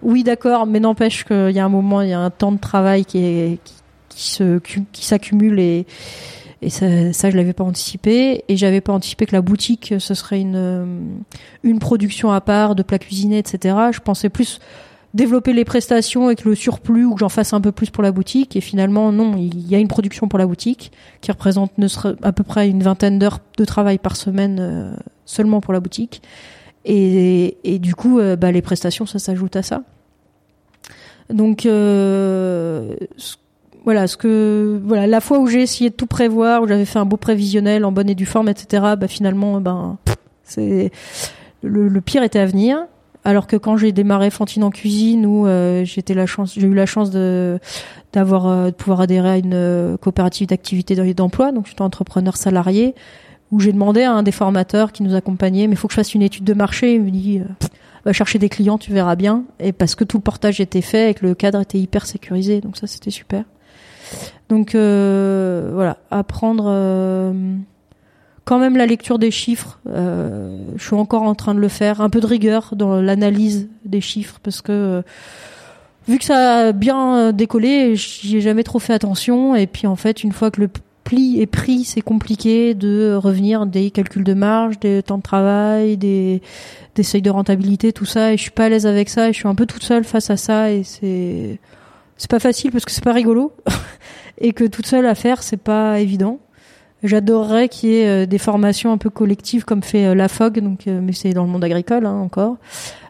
Oui 0.03 0.23
d'accord, 0.23 0.67
mais 0.67 0.79
n'empêche 0.79 1.25
qu'il 1.25 1.51
y 1.51 1.59
a 1.59 1.65
un 1.65 1.69
moment, 1.69 2.03
il 2.03 2.11
y 2.11 2.13
a 2.13 2.21
un 2.21 2.31
temps 2.31 2.53
de 2.53 2.59
travail 2.59 3.05
qui 3.05 3.19
est 3.19 3.59
qui, 4.09 4.31
se 4.31 4.59
qui 4.59 5.05
s'accumule 5.05 5.59
et 5.59 5.87
et 6.61 6.71
ça, 6.71 7.13
ça 7.13 7.31
je 7.31 7.37
l'avais 7.37 7.53
pas 7.53 7.65
anticipé 7.65 8.45
et 8.49 8.57
j'avais 8.57 8.81
pas 8.81 8.93
anticipé 8.93 9.27
que 9.27 9.35
la 9.35 9.43
boutique 9.43 9.95
ce 9.99 10.15
serait 10.15 10.41
une 10.41 10.57
euh, 10.57 10.87
une 11.63 11.79
production 11.79 12.31
à 12.33 12.41
part 12.41 12.75
de 12.75 12.83
plats 12.83 12.99
cuisinés 12.99 13.39
etc. 13.39 13.77
Je 13.93 14.01
pensais 14.01 14.29
plus 14.29 14.61
développer 15.15 15.53
les 15.53 15.65
prestations 15.65 16.27
avec 16.27 16.45
le 16.45 16.55
surplus 16.55 17.05
ou 17.05 17.15
que 17.15 17.21
j'en 17.21 17.29
fasse 17.29 17.53
un 17.53 17.61
peu 17.61 17.73
plus 17.73 17.91
pour 17.91 18.03
la 18.03 18.13
boutique. 18.13 18.57
Et 18.57 18.61
finalement 18.61 19.13
non 19.13 19.37
il 19.37 19.67
y 19.69 19.75
a 19.75 19.79
une 19.79 19.89
production 19.89 20.29
pour 20.29 20.39
la 20.39 20.47
boutique 20.47 20.93
qui 21.21 21.31
représente 21.31 21.73
à 22.23 22.33
peu 22.33 22.45
près 22.45 22.69
une 22.69 22.83
vingtaine 22.83 23.19
d'heures 23.19 23.41
de 23.57 23.65
travail 23.65 23.99
par 23.99 24.17
semaine 24.17 24.59
euh, 24.61 24.95
seulement 25.25 25.61
pour 25.61 25.73
la 25.73 25.81
boutique. 25.81 26.23
Et, 26.85 27.79
du 27.81 27.95
coup 27.95 28.19
euh, 28.19 28.37
bah, 28.37 28.51
les 28.51 28.63
prestations 28.63 29.07
ça 29.07 29.19
s'ajoute 29.19 29.57
à 29.57 29.63
ça. 29.63 29.83
Donc 31.31 31.67
euh, 31.67 32.95
voilà 33.85 34.07
ce 34.07 34.17
que 34.17 34.81
voilà 34.85 35.07
la 35.07 35.21
fois 35.21 35.39
où 35.39 35.47
j'ai 35.47 35.63
essayé 35.63 35.91
de 35.91 35.95
tout 35.95 36.07
prévoir 36.07 36.63
où 36.63 36.69
j'avais 36.69 36.87
fait 36.87 36.99
un 36.99 37.05
beau 37.05 37.19
prévisionnel 37.19 37.85
en 37.85 37.93
bonne 37.93 38.09
et 38.09 38.15
due 38.15 38.25
forme 38.25 38.49
etc 38.49 38.95
bah 38.99 39.09
finalement 39.09 39.61
ben 39.61 39.99
c'est 40.43 40.91
le 41.63 42.01
pire 42.01 42.23
était 42.23 42.39
à 42.39 42.47
venir 42.47 42.87
alors 43.29 43.47
que 43.47 43.57
quand 43.57 43.77
j'ai 43.77 43.93
démarré 43.93 44.31
Fantine 44.31 44.65
en 44.65 44.71
cuisine 44.71 45.27
où 45.27 45.47
euh, 45.47 45.85
j'ai 45.85 46.03
eu 46.03 46.15
la 46.15 46.87
chance 46.87 47.11
de 47.11 47.59
d'avoir 48.15 48.47
euh, 48.47 48.67
de 48.67 48.75
pouvoir 48.75 49.03
adhérer 49.03 49.29
à 49.29 49.37
une 49.37 49.53
euh, 49.53 49.99
coopérative 49.99 50.47
d'activité 50.47 50.97
d'emploi. 51.13 51.53
Donc 51.53 51.67
j'étais 51.67 51.83
entrepreneur 51.83 52.39
salarié 52.39 52.95
où 53.51 53.61
j'ai 53.61 53.71
demandé 53.71 54.03
à 54.03 54.13
un 54.13 54.23
des 54.23 54.33
formateurs 54.33 54.93
qui 54.93 55.03
nous 55.03 55.15
accompagnait 55.15 55.67
mais 55.67 55.75
il 55.75 55.77
faut 55.77 55.89
que 55.89 55.93
je 55.93 55.97
fasse 55.97 56.15
une 56.15 56.23
étude 56.23 56.45
de 56.45 56.55
marché. 56.55 56.95
Il 56.95 57.03
me 57.03 57.11
dit 57.11 57.43
va 58.07 58.15
chercher 58.15 58.39
des 58.39 58.49
clients 58.49 58.79
tu 58.79 58.95
verras 58.95 59.15
bien. 59.15 59.45
Et 59.61 59.73
parce 59.73 59.95
que 59.95 60.05
tout 60.05 60.17
le 60.17 60.23
portage 60.23 60.59
était 60.59 60.81
fait 60.81 61.11
et 61.11 61.15
que 61.15 61.27
le 61.27 61.35
cadre 61.35 61.61
était 61.61 61.79
hyper 61.79 62.07
sécurisé. 62.07 62.63
Donc 62.63 62.79
ça 62.79 62.87
c'était 62.87 63.11
super. 63.11 63.45
Donc 64.49 64.75
voilà. 64.75 65.99
Apprendre 66.11 66.65
quand 68.49 68.59
même 68.59 68.79
la 68.79 68.87
lecture 68.87 69.19
des 69.19 69.31
chiffres, 69.31 69.79
euh, 69.91 70.57
je 70.77 70.83
suis 70.83 70.95
encore 70.95 71.25
en 71.25 71.35
train 71.35 71.55
de 71.55 71.61
le 71.61 71.69
faire, 71.69 72.01
un 72.01 72.09
peu 72.09 72.19
de 72.19 72.27
rigueur 72.27 72.71
dans 72.75 72.99
l'analyse 72.99 73.69
des 73.85 74.01
chiffres 74.01 74.41
parce 74.43 74.63
que 74.63 75.03
vu 76.09 76.19
que 76.19 76.25
ça 76.25 76.69
a 76.69 76.73
bien 76.73 77.31
décollé, 77.33 77.95
j'y 77.95 78.39
ai 78.39 78.41
jamais 78.41 78.63
trop 78.63 78.79
fait 78.79 78.95
attention. 78.95 79.55
Et 79.55 79.67
puis 79.67 79.87
en 79.87 79.97
fait, 79.97 80.25
une 80.25 80.33
fois 80.33 80.51
que 80.51 80.63
le 80.63 80.71
pli 81.05 81.43
est 81.43 81.47
pris, 81.47 81.85
c'est 81.85 82.01
compliqué 82.01 82.73
de 82.73 83.15
revenir 83.15 83.67
des 83.67 83.91
calculs 83.91 84.25
de 84.25 84.33
marge, 84.33 84.81
des 84.81 85.03
temps 85.03 85.19
de 85.19 85.23
travail, 85.23 85.99
des, 85.99 86.41
des 86.95 87.03
seuils 87.03 87.21
de 87.21 87.29
rentabilité, 87.29 87.93
tout 87.93 88.07
ça. 88.07 88.33
Et 88.33 88.39
je 88.39 88.43
suis 88.43 88.51
pas 88.51 88.65
à 88.65 88.69
l'aise 88.71 88.87
avec 88.87 89.11
ça. 89.11 89.29
Et 89.29 89.35
je 89.35 89.39
suis 89.39 89.49
un 89.49 89.55
peu 89.55 89.67
toute 89.67 89.83
seule 89.83 90.05
face 90.05 90.31
à 90.31 90.39
ça. 90.39 90.73
Et 90.73 90.85
c'est 90.85 91.59
c'est 92.17 92.31
pas 92.31 92.41
facile 92.41 92.73
parce 92.73 92.87
que 92.87 92.91
c'est 92.93 93.05
pas 93.05 93.13
rigolo 93.13 93.53
et 94.39 94.55
que 94.55 94.65
toute 94.65 94.87
seule 94.87 95.05
à 95.05 95.15
faire, 95.15 95.43
c'est 95.43 95.59
pas 95.59 96.01
évident. 96.01 96.41
J'adorerais 97.05 97.69
qu'il 97.69 97.91
y 97.91 97.95
ait 97.99 98.09
euh, 98.09 98.27
des 98.27 98.39
formations 98.39 98.91
un 98.91 98.99
peu 98.99 99.09
collectives 99.09 99.65
comme 99.65 99.85
fait 99.85 100.07
euh, 100.07 100.15
la 100.17 100.27
FOG, 100.27 100.59
donc, 100.59 100.89
euh, 100.89 101.01
mais 101.01 101.13
c'est 101.13 101.33
dans 101.33 101.45
le 101.45 101.49
monde 101.49 101.63
agricole 101.63 102.05
hein, 102.07 102.17
encore. 102.17 102.57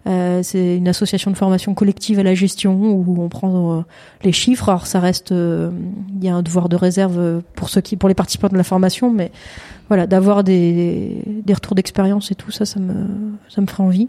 Euh, 0.07 0.43
c'est 0.43 0.77
une 0.77 0.89
association 0.89 1.31
de 1.31 1.37
formation 1.37 1.73
collective 1.73 2.19
à 2.19 2.23
la 2.23 2.35
gestion 2.35 2.75
où 2.75 3.23
on 3.23 3.29
prend 3.31 3.85
les 4.23 4.33
chiffres. 4.33 4.69
Alors 4.69 4.87
ça 4.87 5.01
reste, 5.01 5.31
il 5.33 6.25
y 6.25 6.29
a 6.29 6.35
un 6.35 6.43
devoir 6.43 6.69
de 6.69 6.77
réserve 6.77 7.43
pour 7.55 7.69
ceux 7.69 7.81
qui, 7.81 7.97
pour 7.97 8.09
les 8.09 8.15
participants 8.15 8.49
de 8.49 8.57
la 8.57 8.65
formation, 8.65 9.11
mais 9.11 9.31
voilà, 9.89 10.07
d'avoir 10.07 10.45
des, 10.45 11.23
des 11.27 11.53
retours 11.53 11.75
d'expérience 11.75 12.31
et 12.31 12.35
tout 12.35 12.51
ça, 12.51 12.65
ça 12.65 12.81
me, 12.81 12.95
ça 13.51 13.61
me 13.61 13.67
ferait 13.67 13.83
envie. 13.83 14.09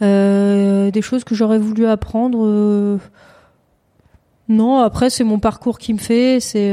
des 0.00 1.02
choses 1.02 1.24
que 1.24 1.34
j'aurais 1.34 1.58
voulu 1.58 1.86
apprendre. 1.86 2.98
non, 4.48 4.78
après 4.78 5.10
c'est 5.10 5.24
mon 5.24 5.40
parcours 5.40 5.78
qui 5.78 5.92
me 5.92 5.98
fait, 5.98 6.38
c'est 6.38 6.70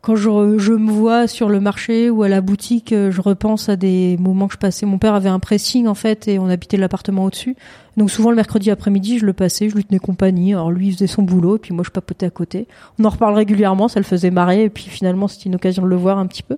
quand 0.00 0.14
je, 0.14 0.58
je, 0.58 0.72
me 0.72 0.90
vois 0.90 1.26
sur 1.26 1.48
le 1.48 1.58
marché 1.58 2.08
ou 2.08 2.22
à 2.22 2.28
la 2.28 2.40
boutique, 2.40 2.92
euh, 2.92 3.10
je 3.10 3.20
repense 3.20 3.68
à 3.68 3.74
des 3.74 4.16
moments 4.18 4.46
que 4.46 4.54
je 4.54 4.58
passais. 4.58 4.86
Mon 4.86 4.98
père 4.98 5.14
avait 5.14 5.28
un 5.28 5.40
pressing 5.40 5.88
en 5.88 5.94
fait 5.94 6.28
et 6.28 6.38
on 6.38 6.46
habitait 6.46 6.76
l'appartement 6.76 7.24
au-dessus. 7.24 7.56
Donc 7.96 8.10
souvent 8.10 8.30
le 8.30 8.36
mercredi 8.36 8.70
après-midi, 8.70 9.18
je 9.18 9.26
le 9.26 9.32
passais, 9.32 9.68
je 9.68 9.74
lui 9.74 9.84
tenais 9.84 9.98
compagnie. 9.98 10.54
Alors 10.54 10.70
lui 10.70 10.88
il 10.88 10.92
faisait 10.92 11.08
son 11.08 11.22
boulot 11.22 11.56
et 11.56 11.58
puis 11.58 11.74
moi 11.74 11.82
je 11.84 11.90
papotais 11.90 12.26
à 12.26 12.30
côté. 12.30 12.68
On 13.00 13.04
en 13.04 13.08
reparle 13.08 13.34
régulièrement, 13.34 13.88
ça 13.88 13.98
le 13.98 14.04
faisait 14.04 14.30
marrer 14.30 14.64
et 14.64 14.70
puis 14.70 14.84
finalement 14.84 15.26
c'était 15.26 15.46
une 15.46 15.56
occasion 15.56 15.82
de 15.82 15.88
le 15.88 15.96
voir 15.96 16.18
un 16.18 16.26
petit 16.26 16.44
peu. 16.44 16.56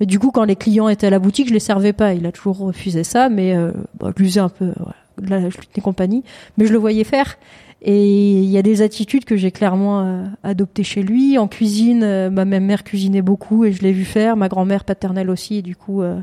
Mais 0.00 0.06
du 0.06 0.18
coup 0.18 0.32
quand 0.32 0.44
les 0.44 0.56
clients 0.56 0.88
étaient 0.88 1.06
à 1.06 1.10
la 1.10 1.20
boutique, 1.20 1.48
je 1.48 1.54
les 1.54 1.60
servais 1.60 1.92
pas. 1.92 2.14
Il 2.14 2.26
a 2.26 2.32
toujours 2.32 2.58
refusé 2.58 3.04
ça, 3.04 3.28
mais 3.28 3.54
euh, 3.54 3.70
bon, 3.94 4.12
je 4.16 4.22
lui 4.22 4.38
un 4.40 4.48
peu, 4.48 4.72
voilà. 4.76 4.96
Là, 5.20 5.50
je 5.50 5.58
lui 5.58 5.66
tenais 5.66 5.82
compagnie, 5.82 6.24
mais 6.56 6.66
je 6.66 6.72
le 6.72 6.78
voyais 6.78 7.04
faire. 7.04 7.36
Et 7.84 8.38
il 8.40 8.48
y 8.48 8.58
a 8.58 8.62
des 8.62 8.80
attitudes 8.80 9.24
que 9.24 9.36
j'ai 9.36 9.50
clairement 9.50 10.02
euh, 10.02 10.24
adoptées 10.44 10.84
chez 10.84 11.02
lui. 11.02 11.36
En 11.36 11.48
cuisine, 11.48 12.04
euh, 12.04 12.30
ma 12.30 12.44
même 12.44 12.64
mère 12.64 12.84
cuisinait 12.84 13.22
beaucoup 13.22 13.64
et 13.64 13.72
je 13.72 13.82
l'ai 13.82 13.90
vu 13.90 14.04
faire. 14.04 14.36
Ma 14.36 14.48
grand-mère 14.48 14.84
paternelle 14.84 15.28
aussi, 15.28 15.56
et 15.56 15.62
du 15.62 15.74
coup, 15.74 16.00
euh, 16.00 16.20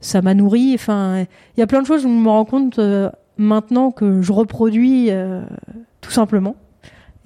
ça 0.00 0.22
m'a 0.22 0.32
nourri. 0.32 0.72
Enfin, 0.74 1.26
il 1.56 1.60
y 1.60 1.62
a 1.62 1.66
plein 1.66 1.82
de 1.82 1.86
choses 1.86 2.06
où 2.06 2.08
je 2.08 2.14
me 2.14 2.30
rends 2.30 2.46
compte 2.46 2.80
maintenant 3.36 3.90
que 3.90 4.22
je 4.22 4.32
reproduis 4.32 5.10
tout 6.00 6.10
simplement. 6.10 6.56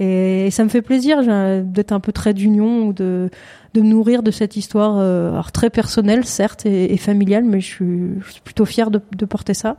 Et, 0.00 0.50
ça 0.50 0.64
me 0.64 0.68
fait 0.68 0.82
plaisir 0.82 1.22
d'être 1.64 1.92
un 1.92 2.00
peu 2.00 2.10
trait 2.10 2.34
d'union 2.34 2.88
ou 2.88 2.92
de, 2.92 3.30
me 3.76 3.82
nourrir 3.82 4.24
de 4.24 4.32
cette 4.32 4.56
histoire 4.56 5.42
très 5.52 5.70
personnelle, 5.70 6.24
certes, 6.24 6.66
et, 6.66 6.96
familiale, 6.96 7.44
mais 7.44 7.60
je 7.60 7.66
suis, 7.66 8.40
plutôt 8.42 8.64
fière 8.64 8.90
de 8.90 9.24
porter 9.26 9.54
ça. 9.54 9.76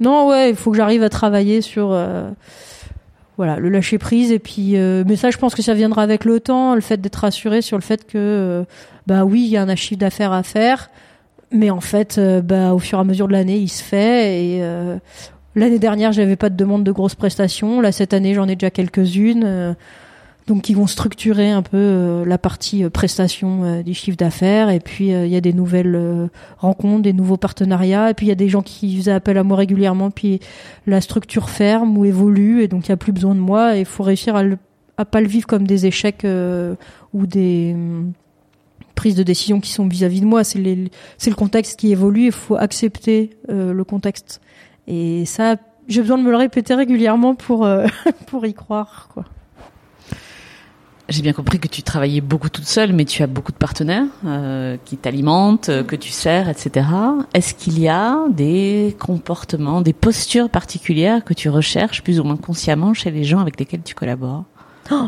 Non, 0.00 0.28
ouais, 0.28 0.50
il 0.50 0.56
faut 0.56 0.70
que 0.70 0.76
j'arrive 0.76 1.02
à 1.02 1.08
travailler 1.08 1.60
sur 1.60 1.92
euh, 1.92 2.28
voilà 3.36 3.58
le 3.58 3.68
lâcher 3.68 3.98
prise. 3.98 4.32
Et 4.32 4.38
puis 4.38 4.76
euh, 4.76 5.04
mais 5.06 5.16
ça 5.16 5.30
je 5.30 5.38
pense 5.38 5.54
que 5.54 5.62
ça 5.62 5.74
viendra 5.74 6.02
avec 6.02 6.24
le 6.24 6.40
temps, 6.40 6.74
le 6.74 6.80
fait 6.80 7.00
d'être 7.00 7.16
rassuré 7.16 7.62
sur 7.62 7.76
le 7.76 7.82
fait 7.82 8.06
que 8.06 8.16
euh, 8.16 8.64
bah 9.06 9.24
oui 9.24 9.42
il 9.44 9.50
y 9.50 9.56
a 9.56 9.62
un 9.62 9.76
chiffre 9.76 10.00
d'affaires 10.00 10.32
à 10.32 10.42
faire, 10.42 10.90
mais 11.52 11.70
en 11.70 11.80
fait 11.80 12.20
bah 12.42 12.74
au 12.74 12.78
fur 12.78 12.98
et 12.98 13.00
à 13.00 13.04
mesure 13.04 13.28
de 13.28 13.32
l'année 13.32 13.58
il 13.58 13.68
se 13.68 13.82
fait. 13.82 14.42
Et 14.42 14.62
l'année 15.54 15.78
dernière 15.78 16.12
j'avais 16.12 16.36
pas 16.36 16.50
de 16.50 16.56
demande 16.56 16.84
de 16.84 16.92
grosses 16.92 17.14
prestations, 17.14 17.80
là 17.80 17.92
cette 17.92 18.12
année 18.14 18.34
j'en 18.34 18.48
ai 18.48 18.56
déjà 18.56 18.70
quelques-unes 18.70 19.76
donc 20.46 20.68
ils 20.68 20.76
vont 20.76 20.86
structurer 20.86 21.50
un 21.50 21.62
peu 21.62 21.78
euh, 21.78 22.24
la 22.26 22.36
partie 22.36 22.84
euh, 22.84 22.90
prestation 22.90 23.64
euh, 23.64 23.82
des 23.82 23.94
chiffres 23.94 24.16
d'affaires. 24.16 24.68
Et 24.68 24.80
puis 24.80 25.08
il 25.08 25.28
y 25.28 25.36
a 25.36 25.40
des 25.40 25.54
nouvelles 25.54 26.30
rencontres, 26.58 27.02
des 27.02 27.12
nouveaux 27.12 27.36
partenariats. 27.36 28.10
Et 28.10 28.14
puis 28.14 28.26
il 28.26 28.28
y 28.28 28.32
a 28.32 28.36
des 28.36 28.48
gens 28.48 28.62
qui 28.62 28.96
faisaient 28.96 29.12
appel 29.12 29.38
à 29.38 29.42
moi 29.42 29.56
régulièrement. 29.56 30.10
Puis 30.10 30.40
la 30.86 31.00
structure 31.00 31.48
ferme 31.48 31.96
ou 31.96 32.04
évolue. 32.04 32.62
Et 32.62 32.68
donc 32.68 32.86
il 32.86 32.88
y 32.90 32.92
a 32.92 32.96
plus 32.96 33.12
besoin 33.12 33.34
de 33.34 33.40
moi. 33.40 33.76
Et 33.76 33.80
il 33.80 33.86
faut 33.86 34.02
réussir 34.02 34.36
à, 34.36 34.42
le, 34.42 34.58
à 34.98 35.06
pas 35.06 35.22
le 35.22 35.28
vivre 35.28 35.46
comme 35.46 35.66
des 35.66 35.86
échecs 35.86 36.26
ou 37.14 37.26
des 37.26 37.72
hum, 37.74 38.12
prises 38.94 39.14
de 39.14 39.22
décision 39.22 39.60
qui 39.60 39.72
sont 39.72 39.88
vis-à-vis 39.88 40.20
de 40.20 40.26
moi, 40.26 40.44
c'est 40.44 40.62
c'est 41.18 41.30
le 41.30 41.36
contexte 41.36 41.78
qui 41.78 41.90
évolue, 41.90 42.26
il 42.26 42.32
faut 42.32 42.56
accepter 42.56 43.30
le 43.48 43.82
contexte. 43.82 44.40
Et 44.86 45.24
ça 45.24 45.56
j'ai 45.88 46.00
besoin 46.00 46.16
de 46.16 46.22
me 46.22 46.30
le 46.30 46.36
répéter 46.36 46.74
régulièrement 46.74 47.34
pour 47.34 47.68
pour 48.26 48.46
y 48.46 48.54
croire 48.54 49.08
quoi. 49.12 49.24
J'ai 51.10 51.20
bien 51.20 51.34
compris 51.34 51.58
que 51.58 51.68
tu 51.68 51.82
travaillais 51.82 52.22
beaucoup 52.22 52.48
toute 52.48 52.64
seule, 52.64 52.94
mais 52.94 53.04
tu 53.04 53.22
as 53.22 53.26
beaucoup 53.26 53.52
de 53.52 53.58
partenaires 53.58 54.06
euh, 54.24 54.78
qui 54.86 54.96
t'alimentent, 54.96 55.68
euh, 55.68 55.82
que 55.82 55.96
tu 55.96 56.10
sers, 56.10 56.48
etc. 56.48 56.86
Est-ce 57.34 57.52
qu'il 57.52 57.78
y 57.78 57.88
a 57.88 58.26
des 58.30 58.96
comportements, 58.98 59.82
des 59.82 59.92
postures 59.92 60.48
particulières 60.48 61.22
que 61.22 61.34
tu 61.34 61.50
recherches 61.50 62.02
plus 62.02 62.20
ou 62.20 62.24
moins 62.24 62.38
consciemment 62.38 62.94
chez 62.94 63.10
les 63.10 63.24
gens 63.24 63.40
avec 63.40 63.60
lesquels 63.60 63.82
tu 63.82 63.94
collabores? 63.94 64.44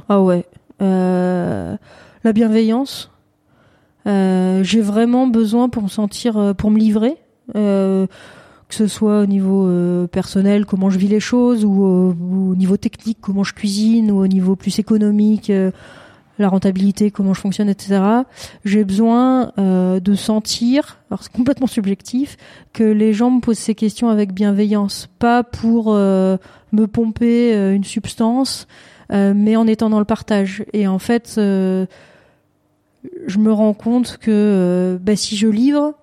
Ah 0.08 0.20
ouais, 0.20 0.46
euh, 0.82 1.76
la 2.24 2.32
bienveillance. 2.32 3.10
Euh, 4.06 4.62
j'ai 4.62 4.80
vraiment 4.80 5.26
besoin 5.26 5.68
pour 5.68 5.82
me 5.82 5.88
sentir, 5.88 6.36
euh, 6.36 6.52
pour 6.52 6.70
me 6.70 6.78
livrer. 6.78 7.16
Euh, 8.66 8.68
que 8.68 8.74
ce 8.74 8.86
soit 8.86 9.20
au 9.20 9.26
niveau 9.26 9.66
euh, 9.66 10.06
personnel, 10.06 10.66
comment 10.66 10.90
je 10.90 10.98
vis 10.98 11.08
les 11.08 11.20
choses, 11.20 11.64
ou, 11.64 11.82
au 11.82 12.56
niveau 12.56 12.76
technique, 12.76 13.18
comment 13.20 13.44
je 13.44 13.54
cuisine, 13.54 14.10
ou 14.10 14.18
au 14.18 14.26
niveau 14.26 14.56
plus 14.56 14.78
économique, 14.78 15.50
euh, 15.50 15.70
la 16.38 16.48
rentabilité, 16.48 17.10
comment 17.10 17.32
je 17.32 17.40
fonctionne, 17.40 17.68
etc. 17.68 18.00
J'ai 18.64 18.84
besoin 18.84 19.52
euh, 19.58 20.00
de 20.00 20.14
sentir, 20.14 20.98
alors 21.10 21.22
c'est 21.22 21.32
complètement 21.36 21.66
subjectif, 21.66 22.36
que 22.72 22.84
les 22.84 23.12
gens 23.12 23.30
me 23.30 23.40
posent 23.40 23.58
ces 23.58 23.74
questions 23.74 24.08
avec 24.08 24.32
bienveillance, 24.32 25.08
pas 25.18 25.42
pour 25.42 25.94
me 25.94 26.84
pomper 26.86 27.54
une 27.72 27.84
substance, 27.84 28.66
mais 29.10 29.56
en 29.56 29.66
étant 29.66 29.88
dans 29.88 29.98
le 29.98 30.04
partage. 30.04 30.64
Et 30.74 30.86
en 30.86 30.98
fait, 30.98 31.32
je 31.36 31.86
me 33.38 33.52
rends 33.52 33.72
compte 33.72 34.18
que 34.18 34.98
bah, 35.00 35.16
si 35.16 35.36
je 35.36 35.48
livre 35.48 35.94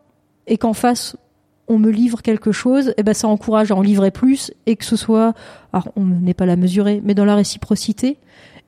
et 0.47 0.57
qu'en 0.57 0.73
face 0.73 1.15
on 1.67 1.79
me 1.79 1.89
livre 1.89 2.21
quelque 2.21 2.51
chose, 2.51 2.89
et 2.89 2.93
eh 2.97 3.03
ben 3.03 3.13
ça 3.13 3.27
encourage 3.27 3.71
à 3.71 3.75
en 3.75 3.81
livrer 3.81 4.11
plus 4.11 4.51
et 4.65 4.75
que 4.75 4.85
ce 4.85 4.95
soit, 4.95 5.33
alors 5.71 5.87
on 5.95 6.03
n'est 6.03 6.33
pas 6.33 6.45
la 6.45 6.55
mesurer, 6.55 7.01
mais 7.03 7.13
dans 7.13 7.25
la 7.25 7.35
réciprocité 7.35 8.17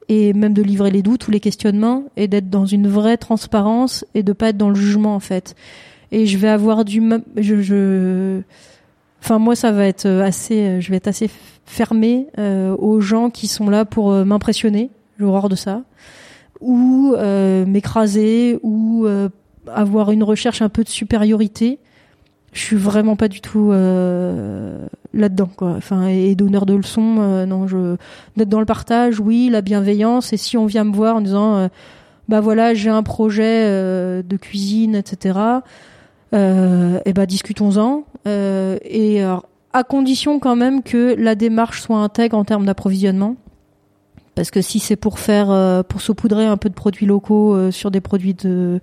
et 0.07 0.33
même 0.33 0.53
de 0.53 0.61
livrer 0.61 0.91
les 0.91 1.01
doutes 1.01 1.27
ou 1.27 1.31
les 1.31 1.39
questionnements 1.39 2.05
et 2.15 2.27
d'être 2.27 2.49
dans 2.49 2.65
une 2.65 2.87
vraie 2.87 3.17
transparence 3.17 4.05
et 4.13 4.23
de 4.23 4.33
pas 4.33 4.49
être 4.49 4.57
dans 4.57 4.69
le 4.69 4.75
jugement 4.75 5.15
en 5.15 5.19
fait. 5.19 5.55
Et 6.11 6.25
je 6.25 6.37
vais 6.37 6.47
avoir 6.47 6.85
du, 6.85 7.01
je, 7.37 7.61
je, 7.61 8.41
enfin 9.21 9.39
moi 9.39 9.55
ça 9.55 9.71
va 9.71 9.85
être 9.85 10.07
assez, 10.07 10.79
je 10.79 10.89
vais 10.91 10.97
être 10.97 11.07
assez 11.07 11.29
fermé 11.65 12.27
euh, 12.37 12.75
aux 12.77 13.01
gens 13.01 13.29
qui 13.29 13.47
sont 13.47 13.69
là 13.69 13.85
pour 13.85 14.11
euh, 14.11 14.23
m'impressionner, 14.23 14.91
l'horreur 15.17 15.49
de 15.49 15.55
ça, 15.55 15.83
ou 16.61 17.13
euh, 17.17 17.65
m'écraser 17.65 18.59
ou 18.63 19.07
avoir 19.67 20.11
une 20.11 20.23
recherche 20.23 20.61
un 20.61 20.69
peu 20.69 20.83
de 20.83 20.89
supériorité 20.89 21.79
je 22.55 22.61
suis 22.61 22.77
vraiment 22.77 23.17
pas 23.17 23.27
du 23.27 23.41
tout 23.41 23.71
euh, 23.71 24.87
là-dedans 25.13 25.49
quoi. 25.55 25.73
Enfin 25.77 26.07
et 26.07 26.35
donneur 26.35 26.65
de 26.65 26.73
leçons 26.73 27.17
euh, 27.19 27.45
non 27.45 27.67
je 27.67 27.97
d'être 28.37 28.49
dans 28.49 28.61
le 28.61 28.65
partage 28.65 29.19
oui 29.19 29.49
la 29.51 29.61
bienveillance 29.61 30.31
et 30.31 30.37
si 30.37 30.57
on 30.57 30.65
vient 30.65 30.85
me 30.85 30.93
voir 30.93 31.17
en 31.17 31.21
disant 31.21 31.55
euh, 31.55 31.67
bah 32.29 32.39
voilà 32.39 32.73
j'ai 32.73 32.89
un 32.89 33.03
projet 33.03 33.69
de 34.23 34.37
cuisine 34.37 34.95
etc 34.95 35.37
et 36.33 37.13
bah 37.13 37.25
discutons-en. 37.25 38.03
Et 38.25 39.21
à 39.21 39.83
condition 39.83 40.39
quand 40.39 40.55
même 40.55 40.81
que 40.81 41.15
la 41.17 41.35
démarche 41.35 41.81
soit 41.81 41.99
intègre 41.99 42.37
en 42.37 42.43
termes 42.43 42.65
d'approvisionnement 42.65 43.37
parce 44.35 44.51
que 44.51 44.61
si 44.61 44.79
c'est 44.79 44.97
pour 44.97 45.19
faire 45.19 45.49
euh, 45.49 45.81
pour 45.81 46.01
saupoudrer 46.01 46.45
un 46.45 46.57
peu 46.57 46.69
de 46.69 46.73
produits 46.73 47.05
locaux 47.05 47.55
euh, 47.55 47.71
sur 47.71 47.89
des 47.89 48.01
produits 48.01 48.33
de 48.33 48.81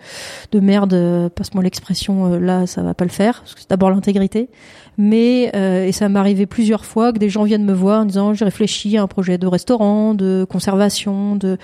de 0.51 0.61
merde 0.61 0.95
euh, 0.95 1.29
passe-moi 1.29 1.63
l'expression 1.63 2.39
là 2.39 2.67
ça 2.67 2.83
va 2.83 2.95
pas 2.95 3.05
le 3.05 3.11
faire 3.11 3.41
parce 3.41 3.55
que 3.55 3.61
c'est 3.61 3.71
d'abord 3.71 3.91
l'intégrité. 3.91 4.49
Mais 4.99 5.45
et 5.45 5.93
ça 5.93 6.11
m'est 6.11 6.19
arrivé 6.19 6.45
plusieurs 6.45 6.85
fois 6.85 7.15
que 7.15 7.19
des 7.19 7.31
gens 7.31 7.45
viennent 7.45 7.65
me 7.65 7.73
voir 7.73 8.03
en 8.03 8.05
disant 8.05 8.35
j'ai 8.35 8.45
réfléchi 8.45 8.99
à 8.99 9.03
un 9.03 9.07
projet 9.07 9.39
de 9.39 9.47
restaurant 9.47 10.13
de 10.13 10.47
conservation 10.49 11.37
de 11.37 11.57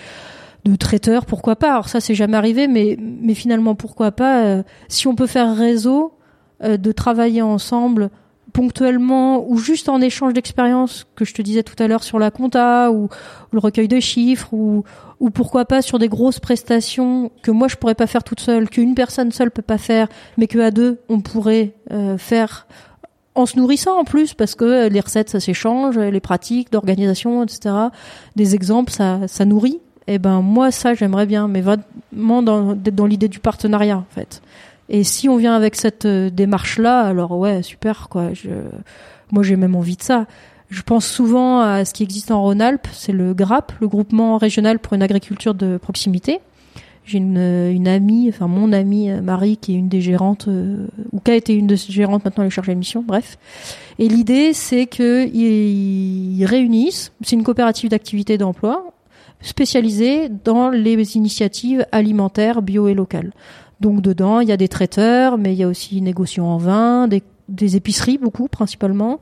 de 0.64 0.76
traiteur 0.76 1.26
pourquoi 1.26 1.56
pas. 1.56 1.72
Alors 1.72 1.88
ça 1.90 2.00
c'est 2.00 2.14
jamais 2.14 2.38
arrivé 2.38 2.68
mais 2.68 2.96
mais 2.98 3.34
finalement 3.34 3.74
pourquoi 3.74 4.12
pas 4.12 4.62
si 4.88 5.06
on 5.06 5.14
peut 5.14 5.26
faire 5.26 5.54
réseau 5.54 6.14
de 6.62 6.92
travailler 6.92 7.42
ensemble 7.42 8.10
ponctuellement 8.52 9.44
ou 9.48 9.58
juste 9.58 9.88
en 9.88 10.00
échange 10.00 10.32
d'expérience 10.32 11.06
que 11.16 11.24
je 11.24 11.34
te 11.34 11.42
disais 11.42 11.62
tout 11.62 11.80
à 11.82 11.86
l'heure 11.86 12.02
sur 12.02 12.18
la 12.18 12.30
compta 12.30 12.90
ou, 12.90 13.08
le 13.52 13.58
recueil 13.58 13.88
de 13.88 14.00
chiffres 14.00 14.52
ou, 14.52 14.84
ou 15.20 15.30
pourquoi 15.30 15.64
pas 15.64 15.82
sur 15.82 15.98
des 15.98 16.08
grosses 16.08 16.40
prestations 16.40 17.30
que 17.42 17.50
moi 17.50 17.68
je 17.68 17.76
pourrais 17.76 17.94
pas 17.94 18.06
faire 18.06 18.24
toute 18.24 18.40
seule, 18.40 18.68
qu'une 18.68 18.94
personne 18.94 19.32
seule 19.32 19.50
peut 19.50 19.62
pas 19.62 19.78
faire, 19.78 20.08
mais 20.36 20.46
que 20.46 20.58
à 20.58 20.70
deux 20.70 20.98
on 21.08 21.20
pourrait 21.20 21.72
euh, 21.90 22.18
faire 22.18 22.66
en 23.34 23.46
se 23.46 23.56
nourrissant 23.56 23.98
en 23.98 24.04
plus 24.04 24.34
parce 24.34 24.54
que 24.54 24.88
les 24.88 25.00
recettes 25.00 25.30
ça 25.30 25.40
s'échange, 25.40 25.98
les 25.98 26.20
pratiques 26.20 26.72
d'organisation, 26.72 27.42
etc. 27.42 27.74
Des 28.36 28.54
exemples 28.54 28.92
ça 28.92 29.20
ça 29.28 29.44
nourrit. 29.44 29.80
Et 30.06 30.14
eh 30.14 30.18
ben 30.18 30.40
moi 30.40 30.70
ça 30.70 30.94
j'aimerais 30.94 31.26
bien, 31.26 31.48
mais 31.48 31.60
vraiment 31.60 32.42
dans 32.42 32.74
d'être 32.74 32.94
dans 32.94 33.06
l'idée 33.06 33.28
du 33.28 33.40
partenariat 33.40 33.98
en 33.98 34.06
fait. 34.10 34.40
Et 34.88 35.04
si 35.04 35.28
on 35.28 35.36
vient 35.36 35.54
avec 35.54 35.76
cette 35.76 36.06
euh, 36.06 36.30
démarche 36.30 36.78
là, 36.78 37.00
alors 37.02 37.32
ouais 37.32 37.62
super 37.62 38.08
quoi. 38.08 38.32
Je, 38.32 38.50
moi 39.30 39.42
j'ai 39.42 39.56
même 39.56 39.76
envie 39.76 39.96
de 39.96 40.02
ça. 40.02 40.26
Je 40.70 40.82
pense 40.82 41.06
souvent 41.06 41.60
à 41.60 41.84
ce 41.84 41.94
qui 41.94 42.02
existe 42.02 42.30
en 42.30 42.42
Rhône-Alpes, 42.42 42.88
c'est 42.92 43.12
le 43.12 43.32
GRAP, 43.32 43.72
le 43.80 43.88
groupement 43.88 44.36
régional 44.36 44.78
pour 44.78 44.92
une 44.92 45.02
agriculture 45.02 45.54
de 45.54 45.78
proximité. 45.78 46.40
J'ai 47.06 47.16
une, 47.16 47.38
une, 47.38 47.88
amie, 47.88 48.28
enfin 48.28 48.48
mon 48.48 48.70
amie 48.74 49.10
euh, 49.10 49.22
Marie, 49.22 49.56
qui 49.56 49.74
est 49.74 49.78
une 49.78 49.88
des 49.88 50.02
gérantes, 50.02 50.46
euh, 50.48 50.86
ou 51.12 51.20
qui 51.20 51.30
a 51.30 51.36
été 51.36 51.54
une 51.54 51.66
des 51.66 51.78
gérantes, 51.78 52.22
maintenant 52.22 52.42
elle 52.42 52.48
est 52.48 52.50
chargée 52.50 52.74
de 52.74 52.78
mission, 52.78 53.02
bref. 53.02 53.38
Et 53.98 54.08
l'idée, 54.08 54.52
c'est 54.52 54.84
qu'ils 54.84 55.34
ils 55.34 56.44
réunissent, 56.44 57.12
c'est 57.22 57.34
une 57.34 57.44
coopérative 57.44 57.88
d'activité 57.88 58.36
d'emploi 58.36 58.92
spécialisée 59.40 60.28
dans 60.28 60.68
les 60.68 61.16
initiatives 61.16 61.86
alimentaires 61.92 62.60
bio 62.60 62.88
et 62.88 62.94
locales. 62.94 63.32
Donc 63.80 64.02
dedans, 64.02 64.40
il 64.40 64.48
y 64.48 64.52
a 64.52 64.56
des 64.56 64.68
traiteurs, 64.68 65.38
mais 65.38 65.52
il 65.52 65.58
y 65.58 65.62
a 65.62 65.68
aussi 65.68 66.00
négociants 66.00 66.46
en 66.46 66.58
vin, 66.58 67.08
des 67.48 67.76
épiceries 67.76 68.18
beaucoup 68.18 68.48
principalement, 68.48 69.20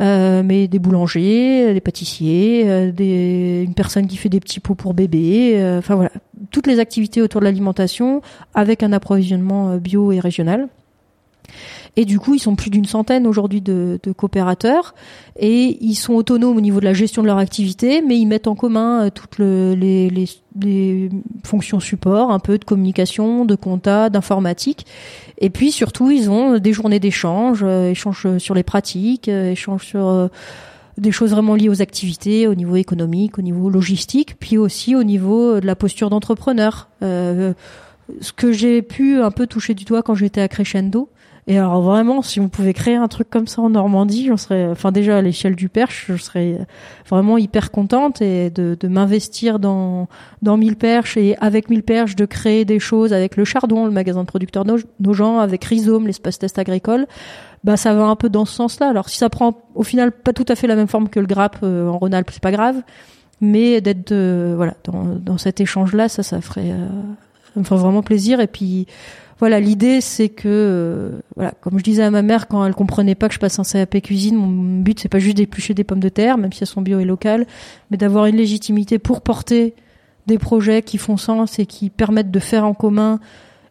euh, 0.00 0.42
mais 0.44 0.68
des 0.68 0.78
boulangers, 0.78 1.72
des 1.72 1.80
pâtissiers, 1.80 2.64
euh, 2.66 3.62
une 3.62 3.74
personne 3.74 4.06
qui 4.06 4.16
fait 4.16 4.28
des 4.28 4.40
petits 4.40 4.60
pots 4.60 4.74
pour 4.74 4.94
bébés, 4.94 5.54
euh, 5.56 5.78
enfin 5.78 5.94
voilà, 5.94 6.10
toutes 6.50 6.66
les 6.66 6.80
activités 6.80 7.22
autour 7.22 7.40
de 7.40 7.44
l'alimentation 7.44 8.20
avec 8.54 8.82
un 8.82 8.92
approvisionnement 8.92 9.70
euh, 9.70 9.78
bio 9.78 10.12
et 10.12 10.20
régional. 10.20 10.68
Et 12.00 12.04
du 12.04 12.20
coup, 12.20 12.36
ils 12.36 12.38
sont 12.38 12.54
plus 12.54 12.70
d'une 12.70 12.84
centaine 12.84 13.26
aujourd'hui 13.26 13.60
de, 13.60 13.98
coopérateurs 14.16 14.94
et 15.36 15.76
ils 15.80 15.96
sont 15.96 16.14
autonomes 16.14 16.56
au 16.56 16.60
niveau 16.60 16.78
de 16.78 16.84
la 16.84 16.92
gestion 16.92 17.22
de 17.22 17.26
leur 17.26 17.38
activité, 17.38 18.02
mais 18.02 18.16
ils 18.16 18.26
mettent 18.26 18.46
en 18.46 18.54
commun 18.54 19.06
euh, 19.06 19.10
toutes 19.10 19.38
le, 19.38 19.74
les, 19.74 21.10
fonctions 21.42 21.80
support, 21.80 22.30
un 22.30 22.38
peu 22.38 22.56
de 22.56 22.64
communication, 22.64 23.44
de 23.44 23.56
compta, 23.56 24.10
d'informatique. 24.10 24.86
Et 25.38 25.50
puis 25.50 25.72
surtout, 25.72 26.12
ils 26.12 26.30
ont 26.30 26.58
des 26.58 26.72
journées 26.72 27.00
d'échange, 27.00 27.64
euh, 27.64 27.90
échange 27.90 28.38
sur 28.38 28.54
les 28.54 28.62
pratiques, 28.62 29.28
euh, 29.28 29.50
échange 29.50 29.84
sur 29.84 30.30
des 30.98 31.10
choses 31.10 31.32
vraiment 31.32 31.56
liées 31.56 31.68
aux 31.68 31.82
activités, 31.82 32.46
au 32.46 32.54
niveau 32.54 32.76
économique, 32.76 33.40
au 33.40 33.42
niveau 33.42 33.70
logistique, 33.70 34.36
puis 34.38 34.56
aussi 34.56 34.94
au 34.94 35.02
niveau 35.02 35.58
de 35.58 35.66
la 35.66 35.74
posture 35.74 36.10
d'entrepreneur. 36.10 36.90
Euh, 37.02 37.54
ce 38.20 38.32
que 38.32 38.52
j'ai 38.52 38.82
pu 38.82 39.20
un 39.20 39.30
peu 39.30 39.46
toucher 39.46 39.74
du 39.74 39.84
doigt 39.84 40.02
quand 40.02 40.14
j'étais 40.14 40.40
à 40.40 40.48
Crescendo, 40.48 41.08
et 41.50 41.58
alors 41.58 41.80
vraiment, 41.80 42.20
si 42.20 42.40
on 42.40 42.50
pouvait 42.50 42.74
créer 42.74 42.96
un 42.96 43.08
truc 43.08 43.30
comme 43.30 43.46
ça 43.46 43.62
en 43.62 43.70
Normandie, 43.70 44.26
j'en 44.26 44.36
serais, 44.36 44.68
enfin 44.68 44.92
déjà 44.92 45.16
à 45.16 45.22
l'échelle 45.22 45.56
du 45.56 45.70
Perche, 45.70 46.04
je 46.10 46.16
serais 46.18 46.58
vraiment 47.08 47.38
hyper 47.38 47.70
contente 47.70 48.20
et 48.20 48.50
de, 48.50 48.76
de 48.78 48.86
m'investir 48.88 49.58
dans 49.58 50.08
dans 50.42 50.58
Mille 50.58 50.76
Perches 50.76 51.16
et 51.16 51.38
avec 51.40 51.70
Mille 51.70 51.82
Perches 51.82 52.16
de 52.16 52.26
créer 52.26 52.66
des 52.66 52.78
choses 52.78 53.14
avec 53.14 53.38
le 53.38 53.46
Chardon, 53.46 53.86
le 53.86 53.90
magasin 53.90 54.24
de 54.24 54.26
producteurs 54.26 54.66
nos, 54.66 55.12
gens, 55.14 55.38
avec 55.38 55.64
Rhizome, 55.64 56.06
l'espace 56.06 56.38
test 56.38 56.58
agricole. 56.58 57.06
Bah 57.64 57.78
ça 57.78 57.94
va 57.94 58.04
un 58.04 58.16
peu 58.16 58.28
dans 58.28 58.44
ce 58.44 58.52
sens-là. 58.52 58.90
Alors 58.90 59.08
si 59.08 59.16
ça 59.16 59.30
prend 59.30 59.54
au 59.74 59.84
final 59.84 60.12
pas 60.12 60.34
tout 60.34 60.46
à 60.48 60.54
fait 60.54 60.66
la 60.66 60.76
même 60.76 60.86
forme 60.86 61.08
que 61.08 61.18
le 61.18 61.26
Grappe 61.26 61.60
euh, 61.62 61.88
en 61.88 61.96
Rhône-Alpes, 61.96 62.30
c'est 62.30 62.42
pas 62.42 62.52
grave, 62.52 62.82
mais 63.40 63.80
d'être 63.80 64.12
voilà 64.54 64.74
dans, 64.84 65.16
dans 65.18 65.38
cet 65.38 65.62
échange-là, 65.62 66.10
ça 66.10 66.22
ça 66.22 66.42
ferait 66.42 66.72
euh, 66.72 66.88
ça 67.54 67.60
me 67.60 67.64
ferait 67.64 67.80
vraiment 67.80 68.02
plaisir 68.02 68.38
et 68.40 68.48
puis 68.48 68.86
voilà, 69.38 69.60
l'idée 69.60 70.00
c'est 70.00 70.28
que, 70.28 70.48
euh, 70.48 71.20
voilà, 71.36 71.52
comme 71.60 71.78
je 71.78 71.84
disais 71.84 72.02
à 72.02 72.10
ma 72.10 72.22
mère 72.22 72.48
quand 72.48 72.64
elle 72.66 72.74
comprenait 72.74 73.14
pas 73.14 73.28
que 73.28 73.34
je 73.34 73.38
passe 73.38 73.58
un 73.58 73.62
CAP 73.62 74.00
cuisine, 74.02 74.36
mon 74.36 74.80
but 74.80 74.98
c'est 74.98 75.08
pas 75.08 75.20
juste 75.20 75.36
d'éplucher 75.36 75.74
des 75.74 75.84
pommes 75.84 76.00
de 76.00 76.08
terre, 76.08 76.38
même 76.38 76.52
si 76.52 76.64
elles 76.64 76.68
sont 76.68 76.82
bio 76.82 76.98
et 76.98 77.04
locales, 77.04 77.46
mais 77.90 77.96
d'avoir 77.96 78.26
une 78.26 78.36
légitimité 78.36 78.98
pour 78.98 79.20
porter 79.20 79.74
des 80.26 80.38
projets 80.38 80.82
qui 80.82 80.98
font 80.98 81.16
sens 81.16 81.58
et 81.58 81.66
qui 81.66 81.88
permettent 81.88 82.32
de 82.32 82.38
faire 82.40 82.64
en 82.64 82.74
commun 82.74 83.20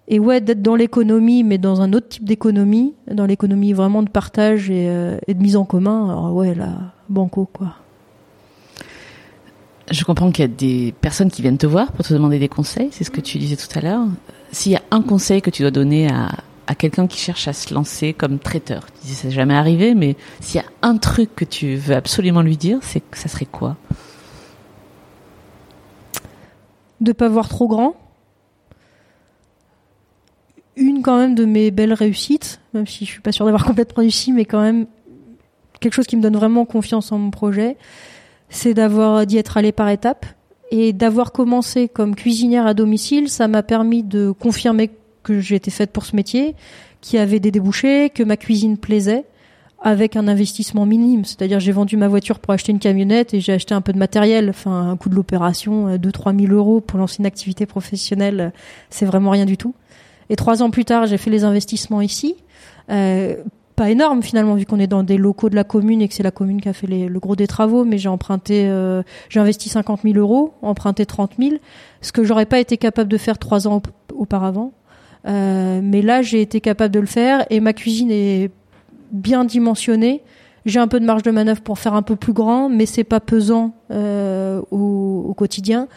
et 0.07 0.19
ouais 0.19 0.39
d'être 0.39 0.61
dans 0.61 0.75
l'économie 0.75 1.43
mais 1.43 1.57
dans 1.57 1.81
un 1.81 1.91
autre 1.93 2.07
type 2.07 2.23
d'économie 2.23 2.95
dans 3.11 3.25
l'économie 3.25 3.73
vraiment 3.73 4.01
de 4.03 4.09
partage 4.09 4.69
et, 4.69 4.87
euh, 4.89 5.19
et, 5.27 5.33
de 5.33 5.41
mise 5.41 5.57
en 5.57 5.65
commun. 5.65 6.09
Alors 6.09 6.33
ouais 6.33 6.55
là 6.55 6.93
banco 7.09 7.47
quoi. 7.51 7.75
Je 9.91 10.03
comprends 10.03 10.31
qu'il 10.31 10.43
y 10.43 10.45
a 10.45 10.51
des 10.53 10.93
personnes 10.99 11.29
qui 11.29 11.41
viennent 11.41 11.57
te 11.57 11.67
voir 11.67 11.91
pour 11.91 12.05
te 12.05 12.13
demander 12.13 12.39
des 12.39 12.49
conseils 12.49 12.89
c'est 12.91 13.03
ce 13.03 13.11
que 13.11 13.21
tu 13.21 13.37
disais 13.37 13.57
tout 13.57 13.67
à 13.77 13.81
l'heure 13.81 14.07
s'il 14.51 14.71
y 14.71 14.75
a 14.75 14.83
un 14.91 15.01
conseil 15.01 15.41
que 15.41 15.49
tu 15.49 15.61
dois 15.61 15.71
donner 15.71 16.09
à, 16.09 16.29
à 16.67 16.75
quelqu'un 16.75 17.07
qui 17.07 17.17
cherche 17.17 17.47
à 17.47 17.53
se 17.53 17.73
lancer 17.73 18.13
comme 18.13 18.39
traiteur, 18.39 18.85
tu 19.01 19.07
dis 19.07 19.15
ça 19.15 19.29
jamais 19.29 19.55
arrivé, 19.55 19.95
mais 19.95 20.15
s'il 20.41 20.61
y 20.61 20.63
a 20.63 20.67
un 20.81 20.97
truc 20.97 21.33
que 21.35 21.45
tu 21.45 21.75
veux 21.75 21.95
absolument 21.95 22.41
lui 22.41 22.57
dire, 22.57 22.79
c'est 22.81 23.01
ça 23.13 23.29
serait 23.29 23.45
quoi? 23.45 23.77
De 26.99 27.13
pas 27.13 27.29
voir 27.29 27.47
trop 27.47 27.67
grand. 27.67 27.95
Une 30.75 31.01
quand 31.01 31.17
même 31.17 31.35
de 31.35 31.45
mes 31.45 31.71
belles 31.71 31.93
réussites, 31.93 32.59
même 32.73 32.85
si 32.85 33.05
je 33.05 33.11
suis 33.11 33.21
pas 33.21 33.31
sûre 33.31 33.45
d'avoir 33.45 33.65
complètement 33.65 34.01
réussi, 34.01 34.33
mais 34.33 34.45
quand 34.45 34.61
même 34.61 34.87
quelque 35.79 35.93
chose 35.93 36.07
qui 36.07 36.17
me 36.17 36.21
donne 36.21 36.35
vraiment 36.35 36.65
confiance 36.65 37.11
en 37.11 37.17
mon 37.17 37.31
projet, 37.31 37.77
c'est 38.49 38.73
d'avoir 38.73 39.25
d'y 39.25 39.37
être 39.37 39.57
allé 39.57 39.71
par 39.71 39.89
étapes 39.89 40.25
et 40.71 40.93
d'avoir 40.93 41.31
commencé 41.31 41.87
comme 41.87 42.15
cuisinière 42.15 42.65
à 42.65 42.73
domicile, 42.73 43.29
ça 43.29 43.47
m'a 43.47 43.63
permis 43.63 44.03
de 44.03 44.31
confirmer 44.31 44.91
que 45.23 45.39
j'étais 45.39 45.71
faite 45.71 45.91
pour 45.91 46.05
ce 46.05 46.15
métier, 46.15 46.55
qu'il 47.01 47.19
y 47.19 47.21
avait 47.21 47.39
des 47.39 47.51
débouchés, 47.51 48.09
que 48.09 48.23
ma 48.23 48.37
cuisine 48.37 48.77
plaisait, 48.77 49.25
avec 49.81 50.15
un 50.15 50.27
investissement 50.27 50.85
minime. 50.85 51.25
C'est-à-dire 51.25 51.59
j'ai 51.59 51.71
vendu 51.71 51.97
ma 51.97 52.07
voiture 52.07 52.39
pour 52.39 52.53
acheter 52.53 52.71
une 52.71 52.79
camionnette 52.79 53.33
et 53.33 53.39
j'ai 53.39 53.53
acheté 53.53 53.73
un 53.73 53.81
peu 53.81 53.93
de 53.93 53.97
matériel. 53.97 54.49
Enfin, 54.49 54.89
un 54.89 54.97
coût 54.97 55.09
de 55.09 55.15
l'opération, 55.15 55.95
2-3 55.95 56.33
euh, 56.33 56.47
000 56.47 56.53
euros 56.53 56.81
pour 56.81 56.97
lancer 56.99 57.17
une 57.19 57.25
activité 57.25 57.65
professionnelle, 57.65 58.51
c'est 58.89 59.05
vraiment 59.05 59.31
rien 59.31 59.45
du 59.45 59.57
tout. 59.57 59.75
Et 60.29 60.35
trois 60.35 60.61
ans 60.61 60.69
plus 60.69 60.85
tard, 60.85 61.05
j'ai 61.05 61.17
fait 61.17 61.29
les 61.29 61.43
investissements 61.43 62.01
ici. 62.01 62.35
Euh, 62.89 63.35
pas 63.77 63.91
énorme 63.91 64.23
finalement 64.23 64.55
vu 64.55 64.65
qu'on 64.65 64.79
est 64.79 64.87
dans 64.87 65.03
des 65.03 65.17
locaux 65.17 65.49
de 65.49 65.55
la 65.55 65.63
commune 65.63 66.01
et 66.01 66.07
que 66.07 66.15
c'est 66.15 66.23
la 66.23 66.31
commune 66.31 66.59
qui 66.59 66.67
a 66.67 66.73
fait 66.73 66.87
le 66.87 67.19
gros 67.19 67.35
des 67.35 67.45
travaux 67.45 67.85
mais 67.85 67.99
j'ai 67.99 68.09
emprunté 68.09 68.67
euh, 68.67 69.03
j'ai 69.29 69.39
investi 69.39 69.69
50 69.69 70.01
000 70.03 70.17
euros 70.17 70.55
emprunté 70.63 71.05
30 71.05 71.33
000 71.39 71.55
ce 72.01 72.11
que 72.11 72.23
j'aurais 72.23 72.47
pas 72.47 72.59
été 72.59 72.77
capable 72.77 73.09
de 73.09 73.17
faire 73.17 73.37
trois 73.37 73.67
ans 73.67 73.81
auparavant. 74.13 74.73
Euh, 75.27 75.79
mais 75.83 76.01
là 76.01 76.23
j'ai 76.23 76.41
été 76.41 76.59
capable 76.59 76.93
de 76.93 76.99
le 76.99 77.05
faire 77.05 77.45
et 77.51 77.59
ma 77.59 77.73
cuisine 77.73 78.09
est 78.11 78.49
bien 79.11 79.45
dimensionnée. 79.45 80.23
J'ai 80.65 80.79
un 80.79 80.87
peu 80.87 80.99
de 80.99 81.05
marge 81.05 81.23
de 81.23 81.31
manœuvre 81.31 81.61
pour 81.61 81.77
faire 81.77 81.93
un 81.93 82.01
peu 82.01 82.15
plus 82.15 82.33
grand 82.33 82.69
mais 82.69 82.87
c'est 82.87 83.03
pas 83.03 83.19
pesant 83.19 83.75
euh, 83.91 84.59
au, 84.71 85.25
au, 85.29 85.33
quotidien. 85.35 85.87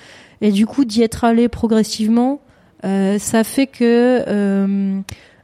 Et 0.42 0.52
du 0.52 0.66
coup 0.66 0.84
d'y 0.84 1.02
être 1.02 1.24
allé 1.24 1.48
progressivement 1.48 2.40
euh, 2.84 3.18
ça 3.18 3.44
fait 3.44 3.66
que 3.66 4.24
euh, 4.26 5.00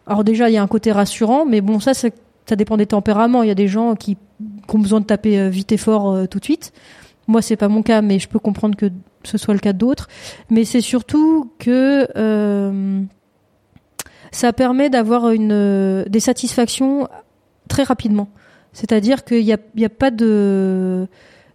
alors 0.07 0.24
déjà 0.24 0.49
il 0.49 0.55
y 0.55 0.57
a 0.57 0.62
un 0.62 0.66
côté 0.66 0.91
rassurant 0.91 1.45
mais 1.45 1.61
bon 1.61 1.80
ça 1.80 1.93
c'est 1.93 2.14
ça 2.49 2.57
dépend 2.57 2.77
des 2.77 2.87
tempéraments. 2.87 3.43
Il 3.43 3.49
y 3.49 3.53
a 3.53 3.57
des 3.57 3.69
gens 3.69 3.95
qui, 3.95 4.17
ont 4.73 4.79
besoin 4.79 5.01
de 5.01 5.07
taper 5.07 5.39
euh, 5.39 5.49
vite 5.49 5.73
et 5.73 5.77
fort 5.77 6.13
euh, 6.13 6.27
tout 6.27 6.39
de 6.39 6.45
suite. 6.45 6.73
Moi, 7.29 7.43
c'est 7.43 7.57
pas 7.57 7.69
mon 7.69 7.83
cas, 7.83 8.03
mais 8.03 8.19
je 8.19 8.29
peux 8.29 8.39
comprendre 8.39 8.77
que 8.77 8.91
ce 9.25 9.39
soit 9.39 9.55
le 9.55 9.61
cas 9.61 9.73
d'autres. 9.73 10.09
Mais 10.51 10.65
c'est 10.65 10.81
surtout 10.81 11.51
que 11.59 12.07
euh, 12.17 13.03
ça 14.31 14.53
permet 14.53 14.91
d'avoir 14.91 15.31
une 15.31 16.05
des 16.09 16.21
satisfactions 16.21 17.09
très 17.69 17.83
rapidement. 17.83 18.29
C'est-à-dire 18.73 19.25
qu'il 19.25 19.45
n'y 19.45 19.53
a, 19.53 19.89
pas 19.89 20.11
de 20.11 21.09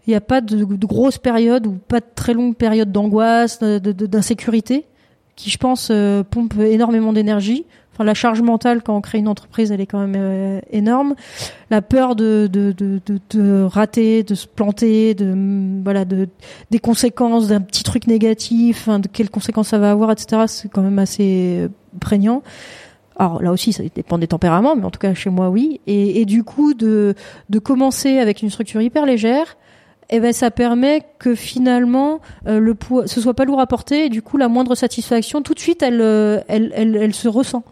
il 0.08 0.14
n'y 0.14 0.78
grosses 0.80 1.20
périodes 1.20 1.68
ou 1.68 1.74
pas 1.74 2.00
de 2.00 2.06
très 2.16 2.34
longues 2.34 2.56
périodes 2.56 2.92
d'angoisse, 2.92 3.60
d'insécurité, 3.60 4.86
qui 5.36 5.52
je 5.52 5.58
pense 5.58 5.92
pompe 6.32 6.56
énormément 6.60 7.14
d'énergie 7.14 7.66
la 8.00 8.14
charge 8.14 8.42
mentale 8.42 8.82
quand 8.82 8.96
on 8.96 9.02
crée 9.02 9.20
une 9.20 9.28
entreprise, 9.28 9.72
elle 9.72 9.82
est 9.82 9.86
quand 9.86 10.00
même 10.00 10.16
euh, 10.18 10.60
énorme. 10.72 11.16
La 11.70 11.82
peur 11.82 12.16
de, 12.16 12.48
de, 12.52 12.72
de, 12.72 13.00
de, 13.30 13.64
rater, 13.64 14.24
de 14.24 14.36
se 14.36 14.48
planter, 14.48 15.14
de 15.14 15.82
voilà, 15.84 16.06
de 16.06 16.28
des 16.70 16.80
conséquences 16.80 17.48
d'un 17.48 17.62
petit 17.62 17.84
truc 17.84 18.08
négatif, 18.08 18.88
hein, 18.88 19.00
de 19.00 19.08
quelles 19.08 19.30
conséquences 19.30 19.70
ça 19.70 19.78
va 19.78 19.92
avoir, 19.92 20.12
etc. 20.12 20.44
C'est 20.48 20.70
quand 20.70 20.82
même 20.82 21.00
assez 21.00 21.58
euh, 21.60 21.68
prégnant. 22.00 22.44
Alors 23.18 23.42
là 23.42 23.52
aussi, 23.52 23.74
ça 23.74 23.84
dépend 23.94 24.18
des 24.18 24.28
tempéraments, 24.28 24.76
mais 24.76 24.86
en 24.86 24.90
tout 24.90 25.00
cas 25.00 25.14
chez 25.14 25.30
moi, 25.30 25.50
oui. 25.50 25.82
Et, 25.86 26.26
du 26.26 26.44
coup, 26.44 26.74
de, 26.74 27.14
de 27.50 27.60
commencer 27.60 28.18
avec 28.18 28.42
une 28.42 28.50
structure 28.50 28.82
hyper 28.82 29.06
légère, 29.06 29.58
eh 30.10 30.20
ben 30.20 30.34
ça 30.34 30.50
permet 30.50 31.04
que 31.20 31.36
finalement 31.36 32.20
euh, 32.48 32.60
le 32.60 32.74
poids 32.74 33.08
ce 33.08 33.22
soit 33.22 33.34
pas 33.34 33.46
lourd 33.46 33.62
à 33.62 33.68
porter 33.68 34.06
et 34.06 34.10
du 34.10 34.22
coup 34.22 34.36
la 34.36 34.50
moindre 34.50 34.76
satisfaction 34.76 35.42
tout 35.42 35.54
de 35.54 35.60
suite 35.60 35.82
elle 35.82 36.02
elle, 36.50 36.74
elle, 36.76 36.98
elle 36.98 37.14
se 37.14 37.30
ressent 37.30 37.64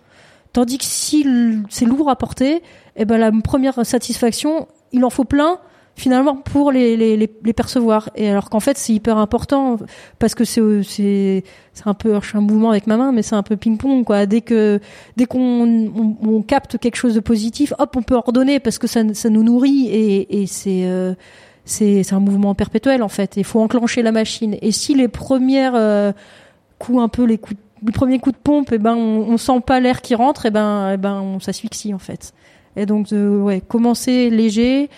Tandis 0.54 0.78
que 0.78 0.86
si 0.86 1.26
c'est 1.70 1.86
lourd 1.86 2.10
à 2.10 2.16
porter, 2.16 2.64
eh 2.96 3.06
ben 3.06 3.18
la 3.18 3.32
première 3.32 3.86
satisfaction, 3.86 4.68
il 4.92 5.06
en 5.06 5.10
faut 5.10 5.26
plein. 5.26 5.60
finalement 5.96 6.38
pour 6.38 6.72
les, 6.72 6.96
les, 6.96 7.54
percevoir. 7.54 8.10
Et 8.16 8.30
alors 8.30 8.50
qu'en 8.50 8.62
fait, 8.62 8.78
c'est 8.78 8.94
hyper 8.94 9.18
important 9.18 9.78
parce 10.18 10.34
que 10.34 10.46
c'est 10.46 10.82
c'est 10.84 11.44
un 11.86 11.94
peu 11.94 12.20
je 12.22 12.38
un 12.38 12.42
mouvement 12.42 12.72
avec 12.72 12.88
ma 12.88 12.98
main, 12.98 13.12
mais 13.12 13.22
c'est 13.22 13.36
un 13.36 13.44
peu 13.44 13.58
ping-pong 13.58 14.06
quoi. 14.06 14.26
Dès 14.26 14.42
que 14.42 14.80
dès 15.18 15.26
qu'on 15.26 16.18
on, 16.24 16.42
capte 16.42 16.78
quelque 16.78 16.96
chose 16.96 17.16
de 17.16 17.20
positif, 17.20 17.74
hop, 17.80 17.96
on 17.98 18.02
peut 18.02 18.16
ordonner 18.16 18.60
parce 18.60 18.78
que 18.80 18.88
ça 18.88 19.02
ça 19.14 19.30
nous 19.30 19.44
nourrit 19.44 19.88
et, 19.88 20.42
et 20.42 20.48
c'est 20.48 20.86
euh, 20.86 21.14
c'est 21.66 22.14
un 22.14 22.20
mouvement 22.20 22.56
perpétuel 22.56 23.04
en 23.04 23.10
fait. 23.10 23.38
Il 23.38 23.44
faut 23.44 23.60
enclencher 23.60 24.02
la 24.02 24.12
machine. 24.12 24.58
Et 24.62 24.72
si 24.72 24.96
les 24.96 25.08
premières 25.08 25.76
euh, 25.76 26.12
coups 26.80 27.00
un 27.02 27.10
peu 27.10 27.26
les 27.26 27.38
coups 27.38 27.60
les 27.86 27.92
premiers 27.92 28.20
coups 28.20 28.36
de 28.36 28.42
pompe, 28.42 28.72
et 28.72 28.76
eh 28.76 28.78
ben 28.78 28.96
on, 28.96 29.32
on 29.32 29.38
sent 29.38 29.62
pas 29.66 29.80
l'air 29.80 30.02
qui 30.02 30.16
rentre, 30.16 30.46
et 30.46 30.50
eh 30.50 30.52
ben 30.52 30.92
eh 30.94 30.98
ben 30.98 31.22
on 31.22 31.40
s'asphyxie 31.40 31.94
en 31.94 32.00
fait. 32.00 32.34
Et 32.76 32.86
donc 32.86 33.08
ouais, 33.12 33.62
commencer 33.62 34.30
léger, 34.30 34.90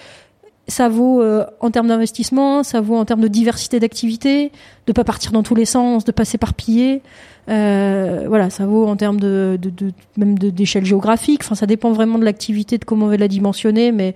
ça 0.68 0.90
vaut 0.90 1.22
euh, 1.22 1.46
en 1.60 1.72
termes 1.72 1.88
d'investissement, 1.88 2.64
ça 2.64 2.82
vaut 2.82 2.96
en 2.96 3.06
termes 3.06 3.22
de 3.22 3.28
diversité 3.28 3.80
d'activités, 3.80 4.52
de 4.88 4.94
pas 4.94 5.04
partir 5.04 5.32
dans 5.32 5.44
tous 5.44 5.56
les 5.56 5.66
sens, 5.66 6.06
de 6.06 6.12
pas 6.12 6.26
s'éparpiller. 6.26 7.02
Euh, 7.50 8.26
voilà, 8.28 8.50
ça 8.50 8.66
vaut 8.66 8.88
en 8.88 8.96
termes 8.96 9.20
de, 9.20 9.58
de, 9.62 9.70
de 9.70 9.92
même 10.18 10.38
d'échelle 10.38 10.86
géographique. 10.86 11.42
Enfin, 11.44 11.56
ça 11.56 11.66
dépend 11.66 11.92
vraiment 11.92 12.18
de 12.18 12.26
l'activité, 12.26 12.78
de 12.78 12.86
comment 12.86 13.08
on 13.08 13.10
veut 13.10 13.18
la 13.18 13.28
dimensionner, 13.28 13.92
mais 13.92 14.16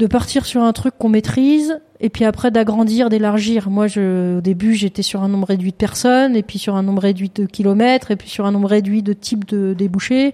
de 0.00 0.06
partir 0.06 0.46
sur 0.46 0.62
un 0.62 0.72
truc 0.72 0.94
qu'on 0.98 1.10
maîtrise 1.10 1.78
et 2.00 2.08
puis 2.08 2.24
après 2.24 2.50
d'agrandir, 2.50 3.10
d'élargir. 3.10 3.68
Moi, 3.68 3.86
je, 3.86 4.38
au 4.38 4.40
début, 4.40 4.74
j'étais 4.74 5.02
sur 5.02 5.22
un 5.22 5.28
nombre 5.28 5.48
réduit 5.48 5.72
de 5.72 5.76
personnes 5.76 6.34
et 6.34 6.42
puis 6.42 6.58
sur 6.58 6.74
un 6.74 6.82
nombre 6.82 7.02
réduit 7.02 7.30
de 7.34 7.44
kilomètres 7.44 8.10
et 8.10 8.16
puis 8.16 8.30
sur 8.30 8.46
un 8.46 8.50
nombre 8.50 8.68
réduit 8.68 9.02
de 9.02 9.12
types 9.12 9.44
de 9.44 9.74
débouchés. 9.74 10.32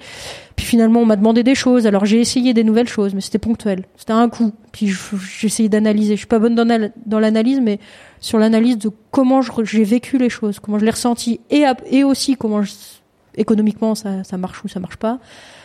Puis 0.54 0.64
finalement, 0.64 1.00
on 1.00 1.04
m'a 1.04 1.16
demandé 1.16 1.42
des 1.42 1.56
choses. 1.56 1.88
Alors 1.88 2.06
j'ai 2.06 2.20
essayé 2.20 2.54
des 2.54 2.62
nouvelles 2.62 2.88
choses, 2.88 3.12
mais 3.12 3.20
c'était 3.20 3.40
ponctuel. 3.40 3.82
C'était 3.96 4.12
un 4.12 4.28
coup. 4.28 4.52
Puis 4.70 4.94
essayé 5.42 5.68
d'analyser. 5.68 6.14
Je 6.14 6.18
suis 6.18 6.28
pas 6.28 6.38
bonne 6.38 6.54
dans 6.54 7.18
l'analyse, 7.18 7.60
mais 7.60 7.80
sur 8.20 8.38
l'analyse 8.38 8.78
de 8.78 8.92
comment 9.10 9.42
j'ai 9.42 9.82
vécu 9.82 10.16
les 10.16 10.30
choses, 10.30 10.60
comment 10.60 10.78
je 10.78 10.84
l'ai 10.84 10.92
ressenti 10.92 11.40
et, 11.50 11.64
et 11.90 12.04
aussi 12.04 12.36
comment 12.36 12.62
économiquement 13.36 13.96
ça, 13.96 14.22
ça 14.22 14.38
marche 14.38 14.62
ou 14.62 14.68
ça 14.68 14.78
marche 14.78 14.96
pas. 14.96 15.18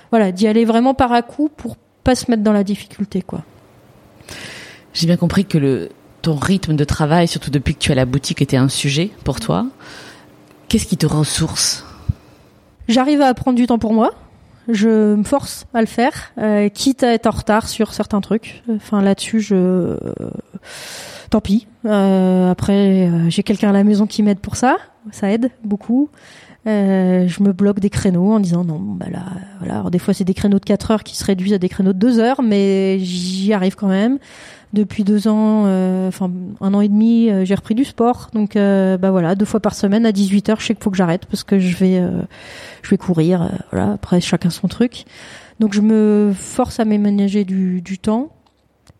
Voilà, 0.10 0.32
d'y 0.32 0.48
aller 0.48 0.66
vraiment 0.66 0.96
par 0.96 1.14
à 1.14 1.22
coup 1.22 1.50
pour 1.56 1.78
pas 2.04 2.16
se 2.16 2.32
mettre 2.32 2.42
dans 2.42 2.52
la 2.52 2.64
difficulté, 2.64 3.22
quoi. 3.22 3.44
J'ai 4.94 5.08
bien 5.08 5.18
compris 5.18 5.46
que 5.46 5.90
ton 6.22 6.36
rythme 6.36 6.76
de 6.76 6.84
travail, 6.84 7.28
surtout 7.28 7.52
depuis 7.52 7.76
que 7.76 7.80
tu 7.80 7.92
as 7.92 7.96
la 7.96 8.06
boutique, 8.06 8.42
était 8.42 8.58
un 8.58 8.70
sujet 8.70 9.12
pour 9.24 9.40
toi. 9.40 9.66
Qu'est-ce 10.68 10.86
qui 10.86 10.98
te 10.98 11.06
ressource 11.06 11.86
J'arrive 12.88 13.22
à 13.22 13.34
prendre 13.34 13.58
du 13.58 13.68
temps 13.68 13.80
pour 13.80 13.94
moi. 13.94 14.12
Je 14.68 15.16
me 15.16 15.24
force 15.24 15.66
à 15.74 15.82
le 15.82 15.88
faire, 15.88 16.32
euh, 16.38 16.70
quitte 16.70 17.04
à 17.04 17.14
être 17.14 17.26
en 17.28 17.32
retard 17.32 17.68
sur 17.68 17.94
certains 17.94 18.22
trucs. 18.22 18.64
Enfin 18.74 19.02
là-dessus, 19.02 19.40
je 19.40 19.56
euh, 19.56 19.98
tant 21.30 21.42
pis. 21.42 21.68
Euh, 21.86 22.52
après, 22.52 23.10
j'ai 23.30 23.44
quelqu'un 23.44 23.70
à 23.70 23.74
la 23.74 23.84
maison 23.84 24.06
qui 24.06 24.22
m'aide 24.22 24.40
pour 24.40 24.56
ça. 24.56 24.78
Ça 25.12 25.32
aide 25.32 25.50
beaucoup. 25.64 26.10
Euh, 26.68 27.28
je 27.28 27.42
me 27.42 27.54
bloque 27.54 27.80
des 27.80 27.90
créneaux 27.90 28.34
en 28.34 28.40
disant 28.40 28.64
non, 28.64 28.80
bah 28.80 29.08
là, 29.12 29.24
voilà. 29.58 29.80
Alors 29.80 29.90
des 29.90 29.98
fois 29.98 30.14
c'est 30.14 30.24
des 30.24 30.36
créneaux 30.36 30.60
de 30.60 30.66
4 30.66 30.92
heures 30.92 31.04
qui 31.04 31.18
se 31.18 31.26
réduisent 31.26 31.54
à 31.54 31.58
des 31.58 31.70
créneaux 31.70 31.94
de 31.94 31.98
2 31.98 32.20
heures, 32.20 32.44
mais 32.44 33.00
j'y 33.00 33.52
arrive 33.54 33.76
quand 33.76 33.88
même. 33.88 34.20
Depuis 34.72 35.04
deux 35.04 35.28
ans, 35.28 35.64
euh, 35.66 36.08
enfin 36.08 36.32
un 36.62 36.74
an 36.74 36.80
et 36.80 36.88
demi, 36.88 37.30
euh, 37.30 37.44
j'ai 37.46 37.56
repris 37.56 37.76
du 37.76 37.84
sport. 37.84 38.30
Donc 38.34 38.54
bah 38.56 39.12
voilà, 39.12 39.34
deux 39.36 39.46
fois 39.46 39.60
par 39.60 39.74
semaine 39.74 40.06
à 40.06 40.12
18 40.12 40.50
heures, 40.50 40.60
je 40.60 40.68
sais 40.68 40.76
qu'il 40.76 40.84
faut 40.84 40.92
que 40.92 40.98
j'arrête 40.98 41.26
parce 41.26 41.44
que 41.44 41.58
je 41.58 41.76
vais, 41.76 42.02
je 42.84 42.90
vais 42.90 42.98
courir. 42.98 43.50
voilà, 43.72 43.94
après 43.94 44.22
chacun 44.22 44.52
son 44.52 44.68
truc. 44.68 45.06
Donc 45.60 45.74
je 45.74 45.82
me 45.82 46.32
force 46.36 46.80
à 46.80 46.86
m'éménager 46.86 47.44
du, 47.44 47.82
du 47.82 47.98
temps. 47.98 48.30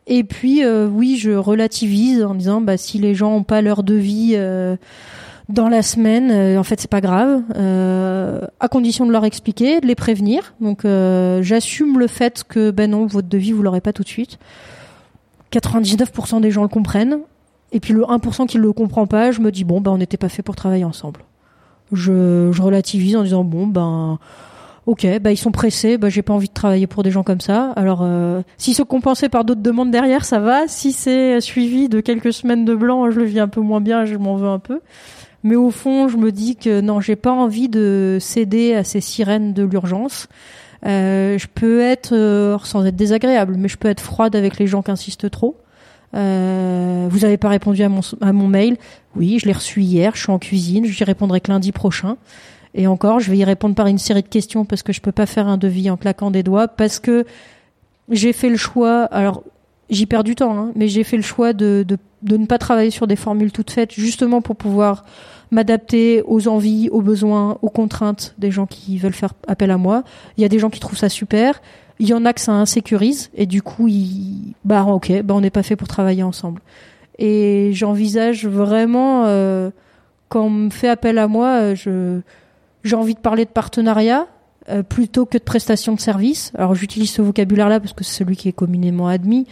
Et 0.08 0.24
puis 0.24 0.66
oui, 0.66 1.18
je 1.18 1.32
relativise 1.32 2.24
en 2.24 2.34
disant 2.34 2.60
bah 2.60 2.78
si 2.78 2.98
les 2.98 3.14
gens 3.14 3.36
ont 3.36 3.44
pas 3.44 3.62
leur 3.62 3.84
devis 3.84 4.36
dans 5.52 5.70
la 5.70 5.82
semaine, 5.82 6.32
euh, 6.32 6.58
en 6.58 6.64
fait, 6.64 6.80
c'est 6.80 6.90
pas 6.90 7.02
grave, 7.02 7.42
euh, 7.56 8.42
à 8.60 8.68
condition 8.68 9.06
de 9.06 9.12
leur 9.12 9.26
expliquer, 9.26 9.82
de 9.82 9.88
les 9.88 9.96
prévenir. 9.96 10.54
Donc, 10.60 10.86
euh, 10.86 11.42
j'assume 11.42 12.00
le 12.00 12.08
fait 12.08 12.44
que, 12.48 12.72
ben 12.72 12.92
non, 12.92 13.06
votre 13.06 13.28
devis, 13.28 13.52
vous 13.52 13.64
l'aurez 13.64 13.82
pas 13.82 13.94
tout 13.94 14.04
de 14.04 14.08
suite. 14.08 14.40
99% 15.52 16.42
des 16.42 16.52
gens 16.52 16.64
le 16.64 16.68
comprennent. 16.68 17.20
Et 17.74 17.80
puis 17.80 17.94
le 17.94 18.04
1% 18.04 18.48
qui 18.48 18.58
le 18.58 18.74
comprend 18.74 19.08
pas, 19.08 19.32
je 19.32 19.40
me 19.40 19.52
dis, 19.52 19.64
bon, 19.64 19.80
ben 19.82 19.92
on 19.92 19.98
n'était 19.98 20.18
pas 20.18 20.30
fait 20.30 20.42
pour 20.42 20.56
travailler 20.56 20.84
ensemble. 20.84 21.22
Je, 21.94 22.52
relativise 22.62 23.16
en 23.16 23.24
disant, 23.24 23.44
bon, 23.44 23.68
ben, 23.68 24.20
ok, 24.86 25.06
ben 25.22 25.32
ils 25.32 25.38
sont 25.38 25.52
pressés, 25.52 25.98
ben 25.98 26.10
j'ai 26.10 26.22
pas 26.22 26.34
envie 26.34 26.48
de 26.48 26.54
travailler 26.54 26.88
pour 26.88 27.04
des 27.04 27.12
gens 27.12 27.24
comme 27.24 27.40
ça. 27.40 27.72
Alors, 27.78 28.06
si 28.58 28.74
c'est 28.74 28.86
compensé 28.86 29.30
par 29.30 29.46
d'autres 29.46 29.62
demandes 29.62 29.92
derrière, 29.92 30.26
ça 30.26 30.40
va. 30.40 30.68
Si 30.68 30.92
c'est 30.92 31.40
suivi 31.40 31.88
de 31.88 32.02
quelques 32.02 32.34
semaines 32.34 32.66
de 32.66 32.76
blanc, 32.76 33.10
je 33.10 33.20
le 33.20 33.26
vis 33.26 33.40
un 33.40 33.48
peu 33.48 33.62
moins 33.62 33.82
bien, 33.82 34.04
je 34.04 34.16
m'en 34.16 34.36
veux 34.36 34.50
un 34.50 34.60
peu. 34.60 34.82
Mais 35.44 35.56
au 35.56 35.72
fond, 35.72 36.08
je 36.08 36.18
me 36.18 36.32
dis 36.32 36.56
que 36.56 36.82
non, 36.82 37.02
j'ai 37.02 37.16
pas 37.16 37.32
envie 37.32 37.70
de 37.70 38.18
céder 38.20 38.76
à 38.76 38.84
ces 38.84 39.02
sirènes 39.02 39.54
de 39.54 39.64
l'urgence. 39.64 40.28
Euh, 40.86 41.38
je 41.38 41.48
peux 41.48 41.82
être, 41.82 42.14
euh, 42.14 42.58
sans 42.64 42.86
être 42.86 42.96
désagréable, 42.96 43.56
mais 43.58 43.68
je 43.68 43.78
peux 43.78 43.88
être 43.88 44.02
froide 44.02 44.36
avec 44.36 44.58
les 44.58 44.68
gens 44.68 44.82
qui 44.82 44.92
insistent 44.92 45.30
trop. 45.30 45.58
Euh, 46.14 47.08
vous 47.10 47.24
avez 47.24 47.38
pas 47.38 47.50
répondu 47.50 47.84
à 47.84 47.90
mon, 47.90 48.02
à 48.20 48.34
mon 48.34 48.48
mail. 48.48 48.78
Oui, 49.16 49.40
je 49.40 49.46
l'ai 49.46 49.54
reçu 49.54 49.82
hier. 49.82 50.16
Je 50.16 50.22
suis 50.24 50.32
en 50.32 50.40
cuisine. 50.40 50.86
J'y 50.86 51.04
répondrai 51.04 51.42
que 51.42 51.52
lundi 51.52 51.72
prochain. 51.72 52.18
Et 52.74 52.88
encore, 52.88 53.20
je 53.20 53.30
vais 53.32 53.38
y 53.38 53.44
répondre 53.44 53.76
par 53.76 53.88
une 53.88 53.98
série 53.98 54.22
de 54.24 54.28
questions 54.28 54.66
parce 54.66 54.84
que 54.84 54.94
je 54.94 55.02
peux 55.02 55.12
pas 55.12 55.26
faire 55.26 55.48
un 55.48 55.58
devis 55.58 55.90
en 55.90 55.98
claquant 55.98 56.32
des 56.32 56.44
doigts 56.44 56.68
parce 56.68 57.00
que 57.00 57.26
j'ai 58.10 58.34
fait 58.34 58.50
le 58.50 58.58
choix. 58.58 59.04
Alors, 59.06 59.44
j'y 59.92 60.06
perds 60.08 60.24
du 60.24 60.36
temps, 60.36 60.58
hein, 60.58 60.72
mais 60.76 60.88
j'ai 60.88 61.04
fait 61.04 61.18
le 61.18 61.24
choix 61.24 61.54
de, 61.54 61.86
de, 62.24 62.38
ne 62.38 62.46
pas 62.46 62.58
travailler 62.58 62.90
sur 62.90 63.06
des 63.06 63.16
formules 63.16 63.52
toutes 63.52 63.72
faites, 63.72 63.92
justement 63.92 64.42
pour 64.42 64.56
pouvoir 64.56 65.04
m'adapter 65.52 66.24
aux 66.26 66.48
envies, 66.48 66.90
aux 66.90 67.02
besoins, 67.02 67.58
aux 67.62 67.70
contraintes 67.70 68.34
des 68.38 68.52
gens 68.52 68.66
qui 68.66 68.98
veulent 68.98 69.14
faire 69.14 69.34
appel 69.48 69.70
à 69.70 69.78
moi. 69.78 70.04
Il 70.38 70.42
y 70.42 70.46
a 70.46 70.50
des 70.50 70.60
gens 70.60 70.70
qui 70.70 70.80
trouvent 70.80 70.98
ça 70.98 71.10
super. 71.10 71.62
Il 72.00 72.08
y 72.08 72.14
en 72.14 72.26
a 72.26 72.34
que 72.34 72.42
ça 72.42 72.54
insécurise 72.54 73.30
et 73.36 73.46
du 73.46 73.62
coup, 73.62 73.88
bah 74.64 74.86
ok, 74.86 75.22
bah 75.24 75.36
on 75.36 75.42
n'est 75.42 75.52
pas 75.52 75.62
fait 75.62 75.76
pour 75.76 75.90
travailler 75.90 76.24
ensemble. 76.24 76.62
Et 77.20 77.72
j'envisage 77.74 78.48
vraiment 78.48 79.26
euh, 79.26 79.70
quand 80.30 80.46
on 80.46 80.50
me 80.50 80.70
fait 80.70 80.88
appel 80.88 81.18
à 81.18 81.28
moi, 81.28 81.74
euh, 81.76 82.22
j'ai 82.84 82.96
envie 82.96 83.14
de 83.14 83.20
parler 83.20 83.44
de 83.44 83.50
partenariat 83.50 84.28
euh, 84.70 84.84
plutôt 84.84 85.26
que 85.26 85.38
de 85.38 85.44
prestation 85.44 85.94
de 85.94 86.00
service. 86.00 86.52
Alors 86.56 86.74
j'utilise 86.74 87.12
ce 87.12 87.22
vocabulaire-là 87.22 87.80
parce 87.80 87.94
que 87.94 88.04
c'est 88.04 88.24
celui 88.24 88.38
qui 88.38 88.48
est 88.48 88.54
communément 88.54 89.08
admis, 89.08 89.46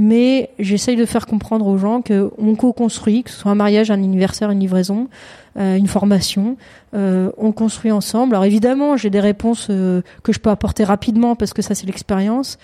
mais 0.00 0.48
j'essaye 0.58 0.96
de 0.96 1.04
faire 1.04 1.26
comprendre 1.26 1.66
aux 1.66 1.76
gens 1.76 2.00
que 2.00 2.30
on 2.38 2.54
co-construit, 2.54 3.22
que 3.22 3.30
ce 3.30 3.36
soit 3.36 3.52
un 3.52 3.54
mariage, 3.54 3.90
un 3.90 4.02
anniversaire, 4.02 4.50
une 4.50 4.60
livraison, 4.60 5.08
euh, 5.58 5.76
une 5.76 5.88
formation, 5.88 6.56
euh, 6.94 7.30
on 7.36 7.52
construit 7.52 7.90
ensemble. 7.90 8.34
Alors 8.34 8.46
évidemment, 8.46 8.96
j'ai 8.96 9.10
des 9.10 9.20
réponses 9.20 9.66
euh, 9.68 10.00
que 10.22 10.32
je 10.32 10.40
peux 10.40 10.48
apporter 10.48 10.84
rapidement 10.84 11.36
parce 11.36 11.52
que 11.52 11.60
ça 11.60 11.74
c'est 11.74 11.84
l'expérience, 11.84 12.56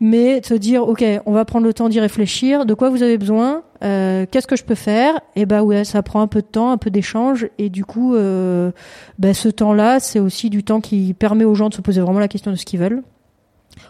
mais 0.00 0.40
te 0.40 0.54
dire 0.54 0.88
ok, 0.88 1.04
on 1.24 1.32
va 1.32 1.44
prendre 1.44 1.66
le 1.66 1.72
temps 1.72 1.88
d'y 1.88 2.00
réfléchir. 2.00 2.66
De 2.66 2.74
quoi 2.74 2.90
vous 2.90 3.04
avez 3.04 3.16
besoin 3.16 3.62
Qu'est-ce 3.80 4.48
que 4.48 4.56
je 4.56 4.64
peux 4.64 4.74
faire? 4.74 5.14
Et 5.36 5.42
eh 5.42 5.46
ben 5.46 5.62
ouais, 5.62 5.84
ça 5.84 6.02
prend 6.02 6.20
un 6.20 6.26
peu 6.26 6.40
de 6.40 6.48
temps, 6.48 6.72
un 6.72 6.78
peu 6.78 6.90
d'échange, 6.90 7.48
et 7.58 7.68
du 7.68 7.84
coup, 7.84 8.14
ben, 8.16 9.34
ce 9.34 9.48
temps-là, 9.48 10.00
c'est 10.00 10.18
aussi 10.18 10.50
du 10.50 10.64
temps 10.64 10.80
qui 10.80 11.14
permet 11.14 11.44
aux 11.44 11.54
gens 11.54 11.68
de 11.68 11.74
se 11.74 11.80
poser 11.80 12.00
vraiment 12.00 12.18
la 12.18 12.26
question 12.26 12.50
de 12.50 12.56
ce 12.56 12.64
qu'ils 12.64 12.80
veulent. 12.80 13.04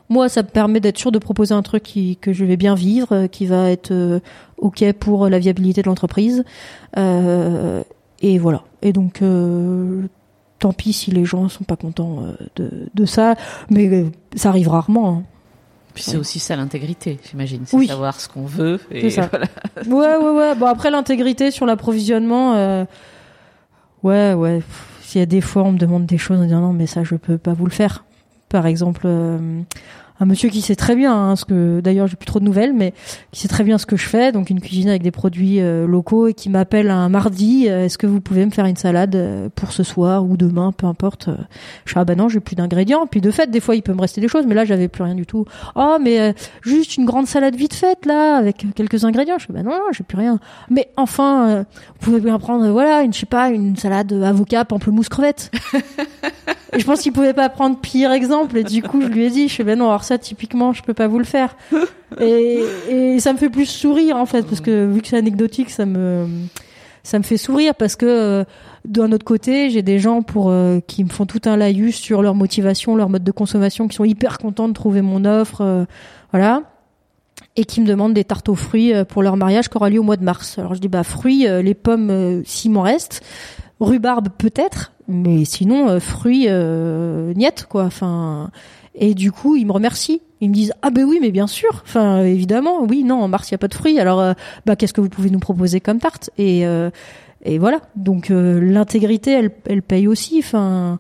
Moi, 0.08 0.28
ça 0.28 0.42
me 0.42 0.48
permet 0.48 0.80
d'être 0.80 0.98
sûr 0.98 1.12
de 1.12 1.18
proposer 1.18 1.54
un 1.54 1.62
truc 1.62 1.82
qui, 1.82 2.16
que 2.16 2.32
je 2.32 2.44
vais 2.44 2.56
bien 2.56 2.74
vivre, 2.74 3.12
euh, 3.12 3.26
qui 3.26 3.46
va 3.46 3.70
être 3.70 3.90
euh, 3.90 4.20
ok 4.58 4.92
pour 4.92 5.28
la 5.28 5.38
viabilité 5.38 5.82
de 5.82 5.86
l'entreprise. 5.88 6.44
Euh, 6.96 7.82
et 8.20 8.38
voilà. 8.38 8.62
Et 8.82 8.92
donc, 8.92 9.22
euh, 9.22 10.02
tant 10.58 10.72
pis 10.72 10.92
si 10.92 11.10
les 11.10 11.24
gens 11.24 11.48
sont 11.48 11.64
pas 11.64 11.76
contents 11.76 12.22
de, 12.56 12.88
de 12.92 13.04
ça, 13.04 13.34
mais 13.70 14.06
ça 14.34 14.50
arrive 14.50 14.68
rarement. 14.68 15.08
Hein. 15.08 15.22
Puis 15.94 16.04
c'est 16.04 16.18
aussi 16.18 16.40
ça 16.40 16.56
l'intégrité, 16.56 17.18
j'imagine, 17.26 17.62
c'est 17.64 17.86
savoir 17.86 18.20
ce 18.20 18.28
qu'on 18.28 18.44
veut. 18.44 18.80
Et 18.90 19.08
ça. 19.08 19.30
Ouais, 19.86 20.16
ouais, 20.16 20.30
ouais. 20.30 20.54
Bon 20.54 20.66
après 20.66 20.90
l'intégrité 20.90 21.50
sur 21.50 21.64
l'approvisionnement, 21.64 22.86
ouais, 24.02 24.34
ouais. 24.34 24.62
S'il 25.00 25.20
y 25.20 25.22
a 25.22 25.26
des 25.26 25.40
fois 25.40 25.62
on 25.62 25.72
me 25.72 25.78
demande 25.78 26.04
des 26.04 26.18
choses 26.18 26.38
en 26.38 26.44
disant 26.44 26.60
non 26.60 26.74
mais 26.74 26.86
ça 26.86 27.02
je 27.02 27.14
peux 27.14 27.38
pas 27.38 27.54
vous 27.54 27.64
le 27.64 27.70
faire 27.70 28.04
par 28.48 28.66
exemple 28.66 29.02
euh, 29.04 29.62
un 30.20 30.26
monsieur 30.26 30.48
qui 30.48 30.62
sait 30.62 30.76
très 30.76 30.96
bien 30.96 31.14
hein, 31.14 31.36
ce 31.36 31.44
que 31.44 31.80
d'ailleurs 31.80 32.06
j'ai 32.06 32.16
plus 32.16 32.26
trop 32.26 32.40
de 32.40 32.44
nouvelles 32.44 32.72
mais 32.72 32.92
qui 33.32 33.40
sait 33.40 33.48
très 33.48 33.64
bien 33.64 33.78
ce 33.78 33.86
que 33.86 33.96
je 33.96 34.08
fais 34.08 34.32
donc 34.32 34.50
une 34.50 34.60
cuisine 34.60 34.88
avec 34.88 35.02
des 35.02 35.10
produits 35.10 35.60
euh, 35.60 35.86
locaux 35.86 36.28
et 36.28 36.34
qui 36.34 36.48
m'appelle 36.48 36.90
un 36.90 37.08
mardi 37.08 37.68
euh, 37.68 37.84
est-ce 37.84 37.98
que 37.98 38.06
vous 38.06 38.20
pouvez 38.20 38.44
me 38.46 38.50
faire 38.50 38.66
une 38.66 38.76
salade 38.76 39.50
pour 39.54 39.72
ce 39.72 39.82
soir 39.82 40.24
ou 40.24 40.36
demain 40.36 40.72
peu 40.72 40.86
importe 40.86 41.30
je 41.84 41.92
dis 41.92 41.98
ah 41.98 42.04
ben 42.04 42.16
non 42.16 42.28
j'ai 42.28 42.40
plus 42.40 42.56
d'ingrédients. 42.56 43.06
Puis 43.06 43.20
de 43.20 43.30
fait 43.30 43.50
des 43.50 43.60
fois 43.60 43.76
il 43.76 43.82
peut 43.82 43.92
me 43.92 44.00
rester 44.00 44.20
des 44.20 44.28
choses 44.28 44.46
mais 44.46 44.54
là 44.54 44.64
j'avais 44.64 44.88
plus 44.88 45.02
rien 45.02 45.14
du 45.14 45.26
tout. 45.26 45.44
Oh 45.74 45.96
mais 46.00 46.34
juste 46.62 46.96
une 46.96 47.04
grande 47.04 47.26
salade 47.26 47.54
vite 47.54 47.74
faite 47.74 48.06
là 48.06 48.36
avec 48.36 48.66
quelques 48.74 49.04
ingrédients. 49.04 49.38
Je 49.38 49.46
dis 49.46 49.52
ben 49.52 49.64
non, 49.64 49.78
j'ai 49.92 50.04
plus 50.04 50.18
rien. 50.18 50.38
Mais 50.70 50.90
enfin 50.96 51.60
vous 51.60 52.00
pouvez 52.00 52.20
bien 52.20 52.38
prendre 52.38 52.68
voilà 52.70 53.02
une 53.02 53.12
je 53.12 53.20
sais 53.20 53.26
pas 53.26 53.48
une 53.48 53.76
salade 53.76 54.12
avocat 54.12 54.64
pamplemousse 54.64 55.08
crevette. 55.08 55.50
Et 56.72 56.80
je 56.80 56.84
pense 56.84 57.00
qu'il 57.00 57.12
pouvait 57.12 57.32
pas 57.32 57.48
prendre 57.48 57.78
pire 57.78 58.12
exemple. 58.12 58.58
Et 58.58 58.64
du 58.64 58.82
coup, 58.82 59.00
je 59.00 59.06
lui 59.06 59.24
ai 59.24 59.30
dit, 59.30 59.48
je 59.48 59.54
fais, 59.54 59.64
ben 59.64 59.78
non, 59.78 59.88
alors 59.88 60.04
ça, 60.06 60.18
typiquement, 60.18 60.72
je 60.72 60.82
peux 60.82 60.94
pas 60.94 61.08
vous 61.08 61.18
le 61.18 61.24
faire. 61.24 61.56
Et, 62.20 62.62
et 62.88 63.18
ça 63.18 63.32
me 63.32 63.38
fait 63.38 63.50
plus 63.50 63.66
sourire, 63.66 64.16
en 64.16 64.26
fait, 64.26 64.46
parce 64.46 64.60
que 64.60 64.86
vu 64.86 65.02
que 65.02 65.08
c'est 65.08 65.16
anecdotique, 65.16 65.70
ça 65.70 65.84
me, 65.86 66.26
ça 67.02 67.18
me 67.18 67.24
fait 67.24 67.36
sourire 67.36 67.74
parce 67.74 67.96
que, 67.96 68.06
euh, 68.06 68.44
d'un 68.84 69.12
autre 69.12 69.24
côté, 69.24 69.70
j'ai 69.70 69.82
des 69.82 69.98
gens 69.98 70.22
pour 70.22 70.50
euh, 70.50 70.80
qui 70.86 71.04
me 71.04 71.08
font 71.08 71.26
tout 71.26 71.40
un 71.44 71.56
laïus 71.56 71.96
sur 71.96 72.22
leur 72.22 72.34
motivation, 72.34 72.96
leur 72.96 73.08
mode 73.08 73.24
de 73.24 73.32
consommation, 73.32 73.88
qui 73.88 73.96
sont 73.96 74.04
hyper 74.04 74.38
contents 74.38 74.68
de 74.68 74.72
trouver 74.72 75.02
mon 75.02 75.24
offre, 75.24 75.60
euh, 75.62 75.84
voilà, 76.32 76.62
et 77.56 77.64
qui 77.64 77.80
me 77.80 77.86
demandent 77.86 78.14
des 78.14 78.24
tartes 78.24 78.48
aux 78.48 78.54
fruits 78.54 78.92
pour 79.08 79.22
leur 79.22 79.36
mariage 79.36 79.68
qui 79.68 79.76
aura 79.76 79.90
lieu 79.90 80.00
au 80.00 80.04
mois 80.04 80.16
de 80.16 80.24
mars. 80.24 80.58
Alors 80.58 80.74
je 80.74 80.80
dis 80.80 80.88
bah 80.88 81.04
fruits, 81.04 81.46
les 81.48 81.74
pommes, 81.74 82.42
s'il 82.44 82.70
m'en 82.70 82.82
reste, 82.82 83.22
rhubarbe 83.80 84.28
peut-être, 84.36 84.92
mais 85.08 85.44
sinon 85.44 86.00
fruits 86.00 86.46
euh, 86.48 87.32
niet 87.34 87.66
quoi. 87.68 87.84
Enfin 87.84 88.50
et 88.96 89.14
du 89.14 89.32
coup 89.32 89.56
ils 89.56 89.66
me 89.66 89.72
remercient. 89.72 90.20
Ils 90.40 90.50
me 90.50 90.54
disent 90.54 90.72
ah 90.82 90.90
ben 90.90 91.04
oui 91.04 91.18
mais 91.20 91.30
bien 91.30 91.46
sûr. 91.46 91.82
Enfin 91.84 92.22
évidemment 92.24 92.82
oui 92.82 93.04
non 93.04 93.22
en 93.22 93.28
mars 93.28 93.50
il 93.50 93.52
y 93.52 93.54
a 93.54 93.58
pas 93.58 93.68
de 93.68 93.74
fruits. 93.74 93.98
Alors 93.98 94.20
euh, 94.20 94.32
bah 94.66 94.76
qu'est-ce 94.76 94.92
que 94.92 95.00
vous 95.00 95.08
pouvez 95.08 95.30
nous 95.30 95.38
proposer 95.38 95.80
comme 95.80 95.98
tarte? 95.98 96.30
Et 96.38 96.66
euh, 96.66 96.90
et 97.44 97.58
voilà 97.58 97.80
donc 97.94 98.28
l'intégrité 98.30 99.32
elle 99.32 99.50
elle 99.66 99.82
paye 99.82 100.08
aussi. 100.08 100.36
Enfin 100.38 100.98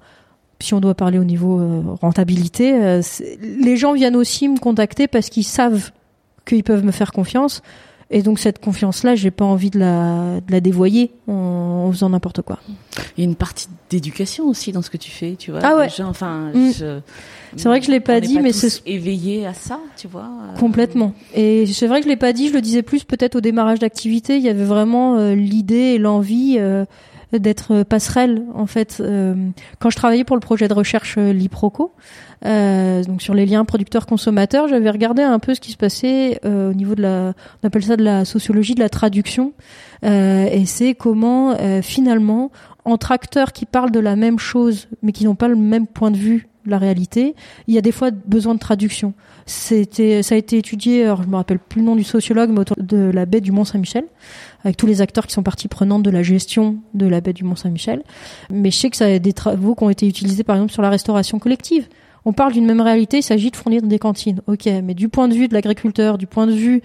si 0.60 0.72
on 0.72 0.80
doit 0.80 0.94
parler 0.94 1.18
au 1.18 1.24
niveau 1.24 1.82
rentabilité, 2.00 3.00
les 3.42 3.76
gens 3.76 3.92
viennent 3.92 4.16
aussi 4.16 4.48
me 4.48 4.58
contacter 4.58 5.06
parce 5.06 5.28
qu'ils 5.28 5.44
savent 5.44 5.90
qu'ils 6.46 6.64
peuvent 6.64 6.84
me 6.84 6.92
faire 6.92 7.12
confiance 7.12 7.60
et 8.10 8.22
donc 8.22 8.38
cette 8.38 8.60
confiance-là, 8.60 9.14
j'ai 9.16 9.30
pas 9.30 9.44
envie 9.44 9.70
de 9.70 9.78
la, 9.78 10.40
de 10.46 10.52
la 10.52 10.60
dévoyer 10.60 11.12
en, 11.26 11.32
en 11.86 11.92
faisant 11.92 12.08
n'importe 12.10 12.42
quoi. 12.42 12.58
Il 13.16 13.24
y 13.24 13.26
a 13.26 13.28
une 13.28 13.34
partie 13.36 13.68
d'éducation 13.90 14.44
aussi 14.48 14.72
dans 14.72 14.82
ce 14.82 14.90
que 14.90 14.96
tu 14.96 15.10
fais, 15.10 15.36
tu 15.38 15.50
vois. 15.50 15.60
Ah 15.62 15.76
ouais. 15.76 15.88
Gens, 15.88 16.08
enfin, 16.08 16.52
Mm. 16.54 16.70
C'est 17.56 17.68
vrai 17.68 17.80
que 17.80 17.86
je 17.86 17.90
l'ai 17.90 18.00
pas 18.00 18.20
dit, 18.20 18.38
mais 18.40 18.50
tous 18.52 18.68
c'est 18.68 18.82
éveillé 18.90 19.46
à 19.46 19.54
ça, 19.54 19.80
tu 19.96 20.08
vois. 20.08 20.24
euh, 20.24 20.58
complètement. 20.58 21.14
Et 21.34 21.64
c'est 21.66 21.86
vrai 21.86 22.00
que 22.00 22.04
je 22.04 22.10
l'ai 22.10 22.16
pas 22.16 22.32
dit, 22.32 22.48
je 22.48 22.52
le 22.52 22.60
disais 22.60 22.82
plus 22.82 23.04
peut-être 23.04 23.36
au 23.36 23.40
démarrage 23.40 23.78
d'activité. 23.78 24.36
Il 24.36 24.42
y 24.42 24.48
avait 24.48 24.64
vraiment 24.64 25.16
euh, 25.16 25.34
l'idée 25.34 25.94
et 25.94 25.98
l'envie 25.98 26.56
euh, 26.58 26.84
d'être 27.38 27.82
passerelle 27.82 28.42
en 28.54 28.66
fait. 28.66 28.98
Euh, 29.00 29.34
quand 29.78 29.90
je 29.90 29.96
travaillais 29.96 30.24
pour 30.24 30.36
le 30.36 30.40
projet 30.40 30.68
de 30.68 30.74
recherche 30.74 31.16
euh, 31.18 31.32
Liproco, 31.32 31.92
euh, 32.44 33.02
donc 33.04 33.22
sur 33.22 33.34
les 33.34 33.46
liens 33.46 33.64
producteurs-consommateurs, 33.64 34.68
j'avais 34.68 34.90
regardé 34.90 35.22
un 35.22 35.38
peu 35.38 35.54
ce 35.54 35.60
qui 35.60 35.72
se 35.72 35.76
passait 35.76 36.38
euh, 36.44 36.70
au 36.70 36.74
niveau 36.74 36.94
de 36.94 37.02
la, 37.02 37.32
on 37.62 37.66
appelle 37.66 37.84
ça 37.84 37.96
de 37.96 38.04
la 38.04 38.24
sociologie 38.24 38.74
de 38.74 38.80
la 38.80 38.88
traduction, 38.88 39.52
Euh, 40.04 40.46
et 40.52 40.66
c'est 40.66 40.94
comment 40.94 41.56
euh, 41.58 41.80
finalement 41.80 42.50
entre 42.84 43.12
acteurs 43.12 43.52
qui 43.52 43.64
parlent 43.64 43.90
de 43.90 43.98
la 44.00 44.14
même 44.14 44.38
chose 44.38 44.88
mais 45.02 45.12
qui 45.12 45.24
n'ont 45.24 45.34
pas 45.34 45.48
le 45.48 45.56
même 45.56 45.86
point 45.86 46.10
de 46.10 46.18
vue 46.18 46.48
la 46.70 46.78
réalité, 46.78 47.34
il 47.66 47.74
y 47.74 47.78
a 47.78 47.80
des 47.80 47.92
fois 47.92 48.10
besoin 48.10 48.54
de 48.54 48.58
traduction. 48.58 49.14
C'était, 49.46 50.22
ça 50.22 50.34
a 50.34 50.38
été 50.38 50.58
étudié, 50.58 51.04
alors 51.04 51.22
je 51.22 51.28
me 51.28 51.36
rappelle 51.36 51.58
plus 51.58 51.80
le 51.80 51.86
nom 51.86 51.96
du 51.96 52.04
sociologue, 52.04 52.50
mais 52.50 52.60
autour 52.60 52.76
de 52.78 52.96
la 52.96 53.26
baie 53.26 53.40
du 53.40 53.52
Mont 53.52 53.64
Saint-Michel, 53.64 54.04
avec 54.64 54.76
tous 54.76 54.86
les 54.86 55.00
acteurs 55.00 55.26
qui 55.26 55.32
sont 55.32 55.42
partie 55.42 55.68
prenante 55.68 56.02
de 56.02 56.10
la 56.10 56.22
gestion 56.22 56.78
de 56.94 57.06
la 57.06 57.20
baie 57.20 57.32
du 57.32 57.44
Mont 57.44 57.56
Saint-Michel. 57.56 58.02
Mais 58.50 58.70
je 58.70 58.76
sais 58.76 58.90
que 58.90 58.96
ça 58.96 59.06
a 59.06 59.18
des 59.18 59.32
travaux 59.32 59.74
qui 59.74 59.84
ont 59.84 59.90
été 59.90 60.06
utilisés 60.08 60.44
par 60.44 60.56
exemple 60.56 60.72
sur 60.72 60.82
la 60.82 60.90
restauration 60.90 61.38
collective. 61.38 61.88
On 62.24 62.32
parle 62.32 62.52
d'une 62.52 62.66
même 62.66 62.80
réalité, 62.80 63.18
il 63.18 63.22
s'agit 63.22 63.52
de 63.52 63.56
fournir 63.56 63.82
des 63.82 64.00
cantines. 64.00 64.40
Ok, 64.48 64.66
mais 64.66 64.94
du 64.94 65.08
point 65.08 65.28
de 65.28 65.34
vue 65.34 65.46
de 65.46 65.54
l'agriculteur, 65.54 66.18
du 66.18 66.26
point 66.26 66.48
de 66.48 66.52
vue 66.52 66.82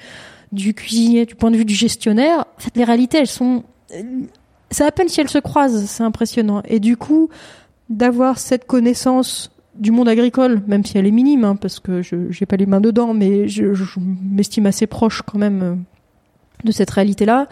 du 0.52 0.74
cuisinier, 0.74 1.26
du 1.26 1.36
point 1.36 1.50
de 1.50 1.58
vue 1.58 1.66
du 1.66 1.74
gestionnaire, 1.74 2.46
en 2.58 2.60
fait, 2.60 2.76
les 2.76 2.84
réalités, 2.84 3.18
elles 3.18 3.28
sont, 3.28 3.64
c'est 4.70 4.84
à 4.84 4.92
peine 4.92 5.08
si 5.08 5.20
elles 5.20 5.30
se 5.30 5.40
croisent, 5.40 5.86
c'est 5.86 6.04
impressionnant. 6.04 6.62
Et 6.68 6.80
du 6.80 6.98
coup, 6.98 7.30
d'avoir 7.90 8.38
cette 8.38 8.66
connaissance 8.68 9.52
du 9.76 9.92
monde 9.92 10.10
agricole, 10.10 10.62
même 10.68 10.86
si 10.86 10.98
elle 10.98 11.08
est 11.08 11.12
minime, 11.12 11.44
hein, 11.44 11.56
parce 11.56 11.80
que 11.80 12.02
je 12.02 12.30
j'ai 12.30 12.46
pas 12.46 12.58
les 12.58 12.66
mains 12.66 12.82
dedans, 12.82 13.14
mais 13.14 13.48
je, 13.48 13.74
je 13.74 14.00
m'estime 14.00 14.66
assez 14.66 14.88
proche 14.88 15.22
quand 15.22 15.38
même 15.38 15.64
euh, 15.64 15.76
de 16.64 16.72
cette 16.72 16.90
réalité-là, 16.92 17.48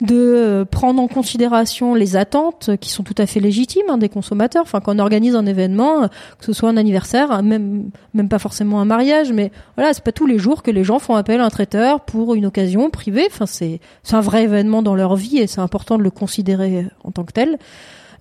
de 0.00 0.14
euh, 0.14 0.64
prendre 0.64 1.00
en 1.00 1.08
considération 1.08 1.94
les 1.94 2.16
attentes 2.16 2.70
qui 2.80 2.90
sont 2.90 3.02
tout 3.02 3.14
à 3.18 3.26
fait 3.26 3.40
légitimes 3.40 3.86
hein, 3.88 3.98
des 3.98 4.08
consommateurs. 4.08 4.62
Enfin, 4.62 4.80
quand 4.80 4.94
on 4.94 4.98
organise 4.98 5.34
un 5.34 5.46
événement, 5.46 6.04
euh, 6.04 6.06
que 6.38 6.44
ce 6.44 6.52
soit 6.52 6.68
un 6.68 6.76
anniversaire, 6.76 7.42
même 7.42 7.90
même 8.12 8.28
pas 8.28 8.38
forcément 8.38 8.80
un 8.80 8.84
mariage, 8.84 9.32
mais 9.32 9.50
voilà, 9.76 9.92
c'est 9.92 10.04
pas 10.04 10.12
tous 10.12 10.26
les 10.26 10.38
jours 10.38 10.62
que 10.62 10.70
les 10.70 10.84
gens 10.84 10.98
font 10.98 11.14
appel 11.14 11.40
à 11.40 11.46
un 11.46 11.50
traiteur 11.50 12.00
pour 12.00 12.34
une 12.34 12.46
occasion 12.46 12.90
privée. 12.90 13.26
Enfin, 13.30 13.46
c'est 13.46 13.80
c'est 14.02 14.16
un 14.16 14.20
vrai 14.20 14.44
événement 14.44 14.82
dans 14.82 14.94
leur 14.94 15.16
vie 15.16 15.38
et 15.38 15.46
c'est 15.46 15.60
important 15.60 15.98
de 15.98 16.02
le 16.02 16.10
considérer 16.10 16.86
en 17.04 17.10
tant 17.10 17.24
que 17.24 17.32
tel. 17.32 17.58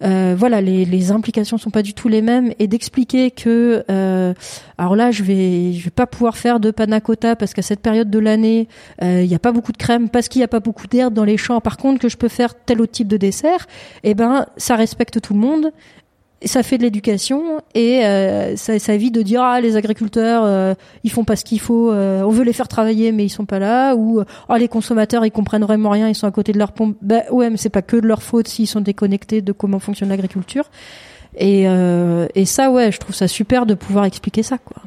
Euh, 0.03 0.35
voilà, 0.37 0.61
les, 0.61 0.85
les 0.85 1.11
implications 1.11 1.57
sont 1.57 1.69
pas 1.69 1.81
du 1.81 1.93
tout 1.93 2.07
les 2.07 2.21
mêmes. 2.21 2.53
Et 2.59 2.67
d'expliquer 2.67 3.31
que 3.31 3.83
euh, 3.89 4.33
alors 4.77 4.95
là 4.95 5.11
je 5.11 5.23
vais 5.23 5.73
je 5.73 5.83
vais 5.83 5.91
pas 5.91 6.07
pouvoir 6.07 6.37
faire 6.37 6.59
de 6.59 6.71
panna 6.71 6.99
cotta 6.99 7.35
parce 7.35 7.53
qu'à 7.53 7.61
cette 7.61 7.79
période 7.79 8.09
de 8.09 8.19
l'année 8.19 8.67
euh, 9.01 9.21
il 9.23 9.31
y 9.31 9.35
a 9.35 9.39
pas 9.39 9.51
beaucoup 9.51 9.71
de 9.71 9.77
crème 9.77 10.09
parce 10.09 10.27
qu'il 10.27 10.41
y 10.41 10.43
a 10.43 10.47
pas 10.47 10.59
beaucoup 10.59 10.87
d'herbe 10.87 11.13
dans 11.13 11.23
les 11.23 11.37
champs. 11.37 11.61
Par 11.61 11.77
contre 11.77 11.99
que 11.99 12.09
je 12.09 12.17
peux 12.17 12.27
faire 12.27 12.55
tel 12.55 12.81
autre 12.81 12.91
type 12.91 13.07
de 13.07 13.17
dessert 13.17 13.67
et 14.03 14.13
ben 14.13 14.45
ça 14.57 14.75
respecte 14.75 15.21
tout 15.21 15.33
le 15.33 15.39
monde 15.39 15.71
ça 16.45 16.63
fait 16.63 16.77
de 16.77 16.83
l'éducation 16.83 17.61
et 17.73 18.05
euh, 18.05 18.55
ça, 18.55 18.77
ça 18.79 18.93
évite 18.93 19.13
de 19.13 19.21
dire 19.21 19.41
ah 19.41 19.61
les 19.61 19.75
agriculteurs 19.75 20.43
euh, 20.45 20.73
ils 21.03 21.11
font 21.11 21.23
pas 21.23 21.35
ce 21.35 21.43
qu'il 21.43 21.59
faut 21.59 21.91
euh, 21.91 22.21
on 22.23 22.29
veut 22.29 22.43
les 22.43 22.53
faire 22.53 22.67
travailler 22.67 23.11
mais 23.11 23.25
ils 23.25 23.29
sont 23.29 23.45
pas 23.45 23.59
là 23.59 23.95
ou 23.95 24.21
oh 24.21 24.55
les 24.55 24.67
consommateurs 24.67 25.25
ils 25.25 25.31
comprennent 25.31 25.63
vraiment 25.63 25.89
rien 25.89 26.09
ils 26.09 26.15
sont 26.15 26.27
à 26.27 26.31
côté 26.31 26.51
de 26.51 26.59
leur 26.59 26.71
pompe. 26.71 26.97
Bah 27.01 27.21
ouais 27.31 27.49
mais 27.49 27.57
c'est 27.57 27.69
pas 27.69 27.81
que 27.81 27.97
de 27.97 28.07
leur 28.07 28.23
faute 28.23 28.47
s'ils 28.47 28.67
sont 28.67 28.81
déconnectés 28.81 29.41
de 29.41 29.51
comment 29.51 29.79
fonctionne 29.79 30.09
l'agriculture. 30.09 30.65
Et, 31.35 31.67
euh, 31.67 32.27
et 32.35 32.45
ça 32.45 32.69
ouais 32.69 32.91
je 32.91 32.99
trouve 32.99 33.15
ça 33.15 33.27
super 33.27 33.65
de 33.65 33.73
pouvoir 33.73 34.05
expliquer 34.05 34.43
ça 34.43 34.57
quoi. 34.57 34.81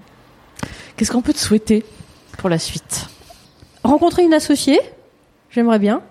Qu'est-ce 0.96 1.12
qu'on 1.12 1.22
peut 1.22 1.32
te 1.32 1.38
souhaiter 1.38 1.84
pour 2.38 2.48
la 2.48 2.58
suite? 2.58 3.08
Rencontrer 3.82 4.22
une 4.22 4.34
associée 4.34 4.80
j'aimerais 5.50 5.78
bien 5.78 6.02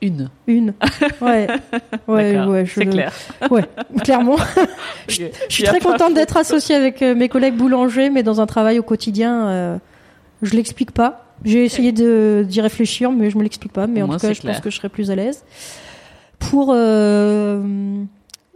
Une. 0.00 0.28
une 0.46 0.74
ouais 1.20 1.48
ouais 2.08 2.38
ouais 2.44 2.66
je- 2.66 2.72
C'est 2.74 2.86
clair. 2.86 3.12
ouais 3.50 3.64
clairement 4.04 4.36
Je 5.08 5.24
Je 5.48 5.54
suis 5.54 5.64
très 5.64 5.80
contente 5.80 6.14
d'être 6.14 6.36
associée 6.36 6.76
avec 6.76 7.02
euh, 7.02 7.14
mes 7.16 7.28
collègues 7.28 7.56
boulangers, 7.56 8.08
mais 8.10 8.22
dans 8.22 8.40
un 8.40 8.46
travail 8.46 8.78
au 8.78 8.82
quotidien, 8.84 9.48
euh, 9.48 9.78
je 10.42 10.54
l'explique 10.54 10.92
pas. 10.92 11.24
J'ai 11.44 11.64
essayé 11.64 11.92
d'y 11.92 12.60
réfléchir, 12.60 13.10
mais 13.12 13.30
je 13.30 13.38
me 13.38 13.42
l'explique 13.42 13.72
pas. 13.72 13.86
Mais 13.86 14.02
Au 14.02 14.04
en 14.04 14.08
moins, 14.08 14.16
tout 14.18 14.26
cas, 14.26 14.32
je 14.32 14.40
clair. 14.40 14.54
pense 14.54 14.62
que 14.62 14.70
je 14.70 14.76
serai 14.76 14.88
plus 14.88 15.10
à 15.10 15.14
l'aise 15.16 15.44
pour 16.38 16.70
euh, 16.72 17.60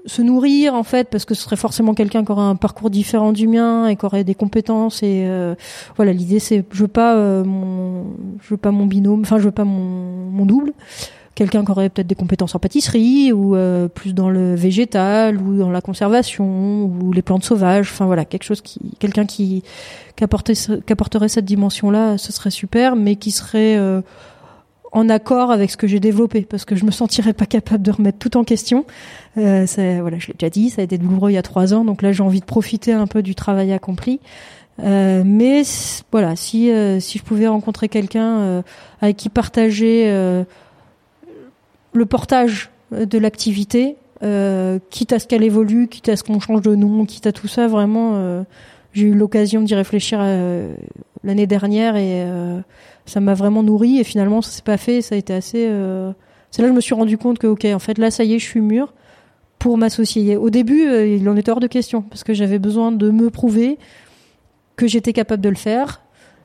se 0.07 0.21
nourrir 0.23 0.75
en 0.75 0.83
fait, 0.83 1.09
parce 1.09 1.25
que 1.25 1.35
ce 1.35 1.43
serait 1.43 1.57
forcément 1.57 1.95
quelqu'un 1.95 2.25
qui 2.25 2.33
aurait 2.33 2.43
un 2.43 2.57
parcours 2.57 2.91
différent 2.91 3.33
du 3.33 3.47
mien 3.49 3.87
et 3.87 3.95
qui 3.97 4.05
aurait 4.05 4.25
des 4.25 4.35
compétences. 4.35 5.03
Et 5.03 5.25
euh, 5.27 5.55
voilà, 5.97 6.13
l'idée 6.13 6.39
c'est, 6.41 6.65
je 6.73 6.83
veux 6.83 6.89
pas 6.89 7.15
mon, 7.45 8.05
je 8.43 8.51
veux 8.51 8.57
pas 8.57 8.71
mon 8.73 8.87
binôme, 8.87 9.21
enfin 9.23 9.39
je 9.39 9.45
veux 9.45 9.51
pas 9.53 9.65
mon, 9.65 10.31
mon 10.31 10.45
double 10.47 10.73
quelqu'un 11.35 11.65
qui 11.65 11.71
aurait 11.71 11.89
peut-être 11.89 12.07
des 12.07 12.15
compétences 12.15 12.55
en 12.55 12.59
pâtisserie 12.59 13.33
ou 13.33 13.57
euh, 13.57 13.89
plus 13.89 14.15
dans 14.15 14.29
le 14.29 14.55
végétal 14.55 15.41
ou 15.41 15.57
dans 15.57 15.71
la 15.71 15.81
conservation 15.81 16.85
ou 16.85 17.13
les 17.13 17.23
plantes 17.23 17.45
sauvages. 17.45 17.89
Enfin 17.91 18.07
voilà 18.07 18.25
quelque 18.25 18.45
chose 18.45 18.61
qui 18.61 18.81
quelqu'un 18.99 19.25
qui 19.25 19.63
qui, 20.17 20.25
apporterait 20.25 21.29
cette 21.29 21.45
dimension 21.45 21.91
là 21.91 22.19
ce 22.19 22.33
serait 22.33 22.51
super 22.51 22.97
mais 22.97 23.17
qui 23.17 23.31
serait 23.31 23.77
euh, 23.77 24.03
en 24.93 25.09
accord 25.09 25.51
avec 25.51 25.71
ce 25.71 25.77
que 25.77 25.87
j'ai 25.87 26.01
développé 26.01 26.43
parce 26.43 26.65
que 26.65 26.77
je 26.77 26.85
me 26.85 26.91
sentirais 26.91 27.33
pas 27.33 27.47
capable 27.47 27.83
de 27.83 27.91
remettre 27.91 28.19
tout 28.19 28.37
en 28.37 28.45
question. 28.45 28.85
Euh, 29.39 29.67
voilà 30.01 30.19
je 30.19 30.29
l'ai 30.29 30.35
déjà 30.39 30.51
dit 30.51 30.71
ça 30.71 30.83
a 30.83 30.85
été 30.85 30.99
douloureux 30.99 31.31
il 31.31 31.35
y 31.35 31.39
a 31.39 31.43
trois 31.43 31.73
ans 31.73 31.85
donc 31.85 32.03
là 32.03 32.13
j'ai 32.13 32.23
envie 32.23 32.41
de 32.41 32.45
profiter 32.45 32.93
un 32.93 33.07
peu 33.07 33.23
du 33.23 33.35
travail 33.35 33.73
accompli. 33.73 34.21
Euh, 34.83 35.23
mais 35.25 35.63
voilà, 36.11 36.35
si 36.35 36.71
euh, 36.71 36.99
si 36.99 37.19
je 37.19 37.23
pouvais 37.23 37.47
rencontrer 37.47 37.89
quelqu'un 37.89 38.63
avec 39.01 39.17
qui 39.17 39.29
partager 39.29 40.45
le 41.93 42.07
portage 42.07 42.71
de 42.91 43.19
l'activité, 43.19 43.97
euh, 44.23 44.79
quitte 44.91 45.13
à 45.13 45.19
ce 45.19 45.27
qu'elle 45.27 45.43
évolue, 45.43 45.89
quitte 45.89 46.09
à 46.09 46.17
ce 46.17 46.23
qu'on 46.23 46.41
change 46.41 46.63
de 46.63 46.75
nom, 46.75 47.05
quitte 47.07 47.27
à 47.27 47.33
tout 47.33 47.49
ça, 47.49 47.67
vraiment, 47.67 48.13
euh, 48.15 48.43
j'ai 48.93 49.07
eu 49.07 49.15
l'occasion 49.15 49.63
d'y 49.63 49.75
réfléchir 49.75 50.19
euh, 50.23 50.75
l'année 51.25 51.47
dernière 51.47 51.97
et 51.97 52.23
euh, 52.25 52.61
ça 53.07 53.21
m'a 53.21 53.35
vraiment 53.35 53.63
nourri 53.63 53.99
et 53.99 54.05
finalement 54.05 54.43
ça 54.43 54.51
s'est 54.51 54.63
pas 54.63 54.77
fait, 54.77 55.01
ça 55.03 55.15
a 55.15 55.19
été 55.19 55.33
assez. 55.33 55.67
euh, 55.69 56.13
C'est 56.51 56.63
là 56.63 56.69
que 56.69 56.73
je 56.73 56.77
me 56.77 56.81
suis 56.81 56.95
rendu 56.95 57.17
compte 57.19 57.39
que 57.39 57.47
ok, 57.47 57.65
en 57.65 57.79
fait 57.79 57.99
là 57.99 58.11
ça 58.11 58.25
y 58.25 58.35
est, 58.35 58.39
je 58.39 58.45
suis 58.45 58.61
mûre 58.61 58.93
pour 59.59 59.79
m'associer. 59.79 60.37
Au 60.37 60.51
début, 60.51 60.87
euh, 60.89 61.07
il 61.07 61.29
en 61.29 61.37
était 61.37 61.51
hors 61.51 61.61
de 61.61 61.69
question 61.69 62.03
parce 62.03 62.25
que 62.25 62.35
j'avais 62.35 62.59
besoin 62.59 62.93
de 62.93 63.11
me 63.11 63.31
prouver 63.31 63.79
que 64.77 64.87
j'étais 64.87 65.13
capable 65.13 65.43
de 65.43 65.49
le 65.49 65.55
faire. 65.57 66.02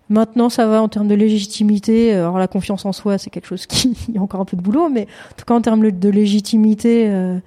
Maintenant, 0.10 0.50
ça 0.50 0.68
va 0.68 0.82
en 0.82 0.88
termes 0.88 1.08
de 1.08 1.16
légitimité. 1.16 2.14
Alors, 2.14 2.38
la 2.38 2.48
confiance 2.48 2.86
en 2.86 2.94
soi, 2.94 3.18
c'est 3.18 3.30
quelque 3.30 3.48
chose 3.48 3.66
qui 3.66 3.98
y 4.14 4.18
a 4.18 4.22
encore 4.22 4.42
un 4.42 4.46
peu 4.46 4.58
de 4.58 4.62
boulot, 4.62 4.90
mais 4.90 5.04
en 5.04 5.36
tout 5.36 5.46
cas, 5.46 5.54
en 5.54 5.62
termes 5.62 5.92
de 5.92 6.10
légitimité, 6.10 7.10
euh, 7.10 7.40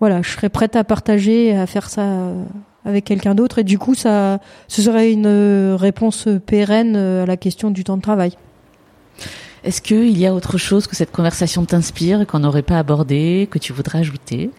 voilà, 0.00 0.22
je 0.22 0.30
serais 0.30 0.48
prête 0.48 0.76
à 0.76 0.84
partager, 0.84 1.56
à 1.56 1.66
faire 1.66 1.88
ça 1.88 2.02
euh, 2.02 2.44
avec 2.84 3.04
quelqu'un 3.04 3.34
d'autre. 3.34 3.58
Et 3.58 3.64
du 3.64 3.78
coup, 3.78 3.94
ça, 3.94 4.38
ce 4.68 4.82
serait 4.82 5.12
une 5.12 5.26
euh, 5.26 5.76
réponse 5.76 6.28
pérenne 6.46 6.94
euh, 6.96 7.22
à 7.22 7.26
la 7.26 7.36
question 7.36 7.70
du 7.70 7.84
temps 7.84 7.96
de 7.96 8.02
travail. 8.02 8.36
Est-ce 9.62 9.80
qu'il 9.80 10.18
y 10.18 10.26
a 10.26 10.34
autre 10.34 10.58
chose 10.58 10.86
que 10.86 10.94
cette 10.94 11.10
conversation 11.10 11.64
t'inspire 11.64 12.26
qu'on 12.26 12.40
n'aurait 12.40 12.62
pas 12.62 12.78
abordé, 12.78 13.48
que 13.50 13.58
tu 13.58 13.72
voudrais 13.72 14.00
ajouter? 14.00 14.50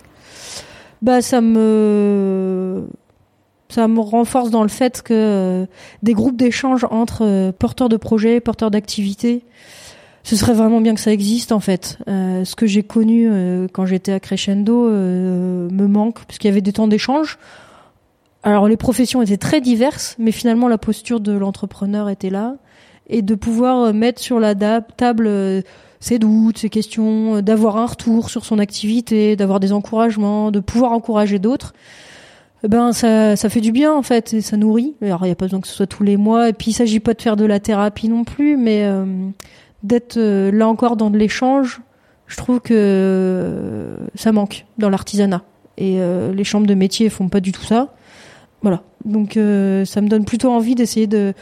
Bah, 1.01 1.21
ça 1.21 1.41
me, 1.41 2.87
ça 3.75 3.89
me 3.89 3.99
renforce 3.99 4.51
dans 4.51 4.63
le 4.63 4.69
fait 4.69 5.01
que 5.01 5.13
euh, 5.13 5.65
des 6.01 6.13
groupes 6.13 6.37
d'échange 6.37 6.85
entre 6.91 7.25
euh, 7.25 7.51
porteurs 7.51 7.89
de 7.89 7.97
projets, 7.97 8.39
porteurs 8.39 8.71
d'activités, 8.71 9.43
ce 10.23 10.37
serait 10.37 10.53
vraiment 10.53 10.79
bien 10.79 10.95
que 10.95 11.01
ça 11.01 11.11
existe 11.11 11.51
en 11.51 11.59
fait. 11.59 11.97
Euh, 12.07 12.45
ce 12.45 12.55
que 12.55 12.67
j'ai 12.67 12.83
connu 12.83 13.29
quand 13.73 13.85
j'étais 13.85 14.13
à 14.13 14.21
Crescendo 14.21 14.89
me 14.89 15.87
manque 15.87 16.23
parce 16.25 16.39
qu'il 16.39 16.49
y 16.49 16.51
avait 16.51 16.61
des 16.61 16.71
temps 16.71 16.87
d'échange. 16.87 17.37
Alors 18.43 18.67
les 18.69 18.77
professions 18.77 19.21
étaient 19.21 19.37
très 19.37 19.59
diverses, 19.59 20.15
mais 20.19 20.31
finalement 20.31 20.67
la 20.69 20.77
posture 20.77 21.19
de 21.19 21.33
l'entrepreneur 21.33 22.09
était 22.09 22.29
là 22.29 22.55
et 23.07 23.21
de 23.21 23.35
pouvoir 23.35 23.93
mettre 23.93 24.21
sur 24.21 24.39
la 24.39 24.55
table 24.55 25.63
ses 25.99 26.17
doutes, 26.17 26.59
ses 26.59 26.69
questions, 26.69 27.41
d'avoir 27.41 27.77
un 27.77 27.85
retour 27.85 28.29
sur 28.29 28.45
son 28.45 28.57
activité, 28.57 29.35
d'avoir 29.35 29.59
des 29.59 29.73
encouragements, 29.73 30.49
de 30.49 30.59
pouvoir 30.59 30.91
encourager 30.93 31.39
d'autres. 31.39 31.73
Eh 32.63 32.67
ben 32.67 32.93
ça, 32.93 33.35
ça 33.35 33.49
fait 33.49 33.61
du 33.61 33.71
bien 33.71 33.93
en 33.93 34.01
fait 34.01 34.33
et 34.33 34.41
ça 34.41 34.57
nourrit. 34.57 34.95
Alors 35.01 35.21
il 35.23 35.27
n'y 35.27 35.31
a 35.31 35.35
pas 35.35 35.45
besoin 35.45 35.61
que 35.61 35.67
ce 35.67 35.75
soit 35.75 35.87
tous 35.87 36.03
les 36.03 36.17
mois 36.17 36.49
et 36.49 36.53
puis 36.53 36.71
il 36.71 36.73
s'agit 36.73 36.99
pas 36.99 37.13
de 37.13 37.21
faire 37.21 37.35
de 37.35 37.45
la 37.45 37.59
thérapie 37.59 38.09
non 38.09 38.23
plus, 38.23 38.57
mais 38.57 38.83
euh, 38.85 39.05
d'être 39.83 40.17
euh, 40.17 40.51
là 40.51 40.67
encore 40.67 40.95
dans 40.95 41.09
de 41.09 41.17
l'échange, 41.17 41.81
je 42.27 42.37
trouve 42.37 42.59
que 42.59 42.73
euh, 42.73 43.97
ça 44.15 44.31
manque 44.31 44.65
dans 44.77 44.89
l'artisanat 44.89 45.43
et 45.77 45.99
les 46.33 46.43
chambres 46.45 46.67
de 46.67 46.73
métier 46.73 47.09
font 47.09 47.27
pas 47.27 47.41
du 47.41 47.51
tout 47.51 47.63
ça. 47.63 47.93
Voilà, 48.61 48.81
donc 49.03 49.33
ça 49.33 50.01
me 50.01 50.07
donne 50.07 50.23
plutôt 50.23 50.49
envie 50.49 50.73
d'essayer 50.73 51.05
de 51.05 51.33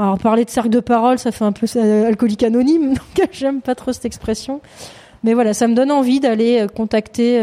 alors 0.00 0.18
parler 0.18 0.44
de 0.44 0.50
cercle 0.50 0.68
de 0.68 0.80
parole, 0.80 1.20
ça 1.20 1.30
fait 1.30 1.44
un 1.44 1.52
peu 1.52 1.66
alcoolique 2.04 2.42
anonyme, 2.42 2.88
donc 3.16 3.28
j'aime 3.30 3.60
pas 3.60 3.76
trop 3.76 3.92
cette 3.92 4.04
expression. 4.04 4.60
Mais 5.22 5.32
voilà, 5.32 5.54
ça 5.54 5.68
me 5.68 5.74
donne 5.76 5.92
envie 5.92 6.18
d'aller 6.18 6.66
contacter 6.74 7.40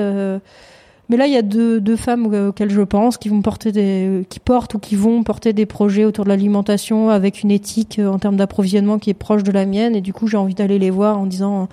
mais 1.10 1.18
là, 1.18 1.28
il 1.28 1.34
y 1.34 1.38
a 1.38 1.42
deux, 1.42 1.82
deux 1.82 1.96
femmes 1.96 2.28
auxquelles 2.50 2.70
je 2.70 2.82
pense 2.82 3.18
qui 3.18 3.30
vont 3.30 3.42
porter 3.42 3.72
des, 3.72 4.26
qui 4.30 4.40
portent 4.40 4.76
ou 4.76 4.80
qui 4.80 4.96
vont 4.96 5.24
porter 5.24 5.54
des 5.54 5.66
projets 5.66 6.06
autour 6.06 6.24
de 6.24 6.30
l'alimentation 6.30 7.10
avec 7.10 7.42
une 7.42 7.52
éthique 7.52 8.00
euh, 8.00 8.08
en 8.08 8.20
termes 8.20 8.38
d'approvisionnement 8.38 9.00
qui 9.00 9.10
est 9.10 9.16
proche 9.16 9.44
de 9.44 9.52
la 9.52 9.66
mienne. 9.66 9.96
Et 9.96 10.02
du 10.02 10.14
coup, 10.14 10.28
j'ai 10.28 10.38
envie 10.38 10.56
d'aller 10.56 10.80
les 10.80 10.92
voir 10.92 11.20
en 11.20 11.26
disant, 11.26 11.68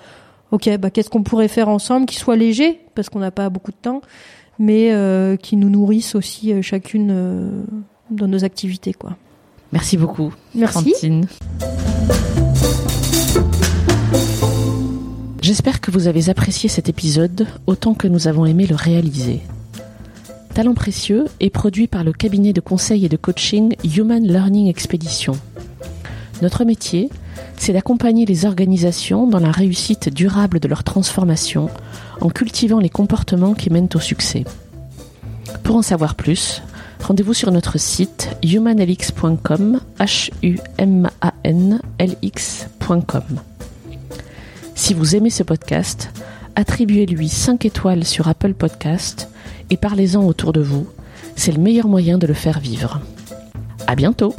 ok, 0.51 0.77
bah 0.77 0.89
qu'est-ce 0.89 1.09
qu'on 1.09 1.23
pourrait 1.23 1.47
faire 1.47 1.69
ensemble 1.69 2.05
qui 2.05 2.15
soit 2.15 2.35
léger 2.35 2.79
parce 2.95 3.09
qu'on 3.09 3.19
n'a 3.19 3.31
pas 3.31 3.49
beaucoup 3.49 3.71
de 3.71 3.77
temps, 3.77 4.01
mais 4.59 4.91
euh, 4.91 5.35
qui 5.35 5.55
nous 5.55 5.69
nourrissent 5.69 6.15
aussi 6.15 6.53
euh, 6.53 6.61
chacune 6.61 7.09
euh, 7.11 7.63
dans 8.09 8.27
nos 8.27 8.43
activités, 8.43 8.93
quoi. 8.93 9.15
Merci 9.73 9.97
beaucoup, 9.97 10.33
Merci. 10.55 10.91
Francine. 10.91 11.27
J'espère 15.47 15.79
que 15.79 15.91
vous 15.91 16.09
avez 16.09 16.27
apprécié 16.27 16.67
cet 16.67 16.89
épisode 16.89 17.47
autant 17.67 17.93
que 17.93 18.09
nous 18.09 18.27
avons 18.27 18.45
aimé 18.45 18.67
le 18.67 18.75
réaliser. 18.75 19.39
Talent 20.53 20.73
précieux 20.73 21.23
est 21.39 21.49
produit 21.49 21.87
par 21.87 22.03
le 22.03 22.11
cabinet 22.11 22.51
de 22.51 22.59
conseil 22.59 23.05
et 23.05 23.07
de 23.07 23.15
coaching 23.15 23.73
Human 23.95 24.21
Learning 24.27 24.67
Expedition. 24.67 25.39
Notre 26.41 26.65
métier, 26.65 27.09
c'est 27.55 27.71
d'accompagner 27.71 28.25
les 28.25 28.45
organisations 28.45 29.25
dans 29.25 29.39
la 29.39 29.51
réussite 29.51 30.13
durable 30.13 30.59
de 30.59 30.67
leur 30.67 30.83
transformation 30.83 31.69
en 32.19 32.27
cultivant 32.27 32.79
les 32.79 32.89
comportements 32.89 33.53
qui 33.53 33.69
mènent 33.69 33.87
au 33.95 34.01
succès. 34.01 34.43
Pour 35.63 35.77
en 35.77 35.81
savoir 35.81 36.15
plus, 36.15 36.61
rendez-vous 37.01 37.33
sur 37.33 37.53
notre 37.53 37.79
site 37.79 38.35
humanlx.com, 38.43 39.79
h 39.97 40.29
u 40.43 40.59
m 40.77 41.09
a 41.21 41.33
n 41.45 41.79
l. 41.99 42.17
Si 44.77 44.93
vous 44.93 45.15
aimez 45.15 45.31
ce 45.31 45.41
podcast, 45.41 46.11
attribuez-lui 46.55 47.29
5 47.29 47.65
étoiles 47.65 48.05
sur 48.05 48.27
Apple 48.27 48.53
Podcast 48.53 49.27
et 49.71 49.75
parlez-en 49.75 50.23
autour 50.23 50.53
de 50.53 50.61
vous. 50.61 50.87
C'est 51.35 51.51
le 51.51 51.59
meilleur 51.59 51.87
moyen 51.87 52.19
de 52.19 52.27
le 52.27 52.35
faire 52.35 52.59
vivre. 52.59 53.01
À 53.87 53.95
bientôt! 53.95 54.35